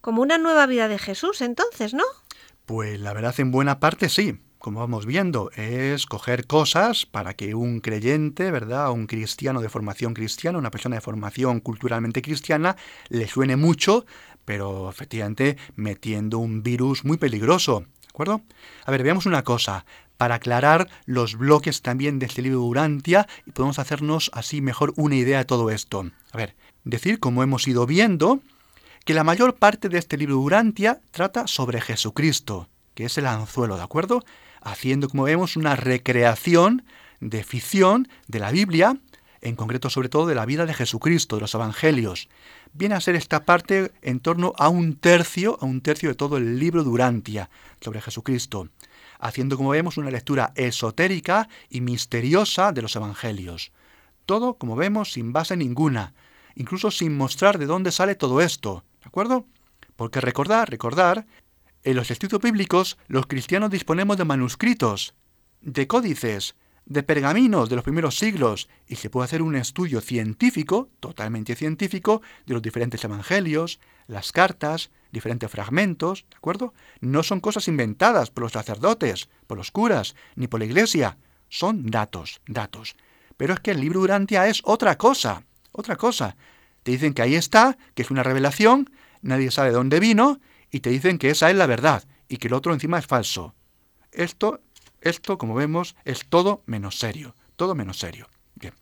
como 0.00 0.22
una 0.22 0.38
nueva 0.38 0.66
vida 0.66 0.86
de 0.86 0.98
Jesús, 0.98 1.40
entonces, 1.40 1.92
¿no? 1.92 2.04
Pues 2.66 3.00
la 3.00 3.12
verdad 3.12 3.34
en 3.38 3.50
buena 3.50 3.80
parte 3.80 4.08
sí 4.08 4.38
como 4.60 4.80
vamos 4.80 5.06
viendo, 5.06 5.50
es 5.56 6.04
coger 6.04 6.46
cosas 6.46 7.06
para 7.06 7.32
que 7.32 7.54
un 7.54 7.80
creyente, 7.80 8.50
¿verdad? 8.50 8.92
Un 8.92 9.06
cristiano 9.06 9.62
de 9.62 9.70
formación 9.70 10.12
cristiana, 10.12 10.58
una 10.58 10.70
persona 10.70 10.96
de 10.96 11.00
formación 11.00 11.60
culturalmente 11.60 12.20
cristiana, 12.20 12.76
le 13.08 13.26
suene 13.26 13.56
mucho, 13.56 14.04
pero 14.44 14.90
efectivamente 14.90 15.56
metiendo 15.76 16.38
un 16.38 16.62
virus 16.62 17.06
muy 17.06 17.16
peligroso. 17.16 17.86
¿De 18.02 18.08
acuerdo? 18.10 18.42
A 18.84 18.90
ver, 18.90 19.02
veamos 19.02 19.24
una 19.24 19.44
cosa. 19.44 19.86
Para 20.18 20.34
aclarar 20.34 20.88
los 21.06 21.36
bloques 21.36 21.80
también 21.80 22.18
de 22.18 22.26
este 22.26 22.42
libro 22.42 22.58
de 22.58 22.66
Urantia 22.66 23.26
y 23.46 23.52
podemos 23.52 23.78
hacernos 23.78 24.30
así 24.34 24.60
mejor 24.60 24.92
una 24.96 25.16
idea 25.16 25.38
de 25.38 25.46
todo 25.46 25.70
esto. 25.70 26.04
A 26.32 26.36
ver, 26.36 26.54
decir, 26.84 27.18
como 27.18 27.42
hemos 27.42 27.66
ido 27.66 27.86
viendo, 27.86 28.40
que 29.06 29.14
la 29.14 29.24
mayor 29.24 29.54
parte 29.56 29.88
de 29.88 29.96
este 29.96 30.18
libro 30.18 30.34
de 30.34 30.42
Urantia 30.42 31.00
trata 31.12 31.46
sobre 31.46 31.80
Jesucristo, 31.80 32.68
que 32.94 33.06
es 33.06 33.16
el 33.16 33.26
anzuelo, 33.26 33.78
¿de 33.78 33.84
acuerdo? 33.84 34.22
Haciendo, 34.62 35.08
como 35.08 35.24
vemos, 35.24 35.56
una 35.56 35.76
recreación 35.76 36.84
de 37.20 37.44
ficción 37.44 38.08
de 38.28 38.38
la 38.38 38.50
Biblia, 38.50 38.96
en 39.40 39.56
concreto 39.56 39.90
sobre 39.90 40.08
todo 40.08 40.26
de 40.26 40.34
la 40.34 40.46
vida 40.46 40.66
de 40.66 40.74
Jesucristo, 40.74 41.36
de 41.36 41.42
los 41.42 41.54
Evangelios. 41.54 42.28
Viene 42.72 42.94
a 42.94 43.00
ser 43.00 43.16
esta 43.16 43.44
parte 43.44 43.92
en 44.02 44.20
torno 44.20 44.52
a 44.58 44.68
un 44.68 44.96
tercio, 44.96 45.58
a 45.60 45.66
un 45.66 45.80
tercio 45.80 46.08
de 46.10 46.14
todo 46.14 46.36
el 46.36 46.58
libro 46.58 46.84
Durantia 46.84 47.50
sobre 47.80 48.00
Jesucristo, 48.00 48.68
haciendo, 49.18 49.56
como 49.56 49.70
vemos, 49.70 49.96
una 49.96 50.10
lectura 50.10 50.52
esotérica 50.54 51.48
y 51.68 51.80
misteriosa 51.80 52.72
de 52.72 52.82
los 52.82 52.96
Evangelios. 52.96 53.72
Todo, 54.26 54.54
como 54.54 54.76
vemos, 54.76 55.12
sin 55.12 55.32
base 55.32 55.56
ninguna, 55.56 56.14
incluso 56.54 56.90
sin 56.90 57.16
mostrar 57.16 57.58
de 57.58 57.66
dónde 57.66 57.92
sale 57.92 58.14
todo 58.14 58.40
esto, 58.40 58.84
¿de 59.02 59.08
acuerdo? 59.08 59.46
Porque 59.96 60.20
recordar, 60.20 60.70
recordar 60.70 61.26
en 61.82 61.96
los 61.96 62.10
escritos 62.10 62.40
bíblicos, 62.40 62.98
los 63.08 63.26
cristianos 63.26 63.70
disponemos 63.70 64.16
de 64.16 64.24
manuscritos, 64.24 65.14
de 65.60 65.86
códices, 65.86 66.54
de 66.84 67.02
pergaminos 67.02 67.68
de 67.68 67.76
los 67.76 67.84
primeros 67.84 68.18
siglos, 68.18 68.68
y 68.86 68.96
se 68.96 69.10
puede 69.10 69.24
hacer 69.24 69.42
un 69.42 69.54
estudio 69.54 70.00
científico, 70.00 70.90
totalmente 71.00 71.54
científico, 71.54 72.20
de 72.46 72.54
los 72.54 72.62
diferentes 72.62 73.02
evangelios, 73.04 73.80
las 74.06 74.32
cartas, 74.32 74.90
diferentes 75.12 75.50
fragmentos, 75.50 76.26
¿de 76.30 76.36
acuerdo? 76.36 76.74
No 77.00 77.22
son 77.22 77.40
cosas 77.40 77.68
inventadas 77.68 78.30
por 78.30 78.42
los 78.42 78.52
sacerdotes, 78.52 79.28
por 79.46 79.56
los 79.56 79.70
curas, 79.70 80.14
ni 80.34 80.48
por 80.48 80.60
la 80.60 80.66
iglesia, 80.66 81.16
son 81.48 81.86
datos, 81.86 82.40
datos. 82.46 82.96
Pero 83.36 83.54
es 83.54 83.60
que 83.60 83.70
el 83.70 83.80
libro 83.80 84.00
Durantia 84.00 84.48
es 84.48 84.60
otra 84.64 84.98
cosa, 84.98 85.44
otra 85.72 85.96
cosa. 85.96 86.36
Te 86.82 86.92
dicen 86.92 87.14
que 87.14 87.22
ahí 87.22 87.34
está, 87.34 87.78
que 87.94 88.02
es 88.02 88.10
una 88.10 88.22
revelación, 88.22 88.90
nadie 89.22 89.50
sabe 89.50 89.70
de 89.70 89.76
dónde 89.76 90.00
vino, 90.00 90.40
y 90.70 90.80
te 90.80 90.90
dicen 90.90 91.18
que 91.18 91.30
esa 91.30 91.50
es 91.50 91.56
la 91.56 91.66
verdad 91.66 92.04
y 92.28 92.36
que 92.36 92.48
el 92.48 92.54
otro 92.54 92.72
encima 92.72 92.98
es 92.98 93.06
falso. 93.06 93.54
Esto, 94.12 94.60
esto, 95.00 95.38
como 95.38 95.54
vemos, 95.54 95.96
es 96.04 96.26
todo 96.28 96.62
menos 96.66 96.98
serio, 96.98 97.34
todo 97.56 97.74
menos 97.74 97.98
serio. 97.98 98.28
Bien. 98.54 98.74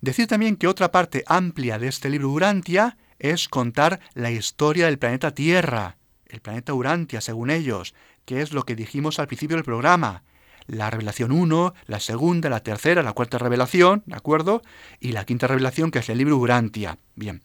Decir 0.00 0.26
también 0.26 0.56
que 0.56 0.68
otra 0.68 0.90
parte 0.92 1.24
amplia 1.26 1.78
de 1.78 1.88
este 1.88 2.10
libro 2.10 2.30
Urantia 2.30 2.96
es 3.18 3.48
contar 3.48 4.00
la 4.14 4.30
historia 4.30 4.86
del 4.86 4.98
planeta 4.98 5.32
Tierra, 5.32 5.96
el 6.26 6.40
planeta 6.40 6.74
Urantia, 6.74 7.20
según 7.20 7.50
ellos, 7.50 7.94
que 8.24 8.42
es 8.42 8.52
lo 8.52 8.64
que 8.64 8.76
dijimos 8.76 9.18
al 9.18 9.26
principio 9.26 9.56
del 9.56 9.64
programa. 9.64 10.22
La 10.66 10.90
revelación 10.90 11.32
1, 11.32 11.74
la 11.86 12.00
segunda, 12.00 12.50
la 12.50 12.60
tercera, 12.60 13.02
la 13.02 13.12
cuarta 13.12 13.38
revelación, 13.38 14.02
¿de 14.06 14.16
acuerdo? 14.16 14.62
Y 14.98 15.12
la 15.12 15.24
quinta 15.24 15.46
revelación, 15.46 15.90
que 15.90 16.00
es 16.00 16.08
el 16.08 16.18
libro 16.18 16.36
Urantia. 16.36 16.98
Bien. 17.14 17.40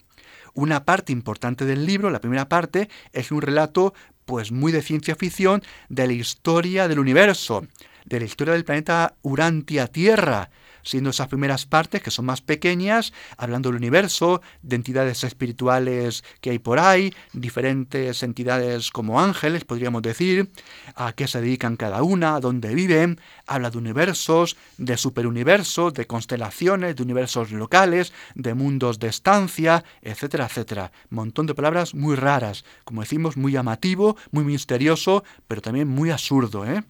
Una 0.54 0.84
parte 0.84 1.12
importante 1.12 1.64
del 1.64 1.86
libro, 1.86 2.10
la 2.10 2.20
primera 2.20 2.48
parte, 2.48 2.88
es 3.12 3.32
un 3.32 3.42
relato 3.42 3.94
pues 4.24 4.52
muy 4.52 4.72
de 4.72 4.82
ciencia 4.82 5.16
ficción 5.16 5.62
de 5.88 6.06
la 6.06 6.12
historia 6.12 6.88
del 6.88 6.98
universo, 6.98 7.66
de 8.04 8.20
la 8.20 8.26
historia 8.26 8.54
del 8.54 8.64
planeta 8.64 9.14
Urantia 9.22 9.86
Tierra, 9.86 10.50
siendo 10.82 11.10
esas 11.10 11.28
primeras 11.28 11.66
partes 11.66 12.02
que 12.02 12.10
son 12.10 12.26
más 12.26 12.40
pequeñas, 12.40 13.12
hablando 13.36 13.68
del 13.68 13.76
universo, 13.76 14.42
de 14.62 14.76
entidades 14.76 15.24
espirituales 15.24 16.24
que 16.40 16.50
hay 16.50 16.58
por 16.58 16.78
ahí, 16.78 17.12
diferentes 17.32 18.22
entidades 18.22 18.90
como 18.90 19.20
ángeles, 19.20 19.64
podríamos 19.64 20.02
decir, 20.02 20.50
a 20.94 21.12
qué 21.12 21.26
se 21.26 21.40
dedican 21.40 21.76
cada 21.76 22.02
una, 22.02 22.36
a 22.36 22.40
dónde 22.40 22.74
viven, 22.74 23.20
habla 23.46 23.70
de 23.70 23.78
universos, 23.78 24.56
de 24.78 24.96
superuniversos, 24.96 25.94
de 25.94 26.06
constelaciones, 26.06 26.96
de 26.96 27.02
universos 27.02 27.52
locales, 27.52 28.12
de 28.34 28.54
mundos 28.54 28.98
de 28.98 29.08
estancia, 29.08 29.84
etcétera, 30.02 30.46
etcétera. 30.46 30.92
Montón 31.10 31.46
de 31.46 31.54
palabras 31.54 31.94
muy 31.94 32.16
raras, 32.16 32.64
como 32.84 33.02
decimos, 33.02 33.36
muy 33.36 33.52
llamativo, 33.52 34.16
muy 34.30 34.44
misterioso, 34.44 35.24
pero 35.48 35.60
también 35.60 35.88
muy 35.88 36.10
absurdo, 36.10 36.66
¿eh? 36.66 36.82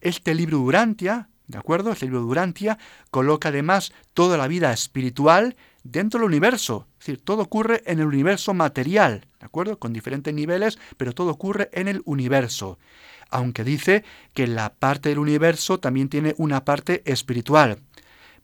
Este 0.00 0.34
libro 0.34 0.58
Durantia 0.58 1.28
¿De 1.52 1.58
acuerdo? 1.58 1.92
El 1.92 1.98
libro 2.00 2.22
Durantia 2.22 2.78
coloca 3.10 3.50
además 3.50 3.92
toda 4.14 4.38
la 4.38 4.48
vida 4.48 4.72
espiritual 4.72 5.54
dentro 5.84 6.18
del 6.18 6.28
universo. 6.28 6.86
Es 6.94 7.06
decir, 7.06 7.20
todo 7.22 7.42
ocurre 7.42 7.82
en 7.84 8.00
el 8.00 8.06
universo 8.06 8.54
material, 8.54 9.26
¿de 9.38 9.44
acuerdo? 9.44 9.78
Con 9.78 9.92
diferentes 9.92 10.32
niveles, 10.32 10.78
pero 10.96 11.12
todo 11.12 11.30
ocurre 11.30 11.68
en 11.74 11.88
el 11.88 12.00
universo. 12.06 12.78
Aunque 13.28 13.64
dice 13.64 14.02
que 14.32 14.46
la 14.46 14.72
parte 14.72 15.10
del 15.10 15.18
universo 15.18 15.78
también 15.78 16.08
tiene 16.08 16.34
una 16.38 16.64
parte 16.64 17.02
espiritual. 17.04 17.80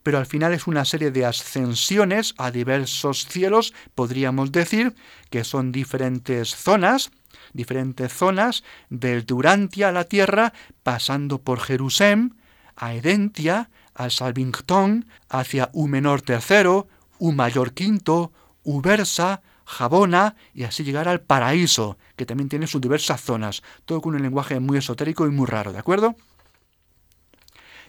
Pero 0.03 0.19
al 0.19 0.27
final 0.27 0.53
es 0.53 0.67
una 0.67 0.85
serie 0.85 1.09
de 1.09 1.25
ascensiones 1.25 2.35
a 2.37 2.51
diversos 2.51 3.25
cielos, 3.25 3.73
podríamos 3.95 4.51
decir, 4.51 4.93
que 5.31 5.43
son 5.43 5.71
diferentes 5.71 6.55
zonas, 6.55 7.09
diferentes 7.53 8.13
zonas 8.13 8.63
del 8.91 9.25
Durantia 9.25 9.89
a 9.89 9.93
la 9.93 10.03
Tierra, 10.03 10.53
pasando 10.83 11.41
por 11.41 11.59
Jerusalén, 11.59 12.35
a 12.79 12.93
Edentia, 12.95 13.69
a 13.93 14.09
Salvington, 14.09 15.05
hacia 15.29 15.69
U 15.73 15.87
menor 15.87 16.21
tercero, 16.21 16.87
U 17.19 17.33
mayor 17.33 17.73
quinto, 17.73 18.31
U 18.63 18.81
versa, 18.81 19.41
Jabona 19.65 20.35
y 20.53 20.63
así 20.63 20.83
llegar 20.83 21.07
al 21.07 21.21
paraíso, 21.21 21.97
que 22.15 22.25
también 22.25 22.49
tiene 22.49 22.65
sus 22.65 22.81
diversas 22.81 23.21
zonas, 23.21 23.61
todo 23.85 24.01
con 24.01 24.15
un 24.15 24.21
lenguaje 24.23 24.59
muy 24.59 24.77
esotérico 24.77 25.27
y 25.27 25.29
muy 25.29 25.45
raro, 25.45 25.73
¿de 25.73 25.79
acuerdo? 25.79 26.15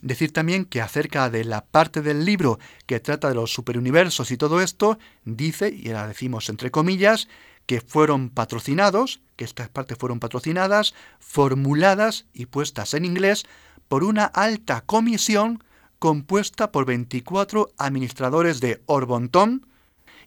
Decir 0.03 0.33
también 0.33 0.65
que 0.65 0.81
acerca 0.81 1.31
de 1.31 1.45
la 1.45 1.65
parte 1.65 2.03
del 2.03 2.25
libro 2.25 2.59
que 2.87 3.01
trata 3.01 3.29
de 3.29 3.35
los 3.35 3.53
superuniversos 3.53 4.31
y 4.31 4.37
todo 4.37 4.61
esto, 4.61 4.99
dice, 5.25 5.69
y 5.69 5.89
la 5.89 6.07
decimos 6.07 6.49
entre 6.49 6.71
comillas, 6.71 7.29
que 7.67 7.81
fueron 7.81 8.31
patrocinados, 8.31 9.21
que 9.37 9.45
estas 9.45 9.69
partes 9.69 9.97
fueron 9.97 10.19
patrocinadas, 10.19 10.95
formuladas 11.19 12.27
y 12.33 12.47
puestas 12.47 12.95
en 12.95 13.05
inglés 13.05 13.47
por 13.91 14.05
una 14.05 14.27
alta 14.27 14.83
comisión 14.83 15.65
compuesta 15.99 16.71
por 16.71 16.87
24 16.87 17.73
administradores 17.77 18.61
de 18.61 18.81
Orbonton, 18.87 19.67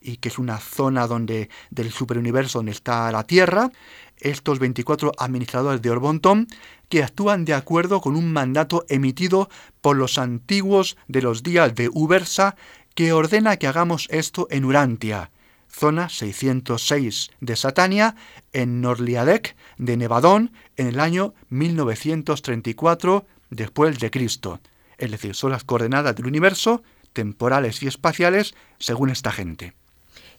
y 0.01 0.17
que 0.17 0.27
es 0.27 0.37
una 0.37 0.57
zona 0.59 1.07
donde, 1.07 1.49
del 1.71 1.89
superuniverso 1.93 2.59
donde 2.59 2.73
está 2.73 3.09
la 3.13 3.23
Tierra, 3.23 3.71
estos 4.17 4.59
24 4.59 5.13
administradores 5.17 5.81
de 5.81 5.91
Orbonton, 5.91 6.47
que 6.89 7.03
actúan 7.03 7.45
de 7.45 7.53
acuerdo 7.53 8.01
con 8.01 8.17
un 8.17 8.33
mandato 8.33 8.83
emitido 8.89 9.49
por 9.79 9.95
los 9.95 10.17
antiguos 10.17 10.97
de 11.07 11.21
los 11.21 11.41
días 11.41 11.73
de 11.73 11.87
Ubersa, 11.87 12.57
que 12.95 13.13
ordena 13.13 13.55
que 13.55 13.67
hagamos 13.67 14.09
esto 14.11 14.45
en 14.51 14.65
Urantia, 14.65 15.31
zona 15.69 16.09
606 16.09 17.31
de 17.39 17.55
Satania, 17.55 18.17
en 18.51 18.81
Norliadec 18.81 19.55
de 19.77 19.95
Nevadón, 19.95 20.51
en 20.75 20.87
el 20.87 20.99
año 20.99 21.33
1934 21.47 23.25
después 23.55 23.99
de 23.99 24.11
Cristo. 24.11 24.59
Es 24.97 25.11
decir, 25.11 25.35
son 25.35 25.51
las 25.51 25.63
coordenadas 25.63 26.15
del 26.15 26.27
universo, 26.27 26.83
temporales 27.13 27.81
y 27.83 27.87
espaciales, 27.87 28.53
según 28.79 29.09
esta 29.09 29.31
gente. 29.31 29.73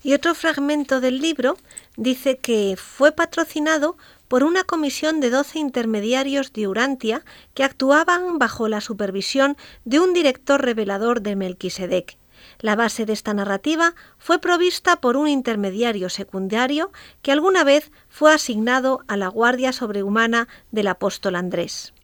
Y 0.02 0.12
otro 0.12 0.34
fragmento 0.34 1.00
del 1.00 1.20
libro 1.20 1.56
dice 1.96 2.38
que 2.38 2.76
fue 2.76 3.12
patrocinado 3.12 3.96
por 4.28 4.44
una 4.44 4.64
comisión 4.64 5.20
de 5.20 5.30
12 5.30 5.58
intermediarios 5.58 6.52
de 6.52 6.68
Urantia 6.68 7.24
que 7.54 7.64
actuaban 7.64 8.38
bajo 8.38 8.68
la 8.68 8.82
supervisión 8.82 9.56
de 9.84 10.00
un 10.00 10.12
director 10.12 10.62
revelador 10.62 11.22
de 11.22 11.36
Melquisedec. 11.36 12.18
La 12.60 12.76
base 12.76 13.06
de 13.06 13.14
esta 13.14 13.32
narrativa 13.32 13.94
fue 14.18 14.38
provista 14.38 15.00
por 15.00 15.16
un 15.16 15.28
intermediario 15.28 16.08
secundario 16.08 16.92
que 17.22 17.32
alguna 17.32 17.64
vez 17.64 17.90
fue 18.08 18.32
asignado 18.32 19.00
a 19.08 19.16
la 19.16 19.28
guardia 19.28 19.72
sobrehumana 19.72 20.48
del 20.70 20.88
apóstol 20.88 21.36
Andrés. 21.36 21.94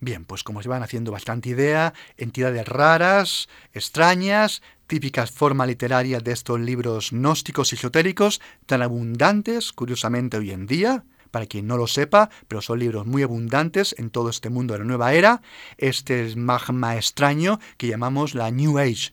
Bien, 0.00 0.24
pues 0.24 0.42
como 0.42 0.62
se 0.62 0.68
van 0.70 0.82
haciendo 0.82 1.12
bastante 1.12 1.50
idea, 1.50 1.92
entidades 2.16 2.66
raras, 2.66 3.48
extrañas, 3.74 4.62
típicas 4.86 5.30
formas 5.30 5.68
literarias 5.68 6.24
de 6.24 6.32
estos 6.32 6.58
libros 6.58 7.10
gnósticos 7.10 7.72
y 7.72 7.76
esotéricos, 7.76 8.40
tan 8.64 8.80
abundantes, 8.80 9.72
curiosamente 9.72 10.38
hoy 10.38 10.52
en 10.52 10.66
día, 10.66 11.04
para 11.30 11.44
quien 11.46 11.66
no 11.66 11.76
lo 11.76 11.86
sepa, 11.86 12.30
pero 12.48 12.62
son 12.62 12.78
libros 12.78 13.06
muy 13.06 13.22
abundantes 13.22 13.94
en 13.98 14.08
todo 14.10 14.30
este 14.30 14.48
mundo 14.48 14.72
de 14.72 14.80
la 14.80 14.86
nueva 14.86 15.12
era, 15.12 15.42
este 15.76 16.34
magma 16.34 16.96
extraño 16.96 17.60
que 17.76 17.86
llamamos 17.86 18.34
la 18.34 18.50
New 18.50 18.78
Age, 18.78 19.12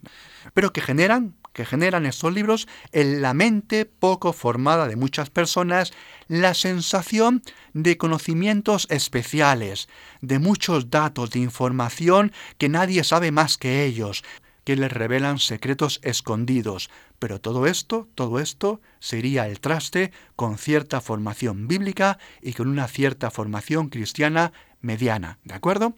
pero 0.54 0.72
que 0.72 0.82
generan 0.82 1.36
que 1.58 1.66
generan 1.66 2.06
estos 2.06 2.32
libros 2.32 2.68
en 2.92 3.24
la 3.24 3.34
mente 3.34 3.86
poco 3.86 4.32
formada 4.32 4.88
de 4.88 4.96
muchas 4.96 5.32
personas 5.32 5.92
la 6.28 6.54
sensación 6.54 7.42
de 7.74 7.98
conocimientos 7.98 8.86
especiales, 8.92 9.90
de 10.22 10.38
muchos 10.38 10.92
datos, 10.92 11.32
de 11.32 11.40
información 11.40 12.32
que 12.60 12.70
nadie 12.70 13.04
sabe 13.04 13.32
más 13.32 13.58
que 13.58 13.86
ellos, 13.86 14.24
que 14.66 14.76
les 14.76 14.92
revelan 14.92 15.40
secretos 15.40 16.00
escondidos. 16.04 16.92
Pero 17.18 17.42
todo 17.42 17.66
esto, 17.66 18.08
todo 18.14 18.40
esto 18.40 18.80
sería 19.00 19.48
el 19.48 19.60
traste 19.60 20.12
con 20.36 20.60
cierta 20.60 21.02
formación 21.02 21.68
bíblica 21.68 22.20
y 22.40 22.54
con 22.54 22.68
una 22.68 22.88
cierta 22.88 23.32
formación 23.32 23.90
cristiana 23.90 24.54
mediana. 24.80 25.40
¿De 25.44 25.56
acuerdo? 25.56 25.96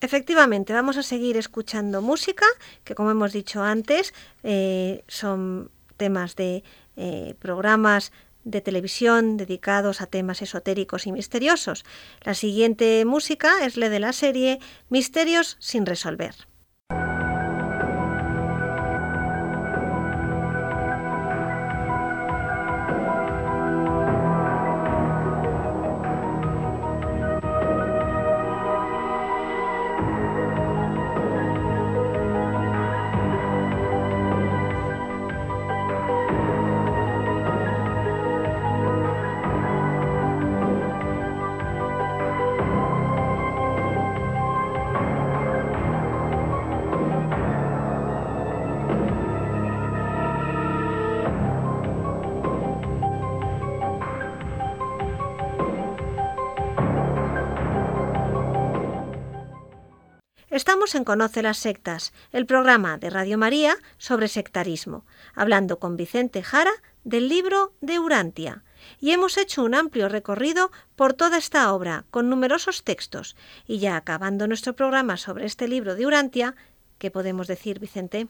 Efectivamente, 0.00 0.72
vamos 0.72 0.98
a 0.98 1.02
seguir 1.02 1.36
escuchando 1.36 2.02
música, 2.02 2.46
que 2.84 2.94
como 2.94 3.10
hemos 3.10 3.32
dicho 3.32 3.62
antes, 3.62 4.12
eh, 4.42 5.04
son 5.08 5.70
temas 5.96 6.36
de 6.36 6.64
eh, 6.96 7.34
programas 7.38 8.12
de 8.44 8.60
televisión 8.60 9.36
dedicados 9.36 10.00
a 10.00 10.06
temas 10.06 10.40
esotéricos 10.42 11.06
y 11.06 11.12
misteriosos. 11.12 11.84
La 12.22 12.34
siguiente 12.34 13.04
música 13.04 13.64
es 13.64 13.76
la 13.76 13.88
de 13.88 14.00
la 14.00 14.12
serie 14.12 14.60
Misterios 14.88 15.56
sin 15.60 15.84
resolver. 15.84 16.34
Estamos 60.66 60.96
en 60.96 61.04
Conoce 61.04 61.42
las 61.42 61.58
Sectas, 61.58 62.12
el 62.32 62.44
programa 62.44 62.98
de 62.98 63.08
Radio 63.08 63.38
María 63.38 63.76
sobre 63.98 64.26
sectarismo, 64.26 65.06
hablando 65.32 65.78
con 65.78 65.96
Vicente 65.96 66.42
Jara 66.42 66.72
del 67.04 67.28
libro 67.28 67.72
de 67.80 68.00
Urantia. 68.00 68.64
Y 68.98 69.12
hemos 69.12 69.36
hecho 69.36 69.62
un 69.62 69.76
amplio 69.76 70.08
recorrido 70.08 70.72
por 70.96 71.14
toda 71.14 71.38
esta 71.38 71.72
obra, 71.72 72.04
con 72.10 72.28
numerosos 72.28 72.82
textos. 72.82 73.36
Y 73.68 73.78
ya 73.78 73.96
acabando 73.96 74.48
nuestro 74.48 74.74
programa 74.74 75.16
sobre 75.16 75.46
este 75.46 75.68
libro 75.68 75.94
de 75.94 76.04
Urantia, 76.04 76.56
¿qué 76.98 77.12
podemos 77.12 77.46
decir, 77.46 77.78
Vicente? 77.78 78.26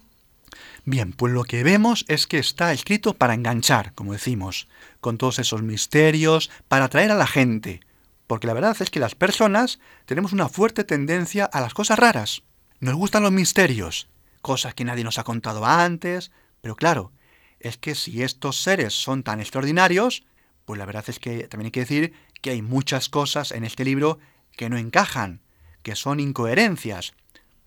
Bien, 0.85 1.15
pues 1.15 1.33
lo 1.33 1.45
que 1.45 1.63
vemos 1.65 2.05
es 2.07 2.27
que 2.27 2.39
está 2.39 2.71
escrito 2.75 3.15
para 3.15 3.33
enganchar, 3.33 3.95
como 3.95 4.13
decimos, 4.13 4.69
con 5.01 5.17
todos 5.17 5.39
esos 5.39 5.63
misterios, 5.63 6.51
para 6.69 6.85
atraer 6.85 7.13
a 7.13 7.17
la 7.17 7.27
gente, 7.27 7.81
porque 8.27 8.47
la 8.47 8.55
verdad 8.55 8.77
es 8.81 8.91
que 8.91 9.01
las 9.01 9.15
personas 9.15 9.79
tenemos 10.05 10.33
una 10.33 10.49
fuerte 10.49 10.85
tendencia 10.85 11.45
a 11.45 11.61
las 11.61 11.75
cosas 11.75 11.99
raras. 11.99 12.43
Nos 12.81 12.95
gustan 12.95 13.23
los 13.23 13.33
misterios, 13.33 14.09
cosas 14.43 14.75
que 14.75 14.85
nadie 14.85 15.05
nos 15.05 15.19
ha 15.19 15.25
contado 15.25 15.65
antes, 15.65 16.33
pero 16.61 16.77
claro, 16.77 17.13
es 17.61 17.77
que 17.77 17.95
si 17.95 18.23
estos 18.23 18.63
seres 18.63 18.95
son 18.95 19.23
tan 19.23 19.41
extraordinarios, 19.41 20.25
pues 20.65 20.79
la 20.79 20.87
verdad 20.87 21.05
es 21.09 21.19
que 21.19 21.49
también 21.49 21.67
hay 21.67 21.73
que 21.73 21.81
decir 21.81 22.13
que 22.43 22.51
hay 22.51 22.63
muchas 22.63 23.09
cosas 23.09 23.53
en 23.53 23.65
este 23.65 23.85
libro 23.85 24.19
que 24.57 24.69
no 24.69 24.77
encajan, 24.77 25.43
que 25.83 25.97
son 25.97 26.21
incoherencias. 26.21 27.15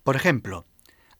Por 0.04 0.16
ejemplo, 0.16 0.66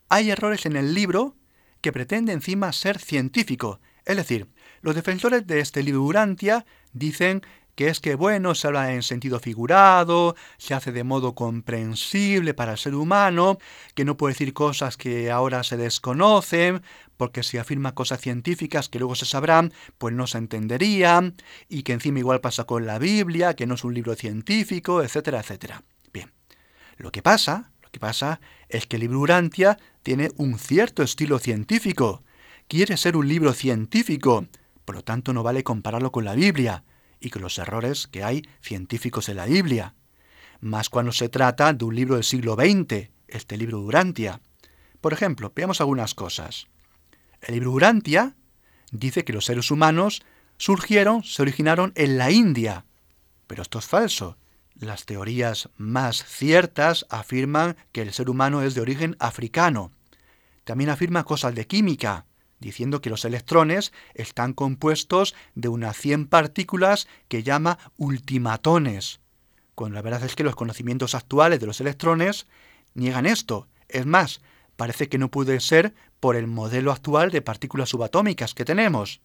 hay 0.09 0.31
errores 0.31 0.67
en 0.67 0.77
el 0.77 0.95
libro 0.95 1.37
que 1.81 1.93
pretende 1.93 2.33
encima 2.33 2.73
ser 2.73 2.99
científico, 2.99 3.81
es 4.05 4.17
decir, 4.17 4.49
los 4.83 4.95
defensores 4.95 5.47
de 5.47 5.61
este 5.61 5.83
libro 5.83 6.03
Urantia 6.03 6.67
dicen 6.93 7.43
que 7.75 7.89
es 7.89 8.01
que, 8.01 8.15
bueno, 8.15 8.55
se 8.55 8.67
habla 8.67 8.93
en 8.93 9.03
sentido 9.03 9.41
figurado, 9.41 10.37
se 10.59 10.75
hace 10.75 10.93
de 10.93 11.05
modo 11.05 11.35
comprensible 11.35 12.55
para 12.55 12.73
el 12.73 12.79
ser 12.79 12.95
humano, 12.95 13.59
que 13.95 14.05
no 14.05 14.17
puede 14.17 14.35
decir 14.35 14.53
cosas 14.53 14.97
que 14.97 15.31
ahora 15.31 15.63
se 15.63 15.77
desconocen, 15.77 16.83
porque 17.17 17.43
si 17.43 17.59
afirma 17.59 17.95
cosas 17.95 18.21
científicas 18.21 18.89
que 18.89 18.99
luego 18.99 19.15
se 19.15 19.27
sabrán, 19.27 19.73
pues 19.99 20.15
no 20.15 20.27
se 20.27 20.39
entenderían, 20.39 21.35
y 21.69 21.83
que 21.83 21.93
encima 21.93 22.19
igual 22.19 22.41
pasa 22.41 22.65
con 22.65 22.87
la 22.87 22.99
Biblia, 22.99 23.55
que 23.55 23.67
no 23.67 23.75
es 23.75 23.85
un 23.85 23.95
libro 23.95 24.15
científico, 24.15 25.03
etcétera, 25.03 25.41
etcétera. 25.41 25.83
Bien, 26.13 26.33
lo 26.97 27.13
que 27.13 27.23
pasa, 27.23 27.73
lo 27.83 27.91
que 27.91 28.01
pasa 28.01 28.41
es 28.69 28.87
que 28.87 28.97
el 28.97 29.03
libro 29.03 29.21
Urantia 29.21 29.79
tiene 30.03 30.31
un 30.37 30.59
cierto 30.59 31.03
estilo 31.03 31.39
científico, 31.39 32.23
quiere 32.69 32.97
ser 32.97 33.17
un 33.17 33.29
libro 33.29 33.53
científico, 33.53 34.47
por 34.85 34.95
lo 34.95 35.03
tanto 35.03 35.33
no 35.33 35.43
vale 35.43 35.65
compararlo 35.65 36.13
con 36.13 36.25
la 36.25 36.35
Biblia, 36.35 36.85
y 37.21 37.31
con 37.31 37.43
los 37.43 37.59
errores 37.59 38.07
que 38.07 38.25
hay 38.25 38.43
científicos 38.61 39.29
en 39.29 39.37
la 39.37 39.47
Biblia, 39.47 39.95
más 40.61 40.89
cuando 40.89 41.13
se 41.13 41.29
trata 41.29 41.73
de 41.73 41.85
un 41.85 41.95
libro 41.95 42.15
del 42.15 42.25
siglo 42.25 42.55
XX, 42.55 43.11
este 43.29 43.57
libro 43.57 43.79
Durantia. 43.79 44.41
Por 45.01 45.13
ejemplo, 45.13 45.53
veamos 45.55 45.81
algunas 45.81 46.15
cosas. 46.15 46.67
El 47.41 47.55
libro 47.55 47.71
Durantia 47.71 48.37
dice 48.93 49.25
que 49.25 49.33
los 49.33 49.47
seres 49.47 49.71
humanos 49.71 50.23
surgieron, 50.59 51.25
se 51.25 51.43
originaron 51.43 51.93
en 51.95 52.19
la 52.19 52.31
India, 52.31 52.85
pero 53.47 53.63
esto 53.63 53.79
es 53.79 53.87
falso. 53.87 54.37
Las 54.75 55.05
teorías 55.05 55.69
más 55.77 56.25
ciertas 56.25 57.07
afirman 57.11 57.77
que 57.93 58.03
el 58.03 58.13
ser 58.13 58.31
humano 58.31 58.63
es 58.63 58.75
de 58.75 58.81
origen 58.81 59.17
africano. 59.19 59.93
También 60.65 60.91
afirma 60.91 61.25
cosas 61.25 61.55
de 61.55 61.67
química, 61.67 62.27
diciendo 62.61 63.01
que 63.01 63.11
los 63.11 63.25
electrones 63.25 63.93
están 64.15 64.53
compuestos 64.53 65.35
de 65.55 65.69
unas 65.69 65.97
100 65.97 66.27
partículas 66.27 67.09
que 67.29 67.43
llama 67.43 67.79
ultimatones, 67.97 69.21
cuando 69.75 69.95
la 69.95 70.03
verdad 70.03 70.25
es 70.25 70.37
que 70.37 70.45
los 70.45 70.57
conocimientos 70.57 71.15
actuales 71.15 71.59
de 71.59 71.67
los 71.67 71.81
electrones 71.81 72.47
niegan 72.95 73.27
esto. 73.27 73.67
Es 73.89 74.07
más, 74.07 74.43
parece 74.77 75.09
que 75.09 75.19
no 75.19 75.31
puede 75.31 75.59
ser 75.61 75.95
por 76.21 76.37
el 76.37 76.47
modelo 76.47 76.93
actual 76.93 77.31
de 77.31 77.43
partículas 77.43 77.89
subatómicas 77.89 78.55
que 78.55 78.65
tenemos. 78.65 79.21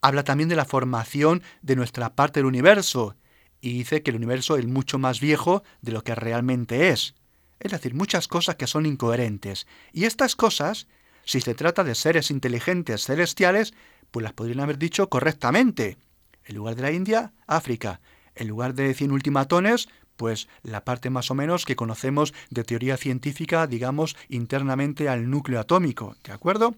Habla 0.00 0.24
también 0.24 0.48
de 0.48 0.56
la 0.56 0.64
formación 0.64 1.42
de 1.60 1.76
nuestra 1.76 2.14
parte 2.14 2.40
del 2.40 2.46
universo 2.46 3.16
y 3.60 3.72
dice 3.72 4.02
que 4.02 4.10
el 4.10 4.16
universo 4.16 4.56
es 4.56 4.66
mucho 4.66 4.98
más 4.98 5.20
viejo 5.20 5.62
de 5.82 5.92
lo 5.92 6.02
que 6.02 6.14
realmente 6.14 6.88
es. 6.88 7.14
Es 7.60 7.72
decir, 7.72 7.94
muchas 7.94 8.28
cosas 8.28 8.56
que 8.56 8.68
son 8.68 8.86
incoherentes. 8.86 9.66
Y 9.92 10.04
estas 10.04 10.36
cosas, 10.36 10.86
si 11.28 11.42
se 11.42 11.54
trata 11.54 11.84
de 11.84 11.94
seres 11.94 12.30
inteligentes 12.30 13.04
celestiales, 13.04 13.74
pues 14.10 14.24
las 14.24 14.32
podrían 14.32 14.60
haber 14.60 14.78
dicho 14.78 15.10
correctamente. 15.10 15.98
En 16.46 16.56
lugar 16.56 16.74
de 16.74 16.80
la 16.80 16.90
India, 16.90 17.34
África. 17.46 18.00
En 18.34 18.48
lugar 18.48 18.72
de 18.72 18.94
100 18.94 19.12
ultimatones, 19.12 19.90
pues 20.16 20.48
la 20.62 20.86
parte 20.86 21.10
más 21.10 21.30
o 21.30 21.34
menos 21.34 21.66
que 21.66 21.76
conocemos 21.76 22.32
de 22.48 22.64
teoría 22.64 22.96
científica, 22.96 23.66
digamos, 23.66 24.16
internamente 24.30 25.10
al 25.10 25.28
núcleo 25.28 25.60
atómico, 25.60 26.16
¿de 26.24 26.32
acuerdo? 26.32 26.76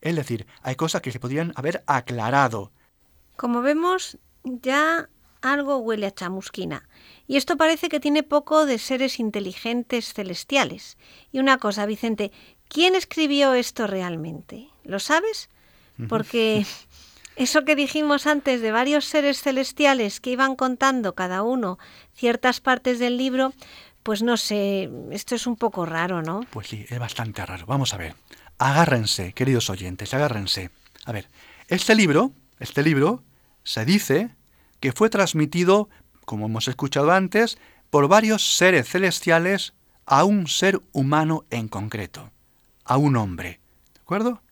Es 0.00 0.14
decir, 0.14 0.46
hay 0.62 0.76
cosas 0.76 1.02
que 1.02 1.10
se 1.10 1.18
podrían 1.18 1.52
haber 1.56 1.82
aclarado. 1.88 2.70
Como 3.34 3.62
vemos, 3.62 4.16
ya 4.44 5.08
algo 5.40 5.78
huele 5.78 6.06
a 6.06 6.14
chamusquina. 6.14 6.88
Y 7.26 7.36
esto 7.36 7.56
parece 7.56 7.88
que 7.88 8.00
tiene 8.00 8.22
poco 8.22 8.64
de 8.64 8.78
seres 8.78 9.18
inteligentes 9.18 10.12
celestiales. 10.12 10.98
Y 11.32 11.38
una 11.40 11.58
cosa, 11.58 11.86
Vicente, 11.86 12.32
¿quién 12.68 12.94
escribió 12.94 13.54
esto 13.54 13.86
realmente? 13.86 14.68
¿Lo 14.84 14.98
sabes? 15.00 15.48
Porque 16.08 16.64
eso 17.36 17.64
que 17.64 17.76
dijimos 17.76 18.26
antes 18.26 18.60
de 18.60 18.72
varios 18.72 19.04
seres 19.04 19.42
celestiales 19.42 20.20
que 20.20 20.30
iban 20.30 20.56
contando 20.56 21.14
cada 21.14 21.42
uno 21.42 21.78
ciertas 22.14 22.60
partes 22.60 22.98
del 22.98 23.16
libro, 23.16 23.52
pues 24.02 24.22
no 24.22 24.36
sé, 24.36 24.90
esto 25.10 25.34
es 25.34 25.46
un 25.46 25.56
poco 25.56 25.84
raro, 25.84 26.22
¿no? 26.22 26.46
Pues 26.50 26.68
sí, 26.68 26.86
es 26.88 26.98
bastante 26.98 27.44
raro. 27.44 27.66
Vamos 27.66 27.92
a 27.94 27.96
ver. 27.96 28.14
Agárrense, 28.58 29.32
queridos 29.32 29.70
oyentes, 29.70 30.14
agárrense. 30.14 30.70
A 31.04 31.12
ver, 31.12 31.28
este 31.68 31.94
libro, 31.94 32.32
este 32.58 32.82
libro, 32.82 33.22
se 33.64 33.84
dice 33.84 34.30
que 34.80 34.92
fue 34.92 35.10
transmitido, 35.10 35.88
como 36.24 36.46
hemos 36.46 36.68
escuchado 36.68 37.12
antes, 37.12 37.58
por 37.90 38.08
varios 38.08 38.56
seres 38.56 38.88
celestiales 38.88 39.74
a 40.06 40.24
un 40.24 40.46
ser 40.46 40.80
humano 40.92 41.44
en 41.50 41.68
concreto, 41.68 42.30
a 42.88 42.96
un 42.96 43.16
hombre. 43.16 43.60
¿De 43.94 44.00
acuerdo? 44.00 44.42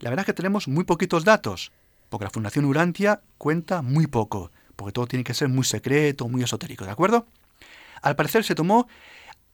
La 0.00 0.10
verdad 0.10 0.24
es 0.24 0.26
que 0.26 0.34
tenemos 0.34 0.68
muy 0.68 0.84
poquitos 0.84 1.24
datos, 1.24 1.72
porque 2.10 2.24
la 2.24 2.30
Fundación 2.30 2.66
Urantia 2.66 3.22
cuenta 3.38 3.80
muy 3.80 4.06
poco, 4.06 4.50
porque 4.76 4.92
todo 4.92 5.06
tiene 5.06 5.24
que 5.24 5.32
ser 5.32 5.48
muy 5.48 5.64
secreto, 5.64 6.28
muy 6.28 6.42
esotérico, 6.42 6.84
¿de 6.84 6.90
acuerdo? 6.90 7.26
Al 8.02 8.16
parecer 8.16 8.44
se 8.44 8.54
tomó 8.54 8.86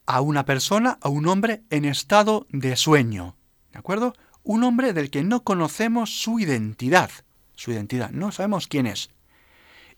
a 0.05 0.19
una 0.19 0.43
persona, 0.43 0.97
a 1.01 1.07
un 1.07 1.27
hombre 1.27 1.61
en 1.69 1.85
estado 1.85 2.47
de 2.49 2.75
sueño, 2.75 3.35
¿de 3.71 3.79
acuerdo? 3.79 4.13
Un 4.43 4.63
hombre 4.63 4.91
del 4.91 5.11
que 5.11 5.23
no 5.23 5.43
conocemos 5.43 6.21
su 6.21 6.39
identidad, 6.39 7.11
su 7.55 7.71
identidad, 7.71 8.09
no 8.09 8.31
sabemos 8.31 8.67
quién 8.67 8.87
es. 8.87 9.11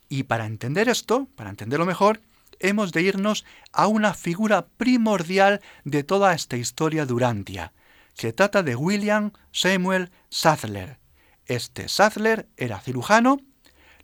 Y 0.10 0.24
para 0.24 0.46
entender 0.46 0.90
esto, 0.90 1.28
para 1.36 1.50
entenderlo 1.50 1.86
mejor, 1.86 2.22
hemos 2.60 2.92
de 2.92 3.02
irnos 3.02 3.46
a 3.72 3.88
una 3.88 4.14
figura 4.14 4.68
primordial 4.78 5.62
de 5.86 6.04
toda 6.04 6.34
esta 6.34 6.58
historia 6.58 7.06
durantia. 7.06 7.72
Se 8.14 8.34
trata 8.34 8.64
de 8.64 8.76
William 8.76 9.32
Samuel 9.52 10.12
Sadler. 10.30 11.00
Este 11.46 11.90
Sadler 11.90 12.48
era 12.58 12.80
cirujano, 12.80 13.42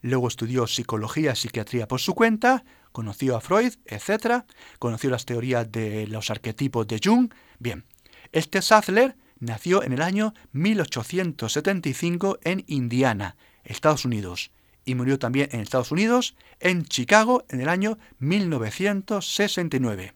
luego 0.02 0.28
estudió 0.28 0.68
psicología 0.68 1.32
y 1.34 1.36
psiquiatría 1.36 1.88
por 1.88 2.00
su 2.00 2.14
cuenta, 2.16 2.66
conoció 2.92 3.38
a 3.38 3.42
Freud, 3.42 3.74
etc., 3.86 4.44
conoció 4.80 5.10
las 5.10 5.26
teorías 5.26 5.72
de 5.72 6.08
los 6.08 6.30
arquetipos 6.30 6.88
de 6.88 7.00
Jung. 7.04 7.34
Bien, 7.60 7.86
este 8.32 8.62
Sadler 8.62 9.16
nació 9.40 9.84
en 9.84 9.94
el 9.94 10.02
año 10.02 10.34
1875 10.52 12.40
en 12.44 12.64
Indiana, 12.68 13.38
Estados 13.64 14.06
Unidos 14.06 14.52
y 14.86 14.96
murió 14.96 15.20
también 15.20 15.50
en 15.52 15.60
Estados 15.62 15.92
Unidos, 15.92 16.36
en 16.60 16.84
Chicago, 16.84 17.46
en 17.50 17.62
el 17.62 17.70
año 17.70 18.00
1969. 18.18 20.14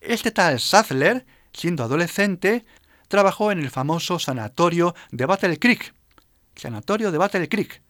Este 0.00 0.30
tal 0.30 0.60
Sadler, 0.60 1.24
siendo 1.52 1.82
adolescente, 1.82 2.66
trabajó 3.08 3.52
en 3.52 3.60
el 3.60 3.70
famoso 3.70 4.18
sanatorio 4.18 4.94
de 5.10 5.26
Battle 5.26 5.58
Creek, 5.58 5.94
sanatorio 6.54 7.12
de 7.12 7.18
Battle 7.18 7.48
Creek, 7.48 7.82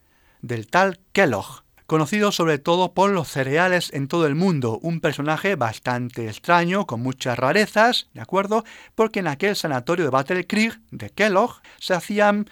del 0.42 0.66
tal 0.66 1.00
Kellogg, 1.12 1.64
conocido 1.86 2.32
sobre 2.32 2.58
todo 2.58 2.92
por 2.92 3.10
los 3.10 3.28
cereales 3.28 3.92
en 3.92 4.08
todo 4.08 4.26
el 4.26 4.34
mundo, 4.34 4.78
un 4.82 5.00
personaje 5.00 5.54
bastante 5.54 6.28
extraño, 6.28 6.86
con 6.86 7.00
muchas 7.00 7.38
rarezas, 7.38 8.08
¿de 8.12 8.20
acuerdo? 8.20 8.64
Porque 8.94 9.20
en 9.20 9.28
aquel 9.28 9.56
sanatorio 9.56 10.04
de 10.04 10.10
Battle 10.10 10.46
Creek 10.46 10.80
de 10.90 11.10
Kellogg 11.10 11.60
se 11.78 11.94
hacían 11.94 12.48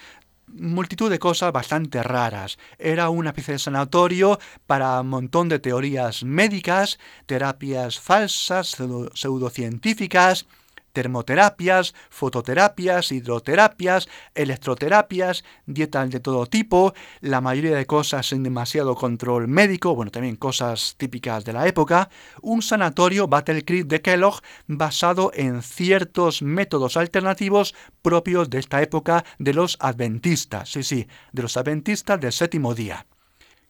multitud 0.46 1.10
de 1.10 1.18
cosas 1.18 1.52
bastante 1.52 2.02
raras. 2.02 2.58
Era 2.78 3.08
una 3.08 3.30
especie 3.30 3.54
de 3.54 3.58
sanatorio 3.58 4.38
para 4.66 5.00
un 5.00 5.08
montón 5.08 5.48
de 5.48 5.58
teorías 5.58 6.22
médicas, 6.22 6.98
terapias 7.26 7.98
falsas, 7.98 8.76
pseudocientíficas, 9.14 10.46
termoterapias, 10.94 11.94
fototerapias, 12.08 13.12
hidroterapias, 13.12 14.08
electroterapias, 14.34 15.44
dietas 15.66 16.08
de 16.08 16.20
todo 16.20 16.46
tipo, 16.46 16.94
la 17.20 17.42
mayoría 17.42 17.76
de 17.76 17.84
cosas 17.84 18.28
sin 18.28 18.42
demasiado 18.42 18.94
control 18.94 19.48
médico, 19.48 19.94
bueno, 19.94 20.10
también 20.10 20.36
cosas 20.36 20.94
típicas 20.96 21.44
de 21.44 21.52
la 21.52 21.66
época, 21.66 22.08
un 22.40 22.62
sanatorio 22.62 23.28
Battle 23.28 23.64
Creek 23.64 23.86
de 23.86 24.00
Kellogg 24.00 24.40
basado 24.66 25.30
en 25.34 25.60
ciertos 25.62 26.40
métodos 26.40 26.96
alternativos 26.96 27.74
propios 28.00 28.48
de 28.48 28.60
esta 28.60 28.80
época 28.80 29.24
de 29.38 29.52
los 29.52 29.76
adventistas, 29.80 30.70
sí, 30.70 30.82
sí, 30.82 31.08
de 31.32 31.42
los 31.42 31.56
adventistas 31.56 32.20
del 32.20 32.32
séptimo 32.32 32.74
día. 32.74 33.06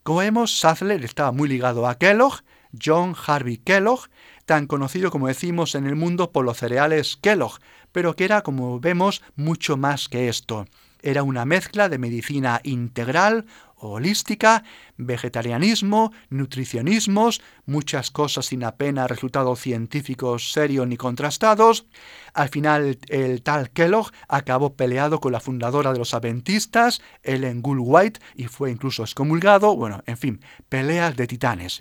Como 0.02 0.18
vemos, 0.18 0.58
Sadler 0.58 1.02
estaba 1.02 1.32
muy 1.32 1.48
ligado 1.48 1.88
a 1.88 1.96
Kellogg, 1.96 2.42
John 2.78 3.14
Harvey 3.26 3.56
Kellogg, 3.56 4.08
tan 4.44 4.66
conocido 4.66 5.10
como 5.10 5.28
decimos 5.28 5.74
en 5.74 5.86
el 5.86 5.96
mundo 5.96 6.32
por 6.32 6.44
los 6.44 6.58
cereales 6.58 7.16
Kellogg, 7.20 7.58
pero 7.92 8.16
que 8.16 8.24
era, 8.24 8.42
como 8.42 8.80
vemos, 8.80 9.22
mucho 9.36 9.76
más 9.76 10.08
que 10.08 10.28
esto. 10.28 10.66
Era 11.02 11.22
una 11.22 11.44
mezcla 11.44 11.90
de 11.90 11.98
medicina 11.98 12.60
integral, 12.64 13.44
holística, 13.76 14.64
vegetarianismo, 14.96 16.12
nutricionismos, 16.30 17.42
muchas 17.66 18.10
cosas 18.10 18.46
sin 18.46 18.64
apenas 18.64 19.10
resultados 19.10 19.60
científicos 19.60 20.52
serios 20.52 20.86
ni 20.88 20.96
contrastados. 20.96 21.86
Al 22.32 22.48
final 22.48 22.98
el 23.08 23.42
tal 23.42 23.70
Kellogg 23.70 24.12
acabó 24.28 24.76
peleado 24.76 25.20
con 25.20 25.32
la 25.32 25.40
fundadora 25.40 25.92
de 25.92 25.98
los 25.98 26.14
adventistas, 26.14 27.02
Ellen 27.22 27.60
Gould 27.60 27.82
White, 27.84 28.20
y 28.34 28.46
fue 28.46 28.70
incluso 28.70 29.02
excomulgado. 29.02 29.76
Bueno, 29.76 30.02
en 30.06 30.16
fin, 30.16 30.40
peleas 30.68 31.16
de 31.16 31.26
titanes. 31.26 31.80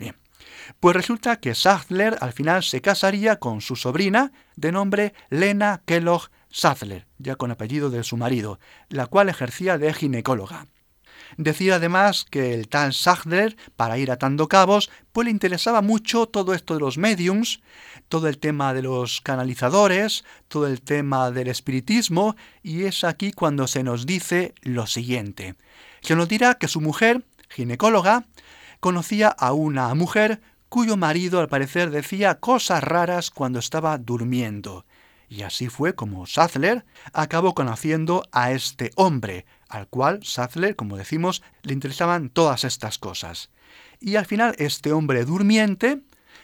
Pues 0.80 0.96
resulta 0.96 1.40
que 1.40 1.54
Sadler 1.54 2.16
al 2.20 2.32
final 2.32 2.62
se 2.62 2.80
casaría 2.80 3.36
con 3.36 3.60
su 3.60 3.76
sobrina, 3.76 4.32
de 4.56 4.72
nombre 4.72 5.14
Lena 5.30 5.82
Kellogg 5.86 6.30
Sadler, 6.50 7.06
ya 7.18 7.36
con 7.36 7.50
apellido 7.50 7.90
de 7.90 8.04
su 8.04 8.16
marido, 8.16 8.58
la 8.88 9.06
cual 9.06 9.28
ejercía 9.28 9.78
de 9.78 9.92
ginecóloga. 9.92 10.66
Decía 11.36 11.76
además 11.76 12.24
que 12.30 12.54
el 12.54 12.68
tal 12.68 12.92
Sadler, 12.92 13.56
para 13.76 13.98
ir 13.98 14.10
atando 14.10 14.48
cabos, 14.48 14.90
pues 15.12 15.24
le 15.24 15.30
interesaba 15.30 15.82
mucho 15.82 16.26
todo 16.26 16.54
esto 16.54 16.74
de 16.74 16.80
los 16.80 16.98
mediums, 16.98 17.60
todo 18.08 18.28
el 18.28 18.38
tema 18.38 18.74
de 18.74 18.82
los 18.82 19.20
canalizadores, 19.20 20.24
todo 20.48 20.66
el 20.66 20.80
tema 20.82 21.30
del 21.30 21.48
espiritismo, 21.48 22.36
y 22.62 22.84
es 22.84 23.04
aquí 23.04 23.32
cuando 23.32 23.66
se 23.66 23.82
nos 23.82 24.06
dice 24.06 24.54
lo 24.62 24.86
siguiente. 24.86 25.54
Se 26.02 26.14
nos 26.14 26.28
dirá 26.28 26.54
que 26.54 26.68
su 26.68 26.80
mujer, 26.80 27.24
ginecóloga, 27.48 28.26
conocía 28.84 29.28
a 29.28 29.54
una 29.54 29.94
mujer 29.94 30.42
cuyo 30.68 30.98
marido 30.98 31.40
al 31.40 31.48
parecer 31.48 31.88
decía 31.88 32.34
cosas 32.34 32.84
raras 32.84 33.30
cuando 33.30 33.58
estaba 33.58 33.96
durmiendo. 33.96 34.84
Y 35.26 35.40
así 35.40 35.70
fue 35.70 35.94
como 35.94 36.26
Sadler 36.26 36.84
acabó 37.14 37.54
conociendo 37.54 38.24
a 38.30 38.52
este 38.52 38.90
hombre, 38.96 39.46
al 39.70 39.88
cual 39.88 40.22
Sadler, 40.22 40.76
como 40.76 40.98
decimos, 40.98 41.42
le 41.62 41.72
interesaban 41.72 42.28
todas 42.28 42.64
estas 42.64 42.98
cosas. 42.98 43.48
Y 44.00 44.16
al 44.16 44.26
final 44.26 44.54
este 44.58 44.92
hombre 44.92 45.24
durmiente 45.24 46.02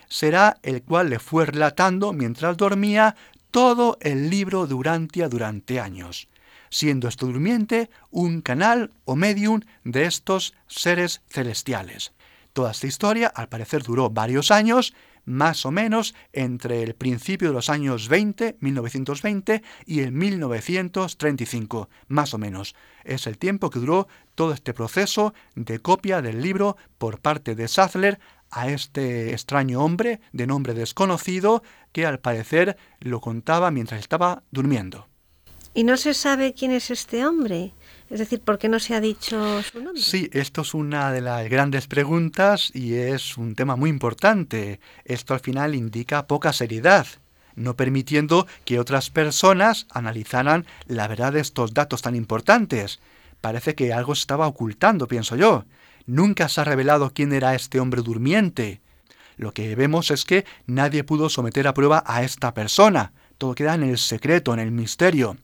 será 0.09 0.57
el 0.62 0.82
cual 0.82 1.11
le 1.11 1.18
fue 1.18 1.45
relatando 1.45 2.14
mientras 2.14 2.57
dormía 2.57 3.16
todo 3.51 3.99
el 4.01 4.30
libro 4.30 4.66
Durantia 4.66 5.28
durante 5.28 5.78
años, 5.78 6.26
siendo 6.70 7.07
este 7.07 7.26
durmiente 7.26 7.91
un 8.11 8.41
canal 8.41 8.93
o 9.05 9.14
medium 9.14 9.61
de 9.84 10.07
estos 10.07 10.55
seres 10.68 11.20
celestiales. 11.28 12.14
Toda 12.53 12.73
esta 12.73 12.87
historia, 12.87 13.29
al 13.29 13.49
parecer, 13.49 13.83
duró 13.83 14.11
varios 14.11 14.51
años, 14.51 14.95
más 15.25 15.65
o 15.65 15.71
menos 15.71 16.15
entre 16.33 16.83
el 16.83 16.95
principio 16.95 17.49
de 17.49 17.55
los 17.55 17.71
años 17.71 18.09
20, 18.09 18.57
1920, 18.61 19.63
y 19.87 20.01
el 20.01 20.13
1935, 20.13 21.89
más 22.09 22.35
o 22.35 22.39
menos. 22.39 22.75
Es 23.05 23.27
el 23.27 23.39
tiempo 23.39 23.71
que 23.71 23.79
duró 23.79 24.09
todo 24.35 24.53
este 24.53 24.75
proceso 24.75 25.33
de 25.55 25.79
copia 25.79 26.23
del 26.23 26.43
libro 26.43 26.77
por 26.99 27.21
parte 27.21 27.55
de 27.55 27.69
Sadler 27.69 28.19
a 28.51 28.69
este 28.69 29.31
extraño 29.31 29.81
hombre 29.85 30.21
de 30.33 30.47
nombre 30.47 30.75
desconocido 30.75 31.63
que 31.93 32.07
al 32.07 32.19
parecer 32.19 32.77
lo 32.99 33.21
contaba 33.21 33.71
mientras 33.71 34.01
estaba 34.01 34.43
durmiendo. 34.51 35.07
¿Y 35.73 35.85
no 35.85 35.97
se 35.97 36.15
sabe 36.15 36.53
quién 36.53 36.73
es 36.73 36.91
este 36.91 37.25
hombre? 37.25 37.73
Es 38.11 38.19
decir, 38.19 38.41
¿por 38.41 38.59
qué 38.59 38.69
no 38.69 38.81
se 38.81 38.95
ha 38.97 39.01
dicho 39.01 39.63
su 39.63 39.81
nombre? 39.81 40.03
Sí, 40.03 40.29
esto 40.33 40.63
es 40.63 40.75
una 40.75 41.13
de 41.13 41.21
las 41.21 41.49
grandes 41.49 41.87
preguntas 41.87 42.73
y 42.75 42.95
es 42.95 43.39
un 43.39 43.55
tema 43.55 43.77
muy 43.77 43.89
importante. 43.89 44.81
Esto 45.05 45.33
al 45.33 45.39
final 45.39 45.77
indica 45.77 46.27
poca 46.27 46.53
seriedad, 46.53 47.07
no 47.55 47.77
permitiendo 47.77 48.49
que 48.65 48.81
otras 48.81 49.11
personas 49.11 49.87
analizaran 49.91 50.67
la 50.89 51.07
verdad 51.07 51.33
de 51.35 51.41
estos 51.41 51.73
datos 51.73 52.03
tan 52.03 52.17
importantes. 52.17 52.99
Parece 53.41 53.77
que 53.77 53.93
algo 53.93 54.17
se 54.17 54.23
estaba 54.23 54.49
ocultando, 54.49 55.07
pienso 55.07 55.37
yo. 55.37 55.65
Nunca 56.05 56.49
se 56.49 56.61
ha 56.61 56.65
revelado 56.65 57.13
quién 57.15 57.33
era 57.33 57.55
este 57.55 57.79
hombre 57.79 58.03
durmiente. 58.03 58.81
Lo 59.37 59.55
que 59.55 59.77
vemos 59.77 60.11
es 60.11 60.25
que 60.25 60.45
nadie 60.67 61.05
pudo 61.05 61.29
someter 61.29 61.69
a 61.69 61.75
prueba 61.75 62.03
a 62.05 62.25
esta 62.25 62.55
persona. 62.55 63.13
Todo 63.39 63.55
queda 63.55 63.75
en 63.75 63.85
el 63.85 63.99
secreto, 63.99 64.53
en 64.53 64.59
el 64.59 64.73
misterio. 64.73 65.37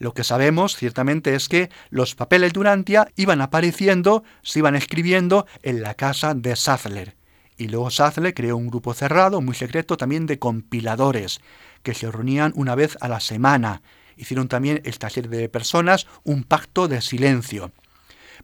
Lo 0.00 0.14
que 0.14 0.24
sabemos 0.24 0.76
ciertamente 0.76 1.34
es 1.34 1.50
que 1.50 1.68
los 1.90 2.14
papeles 2.14 2.54
de 2.54 3.12
iban 3.16 3.42
apareciendo, 3.42 4.24
se 4.42 4.60
iban 4.60 4.74
escribiendo 4.74 5.46
en 5.62 5.82
la 5.82 5.92
casa 5.92 6.32
de 6.32 6.56
Sattler. 6.56 7.16
Y 7.58 7.68
luego 7.68 7.90
Sattler 7.90 8.32
creó 8.32 8.56
un 8.56 8.68
grupo 8.68 8.94
cerrado, 8.94 9.42
muy 9.42 9.54
secreto, 9.54 9.98
también 9.98 10.24
de 10.24 10.38
compiladores, 10.38 11.42
que 11.82 11.92
se 11.92 12.10
reunían 12.10 12.54
una 12.56 12.74
vez 12.74 12.96
a 13.02 13.08
la 13.08 13.20
semana. 13.20 13.82
Hicieron 14.16 14.48
también 14.48 14.80
esta 14.86 15.10
serie 15.10 15.30
de 15.30 15.50
personas 15.50 16.06
un 16.24 16.44
pacto 16.44 16.88
de 16.88 17.02
silencio. 17.02 17.70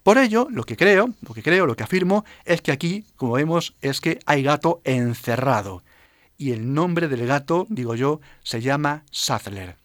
Por 0.02 0.18
ello, 0.18 0.48
lo 0.50 0.64
que 0.64 0.76
creo, 0.76 1.14
lo 1.22 1.32
que 1.32 1.42
creo, 1.42 1.64
lo 1.64 1.74
que 1.74 1.84
afirmo, 1.84 2.26
es 2.44 2.60
que 2.60 2.70
aquí, 2.70 3.06
como 3.16 3.32
vemos, 3.32 3.74
es 3.80 4.02
que 4.02 4.18
hay 4.26 4.42
gato 4.42 4.82
encerrado. 4.84 5.82
Y 6.36 6.52
el 6.52 6.74
nombre 6.74 7.08
del 7.08 7.26
gato, 7.26 7.66
digo 7.70 7.94
yo, 7.94 8.20
se 8.42 8.60
llama 8.60 9.04
Sattler 9.10 9.78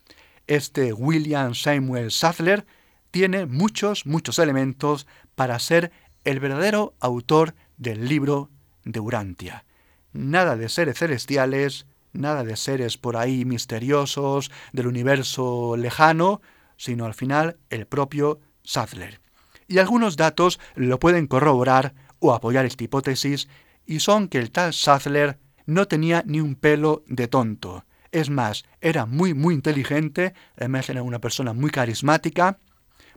este 0.56 0.92
William 0.92 1.56
Samuel 1.56 2.12
Sattler 2.12 2.66
tiene 3.10 3.46
muchos, 3.46 4.06
muchos 4.06 4.38
elementos 4.38 5.08
para 5.34 5.58
ser 5.60 5.94
el 6.26 6.42
verdadero 6.42 6.94
autor 7.00 7.56
del 7.78 8.10
libro 8.10 8.50
de 8.84 9.00
Urantia. 9.00 9.64
Nada 10.12 10.58
de 10.58 10.68
seres 10.68 11.00
celestiales, 11.00 11.86
nada 12.12 12.44
de 12.44 12.58
seres 12.58 12.98
por 12.98 13.16
ahí 13.16 13.46
misteriosos 13.46 14.52
del 14.74 14.88
universo 14.88 15.78
lejano, 15.78 16.42
sino 16.76 17.06
al 17.06 17.14
final 17.14 17.56
el 17.70 17.88
propio 17.88 18.42
Sattler. 18.62 19.22
Y 19.70 19.78
algunos 19.78 20.18
datos 20.18 20.60
lo 20.76 21.00
pueden 21.00 21.28
corroborar 21.28 21.94
o 22.20 22.34
apoyar 22.34 22.66
esta 22.66 22.84
hipótesis, 22.84 23.48
y 23.86 24.02
son 24.02 24.28
que 24.28 24.40
el 24.40 24.52
tal 24.52 24.74
Sattler 24.74 25.40
no 25.66 25.88
tenía 25.88 26.24
ni 26.26 26.42
un 26.42 26.56
pelo 26.56 27.06
de 27.08 27.30
tonto. 27.30 27.86
Es 28.12 28.30
más, 28.30 28.66
era 28.82 29.06
muy, 29.06 29.34
muy 29.34 29.54
inteligente, 29.54 30.34
además 30.58 30.90
era 30.90 31.02
una 31.02 31.20
persona 31.20 31.54
muy 31.54 31.70
carismática, 31.70 32.60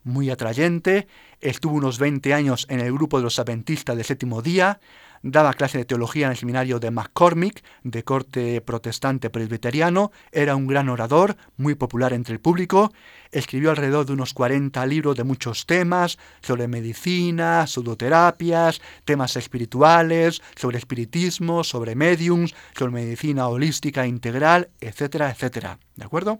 muy 0.05 0.31
atrayente, 0.31 1.09
estuvo 1.41 1.75
unos 1.75 1.99
20 1.99 2.33
años 2.33 2.67
en 2.69 2.81
el 2.81 2.93
grupo 2.93 3.17
de 3.17 3.25
los 3.25 3.39
adventistas 3.39 3.97
del 3.97 4.05
séptimo 4.05 4.43
día, 4.43 4.81
daba 5.25 5.55
clase 5.55 5.79
de 5.79 5.87
teología 5.87 6.27
en 6.27 6.33
el 6.33 6.37
seminario 6.37 6.79
de 6.79 6.91
McCormick, 6.91 7.65
de 7.83 8.05
corte 8.05 8.61
protestante 8.61 9.31
presbiteriano, 9.31 10.13
era 10.31 10.55
un 10.55 10.67
gran 10.67 10.91
orador, 10.91 11.37
muy 11.57 11.75
popular 11.75 12.13
entre 12.13 12.35
el 12.35 12.41
público, 12.41 12.93
escribió 13.33 13.71
alrededor 13.71 14.05
de 14.05 14.13
unos 14.13 14.35
40 14.35 14.85
libros 14.87 15.17
de 15.17 15.25
muchos 15.25 15.65
temas, 15.65 16.19
sobre 16.43 16.69
medicina, 16.69 17.67
pseudoterapias, 17.67 18.83
temas 19.07 19.37
espirituales, 19.37 20.43
sobre 20.57 20.77
espiritismo, 20.77 21.65
sobre 21.65 21.95
mediums, 21.95 22.55
sobre 22.77 22.93
medicina 22.93 23.49
holística 23.49 24.07
integral, 24.07 24.69
etcétera, 24.81 25.31
etcétera. 25.31 25.79
¿De 25.97 26.05
acuerdo? 26.05 26.39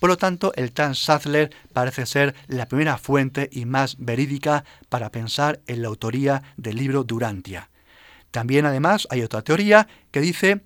Por 0.00 0.08
lo 0.08 0.16
tanto, 0.16 0.52
el 0.54 0.72
Tan 0.72 0.94
Sattler 0.94 1.50
parece 1.74 2.06
ser 2.06 2.34
la 2.46 2.66
primera 2.66 2.96
fuente 2.96 3.50
y 3.52 3.66
más 3.66 3.96
verídica 3.98 4.64
para 4.88 5.10
pensar 5.10 5.60
en 5.66 5.82
la 5.82 5.88
autoría 5.88 6.42
del 6.56 6.76
libro 6.76 7.04
Durantia. 7.04 7.68
También 8.30 8.66
además 8.66 9.06
hay 9.10 9.22
otra 9.22 9.42
teoría 9.42 9.88
que 10.10 10.20
dice 10.20 10.62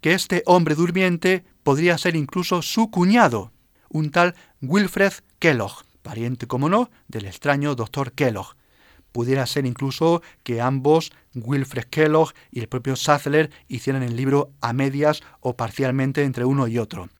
que 0.00 0.14
este 0.14 0.42
hombre 0.46 0.74
durmiente 0.74 1.44
podría 1.62 1.98
ser 1.98 2.16
incluso 2.16 2.62
su 2.62 2.90
cuñado, 2.90 3.52
un 3.88 4.10
tal 4.10 4.34
Wilfred 4.60 5.12
Kellogg, 5.38 5.84
pariente 6.02 6.46
como 6.46 6.68
no 6.68 6.90
del 7.08 7.26
extraño 7.26 7.74
doctor 7.74 8.12
Kellogg. 8.12 8.56
Pudiera 9.12 9.46
ser 9.46 9.66
incluso 9.66 10.22
que 10.42 10.60
ambos, 10.60 11.12
Wilfred 11.34 11.84
Kellogg 11.84 12.32
y 12.50 12.60
el 12.60 12.68
propio 12.68 12.96
Sattler, 12.96 13.50
hicieran 13.68 14.02
el 14.02 14.16
libro 14.16 14.50
a 14.60 14.72
medias 14.72 15.22
o 15.40 15.56
parcialmente 15.56 16.24
entre 16.24 16.44
uno 16.44 16.66
y 16.66 16.78
otro. 16.78 17.10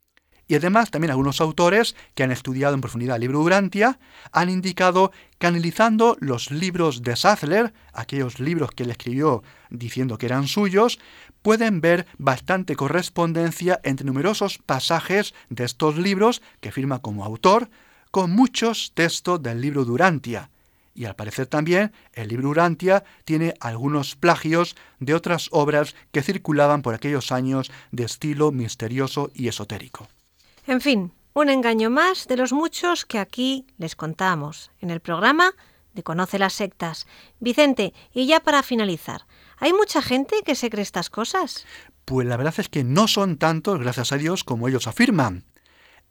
Y 0.52 0.56
además 0.56 0.90
también 0.90 1.12
algunos 1.12 1.40
autores 1.40 1.96
que 2.14 2.24
han 2.24 2.30
estudiado 2.30 2.74
en 2.74 2.82
profundidad 2.82 3.16
el 3.16 3.22
libro 3.22 3.38
Durantia 3.38 3.98
han 4.32 4.50
indicado 4.50 5.10
que 5.38 5.46
analizando 5.46 6.18
los 6.20 6.50
libros 6.50 7.00
de 7.00 7.16
Sattler, 7.16 7.72
aquellos 7.94 8.38
libros 8.38 8.70
que 8.72 8.82
él 8.82 8.90
escribió 8.90 9.42
diciendo 9.70 10.18
que 10.18 10.26
eran 10.26 10.48
suyos, 10.48 10.98
pueden 11.40 11.80
ver 11.80 12.04
bastante 12.18 12.76
correspondencia 12.76 13.80
entre 13.82 14.04
numerosos 14.04 14.58
pasajes 14.58 15.32
de 15.48 15.64
estos 15.64 15.96
libros 15.96 16.42
que 16.60 16.70
firma 16.70 16.98
como 16.98 17.24
autor 17.24 17.70
con 18.10 18.30
muchos 18.30 18.92
textos 18.92 19.42
del 19.42 19.58
libro 19.58 19.86
Durantia. 19.86 20.50
Y 20.94 21.06
al 21.06 21.16
parecer 21.16 21.46
también 21.46 21.92
el 22.12 22.28
libro 22.28 22.48
Durantia 22.48 23.04
tiene 23.24 23.54
algunos 23.60 24.16
plagios 24.16 24.76
de 25.00 25.14
otras 25.14 25.48
obras 25.50 25.96
que 26.10 26.20
circulaban 26.20 26.82
por 26.82 26.92
aquellos 26.92 27.32
años 27.32 27.72
de 27.90 28.04
estilo 28.04 28.52
misterioso 28.52 29.30
y 29.32 29.48
esotérico. 29.48 30.08
En 30.66 30.80
fin, 30.80 31.12
un 31.34 31.48
engaño 31.48 31.90
más 31.90 32.28
de 32.28 32.36
los 32.36 32.52
muchos 32.52 33.04
que 33.04 33.18
aquí 33.18 33.66
les 33.78 33.96
contamos 33.96 34.70
en 34.80 34.90
el 34.90 35.00
programa 35.00 35.52
de 35.92 36.02
Conoce 36.04 36.38
las 36.38 36.52
sectas. 36.52 37.06
Vicente, 37.40 37.92
y 38.12 38.26
ya 38.26 38.40
para 38.40 38.62
finalizar, 38.62 39.26
¿hay 39.58 39.72
mucha 39.72 40.02
gente 40.02 40.36
que 40.44 40.54
se 40.54 40.70
cree 40.70 40.82
estas 40.82 41.10
cosas? 41.10 41.66
Pues 42.04 42.26
la 42.26 42.36
verdad 42.36 42.54
es 42.58 42.68
que 42.68 42.84
no 42.84 43.08
son 43.08 43.38
tantos, 43.38 43.80
gracias 43.80 44.12
a 44.12 44.18
Dios, 44.18 44.44
como 44.44 44.68
ellos 44.68 44.86
afirman. 44.86 45.44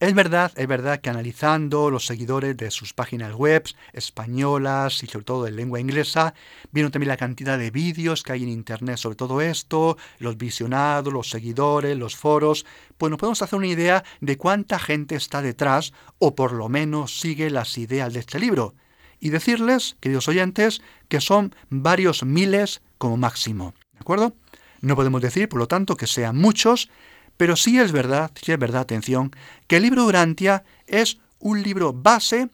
Es 0.02 0.16
verdad, 0.16 0.52
es 0.56 0.68
verdad 0.68 0.99
que 0.99 1.12
analizando 1.12 1.91
los 1.91 2.08
seguidores 2.08 2.58
de 2.58 2.72
sus 2.72 2.91
páginas 2.91 3.36
web 3.36 3.66
españolas 3.93 5.04
y 5.04 5.06
sobre 5.06 5.26
todo 5.26 5.45
en 5.45 5.56
lengua 5.56 5.80
inglesa, 5.80 6.34
vieron 6.72 6.91
también 6.91 7.10
la 7.10 7.18
cantidad 7.18 7.56
de 7.56 7.70
vídeos 7.70 8.24
que 8.24 8.32
hay 8.32 8.41
en 8.41 8.49
internet 8.49 8.97
sobre 8.97 9.16
todo 9.16 9.41
esto, 9.41 9.97
los 10.18 10.38
visionados, 10.39 11.14
los 11.14 11.30
seguidores, 11.30 11.95
los 11.95 12.16
foros, 12.16 12.66
pues 12.97 13.12
nos 13.12 13.20
podemos 13.20 13.43
hacer 13.43 13.60
una 13.60 13.68
idea 13.68 14.04
de 14.22 14.39
cuánta 14.39 14.80
gente 14.80 15.14
está 15.14 15.43
detrás 15.43 15.93
o 16.18 16.34
por 16.34 16.54
lo 16.54 16.68
menos 16.68 17.20
sigue 17.20 17.52
las 17.52 17.78
ideas 17.78 18.12
de 18.12 18.22
este 18.22 18.39
libro. 18.39 18.74
Y 19.20 19.30
decirles, 19.30 19.97
queridos 19.99 20.28
oyentes, 20.28 20.82
que 21.10 21.22
son 21.22 21.54
varios 21.70 22.24
miles 22.24 22.82
como 22.97 23.18
máximo. 23.18 23.76
¿De 23.93 23.99
acuerdo? 23.99 24.34
No 24.82 24.95
podemos 24.95 25.22
decir, 25.22 25.47
por 25.47 25.60
lo 25.60 25.68
tanto, 25.68 25.95
que 25.95 26.08
sean 26.08 26.38
muchos, 26.38 26.89
pero 27.38 27.56
sí 27.56 27.80
es 27.80 27.92
verdad, 27.92 28.32
sí 28.42 28.52
es 28.52 28.60
verdad, 28.60 28.82
atención, 28.82 29.32
que 29.68 29.78
el 29.78 29.84
libro 29.84 30.04
Durantia 30.04 30.64
es 30.88 31.20
un 31.40 31.64
libro 31.64 31.94
base, 31.94 32.50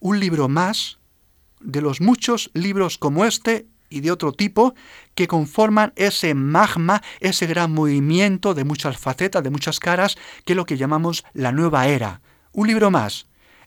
un 0.00 0.20
libro 0.20 0.48
más 0.48 0.98
de 1.60 1.80
los 1.80 2.00
muchos 2.00 2.50
libros 2.54 2.98
como 2.98 3.24
este 3.24 3.66
y 3.88 4.00
de 4.00 4.10
otro 4.10 4.32
tipo 4.32 4.74
que 5.14 5.28
conforman 5.28 5.92
ese 5.96 6.34
magma, 6.34 7.02
ese 7.20 7.46
gran 7.46 7.72
movimiento 7.72 8.54
de 8.54 8.64
muchas 8.64 8.96
facetas, 8.96 9.42
de 9.42 9.50
muchas 9.50 9.78
caras, 9.78 10.16
que 10.44 10.54
es 10.54 10.56
lo 10.56 10.64
que 10.64 10.78
llamamos 10.78 11.24
la 11.34 11.52
nueva 11.52 11.86
era. 11.86 12.22
Un 12.52 12.68
libro 12.68 12.90
más. 12.90 13.26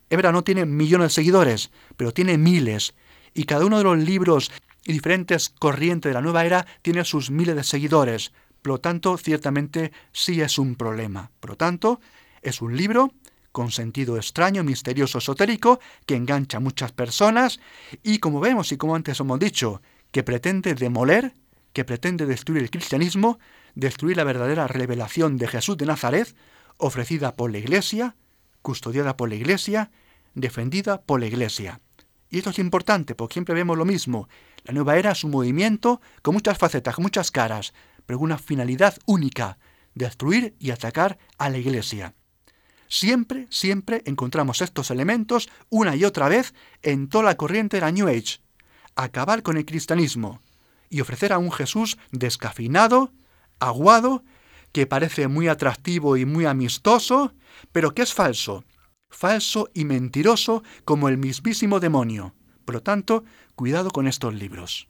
Verdad, 0.09 0.31
no 0.31 0.43
tiene 0.43 0.65
millones 0.65 1.09
de 1.09 1.15
seguidores, 1.15 1.71
pero 1.97 2.13
tiene 2.13 2.37
miles. 2.37 2.93
Y 3.33 3.43
cada 3.43 3.65
uno 3.65 3.77
de 3.77 3.83
los 3.83 3.97
libros 3.97 4.51
y 4.85 4.93
diferentes 4.93 5.49
corrientes 5.49 6.09
de 6.09 6.13
la 6.13 6.21
nueva 6.21 6.45
era 6.45 6.65
tiene 6.81 7.03
sus 7.03 7.31
miles 7.31 7.55
de 7.55 7.63
seguidores. 7.63 8.31
Por 8.65 8.71
lo 8.71 8.79
tanto, 8.79 9.15
ciertamente 9.19 9.91
sí 10.11 10.41
es 10.41 10.57
un 10.57 10.73
problema. 10.73 11.29
Por 11.39 11.51
lo 11.51 11.55
tanto, 11.55 12.01
es 12.41 12.63
un 12.63 12.75
libro 12.75 13.13
con 13.51 13.69
sentido 13.69 14.17
extraño, 14.17 14.63
misterioso, 14.63 15.19
esotérico, 15.19 15.79
que 16.07 16.15
engancha 16.15 16.57
a 16.57 16.61
muchas 16.61 16.91
personas 16.91 17.59
y 18.01 18.17
como 18.17 18.39
vemos 18.39 18.71
y 18.71 18.77
como 18.77 18.95
antes 18.95 19.19
hemos 19.19 19.37
dicho, 19.37 19.83
que 20.09 20.23
pretende 20.23 20.73
demoler, 20.73 21.35
que 21.73 21.85
pretende 21.85 22.25
destruir 22.25 22.63
el 22.63 22.71
cristianismo, 22.71 23.37
destruir 23.75 24.17
la 24.17 24.23
verdadera 24.23 24.65
revelación 24.65 25.37
de 25.37 25.47
Jesús 25.47 25.77
de 25.77 25.85
Nazaret, 25.85 26.35
ofrecida 26.77 27.35
por 27.35 27.51
la 27.51 27.59
Iglesia, 27.59 28.15
custodiada 28.63 29.15
por 29.15 29.29
la 29.29 29.35
Iglesia, 29.35 29.91
defendida 30.33 31.03
por 31.03 31.19
la 31.19 31.27
Iglesia. 31.27 31.81
Y 32.31 32.39
esto 32.39 32.49
es 32.49 32.57
importante 32.57 33.13
porque 33.13 33.33
siempre 33.33 33.53
vemos 33.53 33.77
lo 33.77 33.85
mismo. 33.85 34.27
La 34.63 34.73
nueva 34.73 34.97
era 34.97 35.11
es 35.11 35.23
un 35.23 35.29
movimiento 35.29 36.01
con 36.23 36.33
muchas 36.33 36.57
facetas, 36.57 36.95
con 36.95 37.03
muchas 37.03 37.29
caras, 37.29 37.71
pero 38.05 38.19
una 38.19 38.37
finalidad 38.37 38.97
única, 39.05 39.57
destruir 39.93 40.55
y 40.59 40.71
atacar 40.71 41.17
a 41.37 41.49
la 41.49 41.57
Iglesia. 41.57 42.15
Siempre, 42.87 43.47
siempre 43.49 44.03
encontramos 44.05 44.61
estos 44.61 44.91
elementos 44.91 45.49
una 45.69 45.95
y 45.95 46.05
otra 46.05 46.29
vez 46.29 46.53
en 46.81 47.09
toda 47.09 47.25
la 47.25 47.37
corriente 47.37 47.77
de 47.77 47.81
la 47.81 47.91
New 47.91 48.07
Age. 48.07 48.39
Acabar 48.95 49.43
con 49.43 49.57
el 49.57 49.65
cristianismo. 49.65 50.41
y 50.87 51.01
ofrecer 51.01 51.33
a 51.33 51.39
un 51.39 51.51
Jesús 51.51 51.97
descafinado, 52.11 53.11
aguado, 53.59 54.23
que 54.71 54.85
parece 54.85 55.27
muy 55.27 55.47
atractivo 55.47 56.15
y 56.15 56.25
muy 56.25 56.45
amistoso, 56.45 57.33
pero 57.71 57.95
que 57.95 58.03
es 58.03 58.13
falso, 58.13 58.63
falso 59.09 59.67
y 59.73 59.83
mentiroso 59.83 60.63
como 60.85 61.09
el 61.09 61.17
mismísimo 61.17 61.79
demonio. 61.79 62.35
Por 62.65 62.75
lo 62.75 62.83
tanto, 62.83 63.23
cuidado 63.55 63.89
con 63.89 64.07
estos 64.07 64.35
libros. 64.35 64.87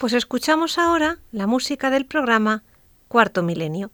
Pues 0.00 0.12
escuchamos 0.14 0.78
ahora 0.78 1.18
la 1.30 1.46
música 1.46 1.90
del 1.90 2.06
programa 2.06 2.64
Cuarto 3.06 3.42
Milenio. 3.42 3.90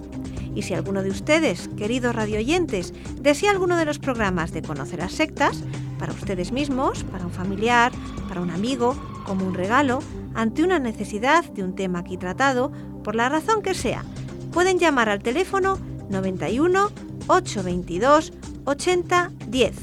Y 0.54 0.62
si 0.62 0.74
alguno 0.74 1.02
de 1.02 1.10
ustedes, 1.10 1.68
queridos 1.76 2.16
radioyentes, 2.16 2.94
desea 3.20 3.50
alguno 3.50 3.76
de 3.76 3.84
los 3.84 3.98
programas 3.98 4.52
de 4.52 4.62
Conocer 4.62 5.00
las 5.00 5.12
Sectas, 5.12 5.62
para 5.98 6.12
ustedes 6.12 6.52
mismos, 6.52 7.04
para 7.04 7.24
un 7.26 7.32
familiar, 7.32 7.92
para 8.28 8.40
un 8.40 8.50
amigo, 8.50 8.96
como 9.24 9.46
un 9.46 9.54
regalo, 9.54 10.00
ante 10.34 10.62
una 10.62 10.78
necesidad 10.78 11.44
de 11.44 11.64
un 11.64 11.74
tema 11.74 12.00
aquí 12.00 12.16
tratado, 12.16 12.72
por 13.02 13.14
la 13.14 13.28
razón 13.28 13.62
que 13.62 13.74
sea, 13.74 14.04
pueden 14.52 14.78
llamar 14.78 15.08
al 15.08 15.22
teléfono 15.22 15.78
91 16.10 16.90
822 17.26 18.32
80 18.64 19.32
10. 19.48 19.74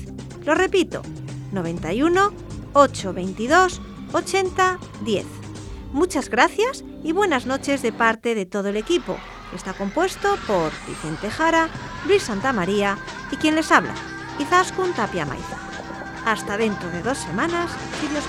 Lo 0.46 0.56
repito, 0.56 1.02
91 1.52 2.32
822 2.74 3.82
80 4.14 4.80
10. 5.04 5.26
Muchas 5.92 6.30
gracias 6.30 6.84
y 7.04 7.12
buenas 7.12 7.46
noches 7.46 7.82
de 7.82 7.92
parte 7.92 8.36
de 8.36 8.46
todo 8.46 8.70
el 8.70 8.78
equipo 8.78 9.18
Está 9.56 9.74
compuesto 9.74 10.36
por 10.48 10.72
Vicente 10.88 11.30
Jara, 11.30 11.70
Luis 12.08 12.24
Santamaría 12.24 12.98
y 13.32 13.36
quien 13.36 13.56
les 13.56 13.72
habla, 13.72 13.94
Izaskun 14.40 14.94
Tapia 14.94 15.26
Maiza. 15.26 15.73
Hasta 16.26 16.58
dentro 16.58 16.90
de 16.90 17.02
dos 17.02 17.18
semanas, 17.18 17.70
si 18.00 18.08
Dios. 18.08 18.24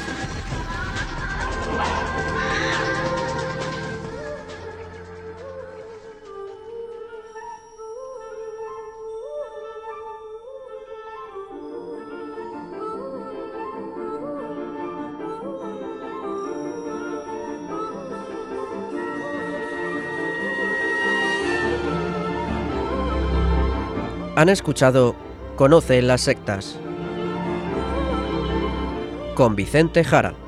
Han 24.36 24.48
escuchado 24.48 25.14
Conoce 25.56 26.02
las 26.02 26.22
sectas 26.22 26.76
con 29.34 29.54
Vicente 29.54 30.04
Jara. 30.04 30.43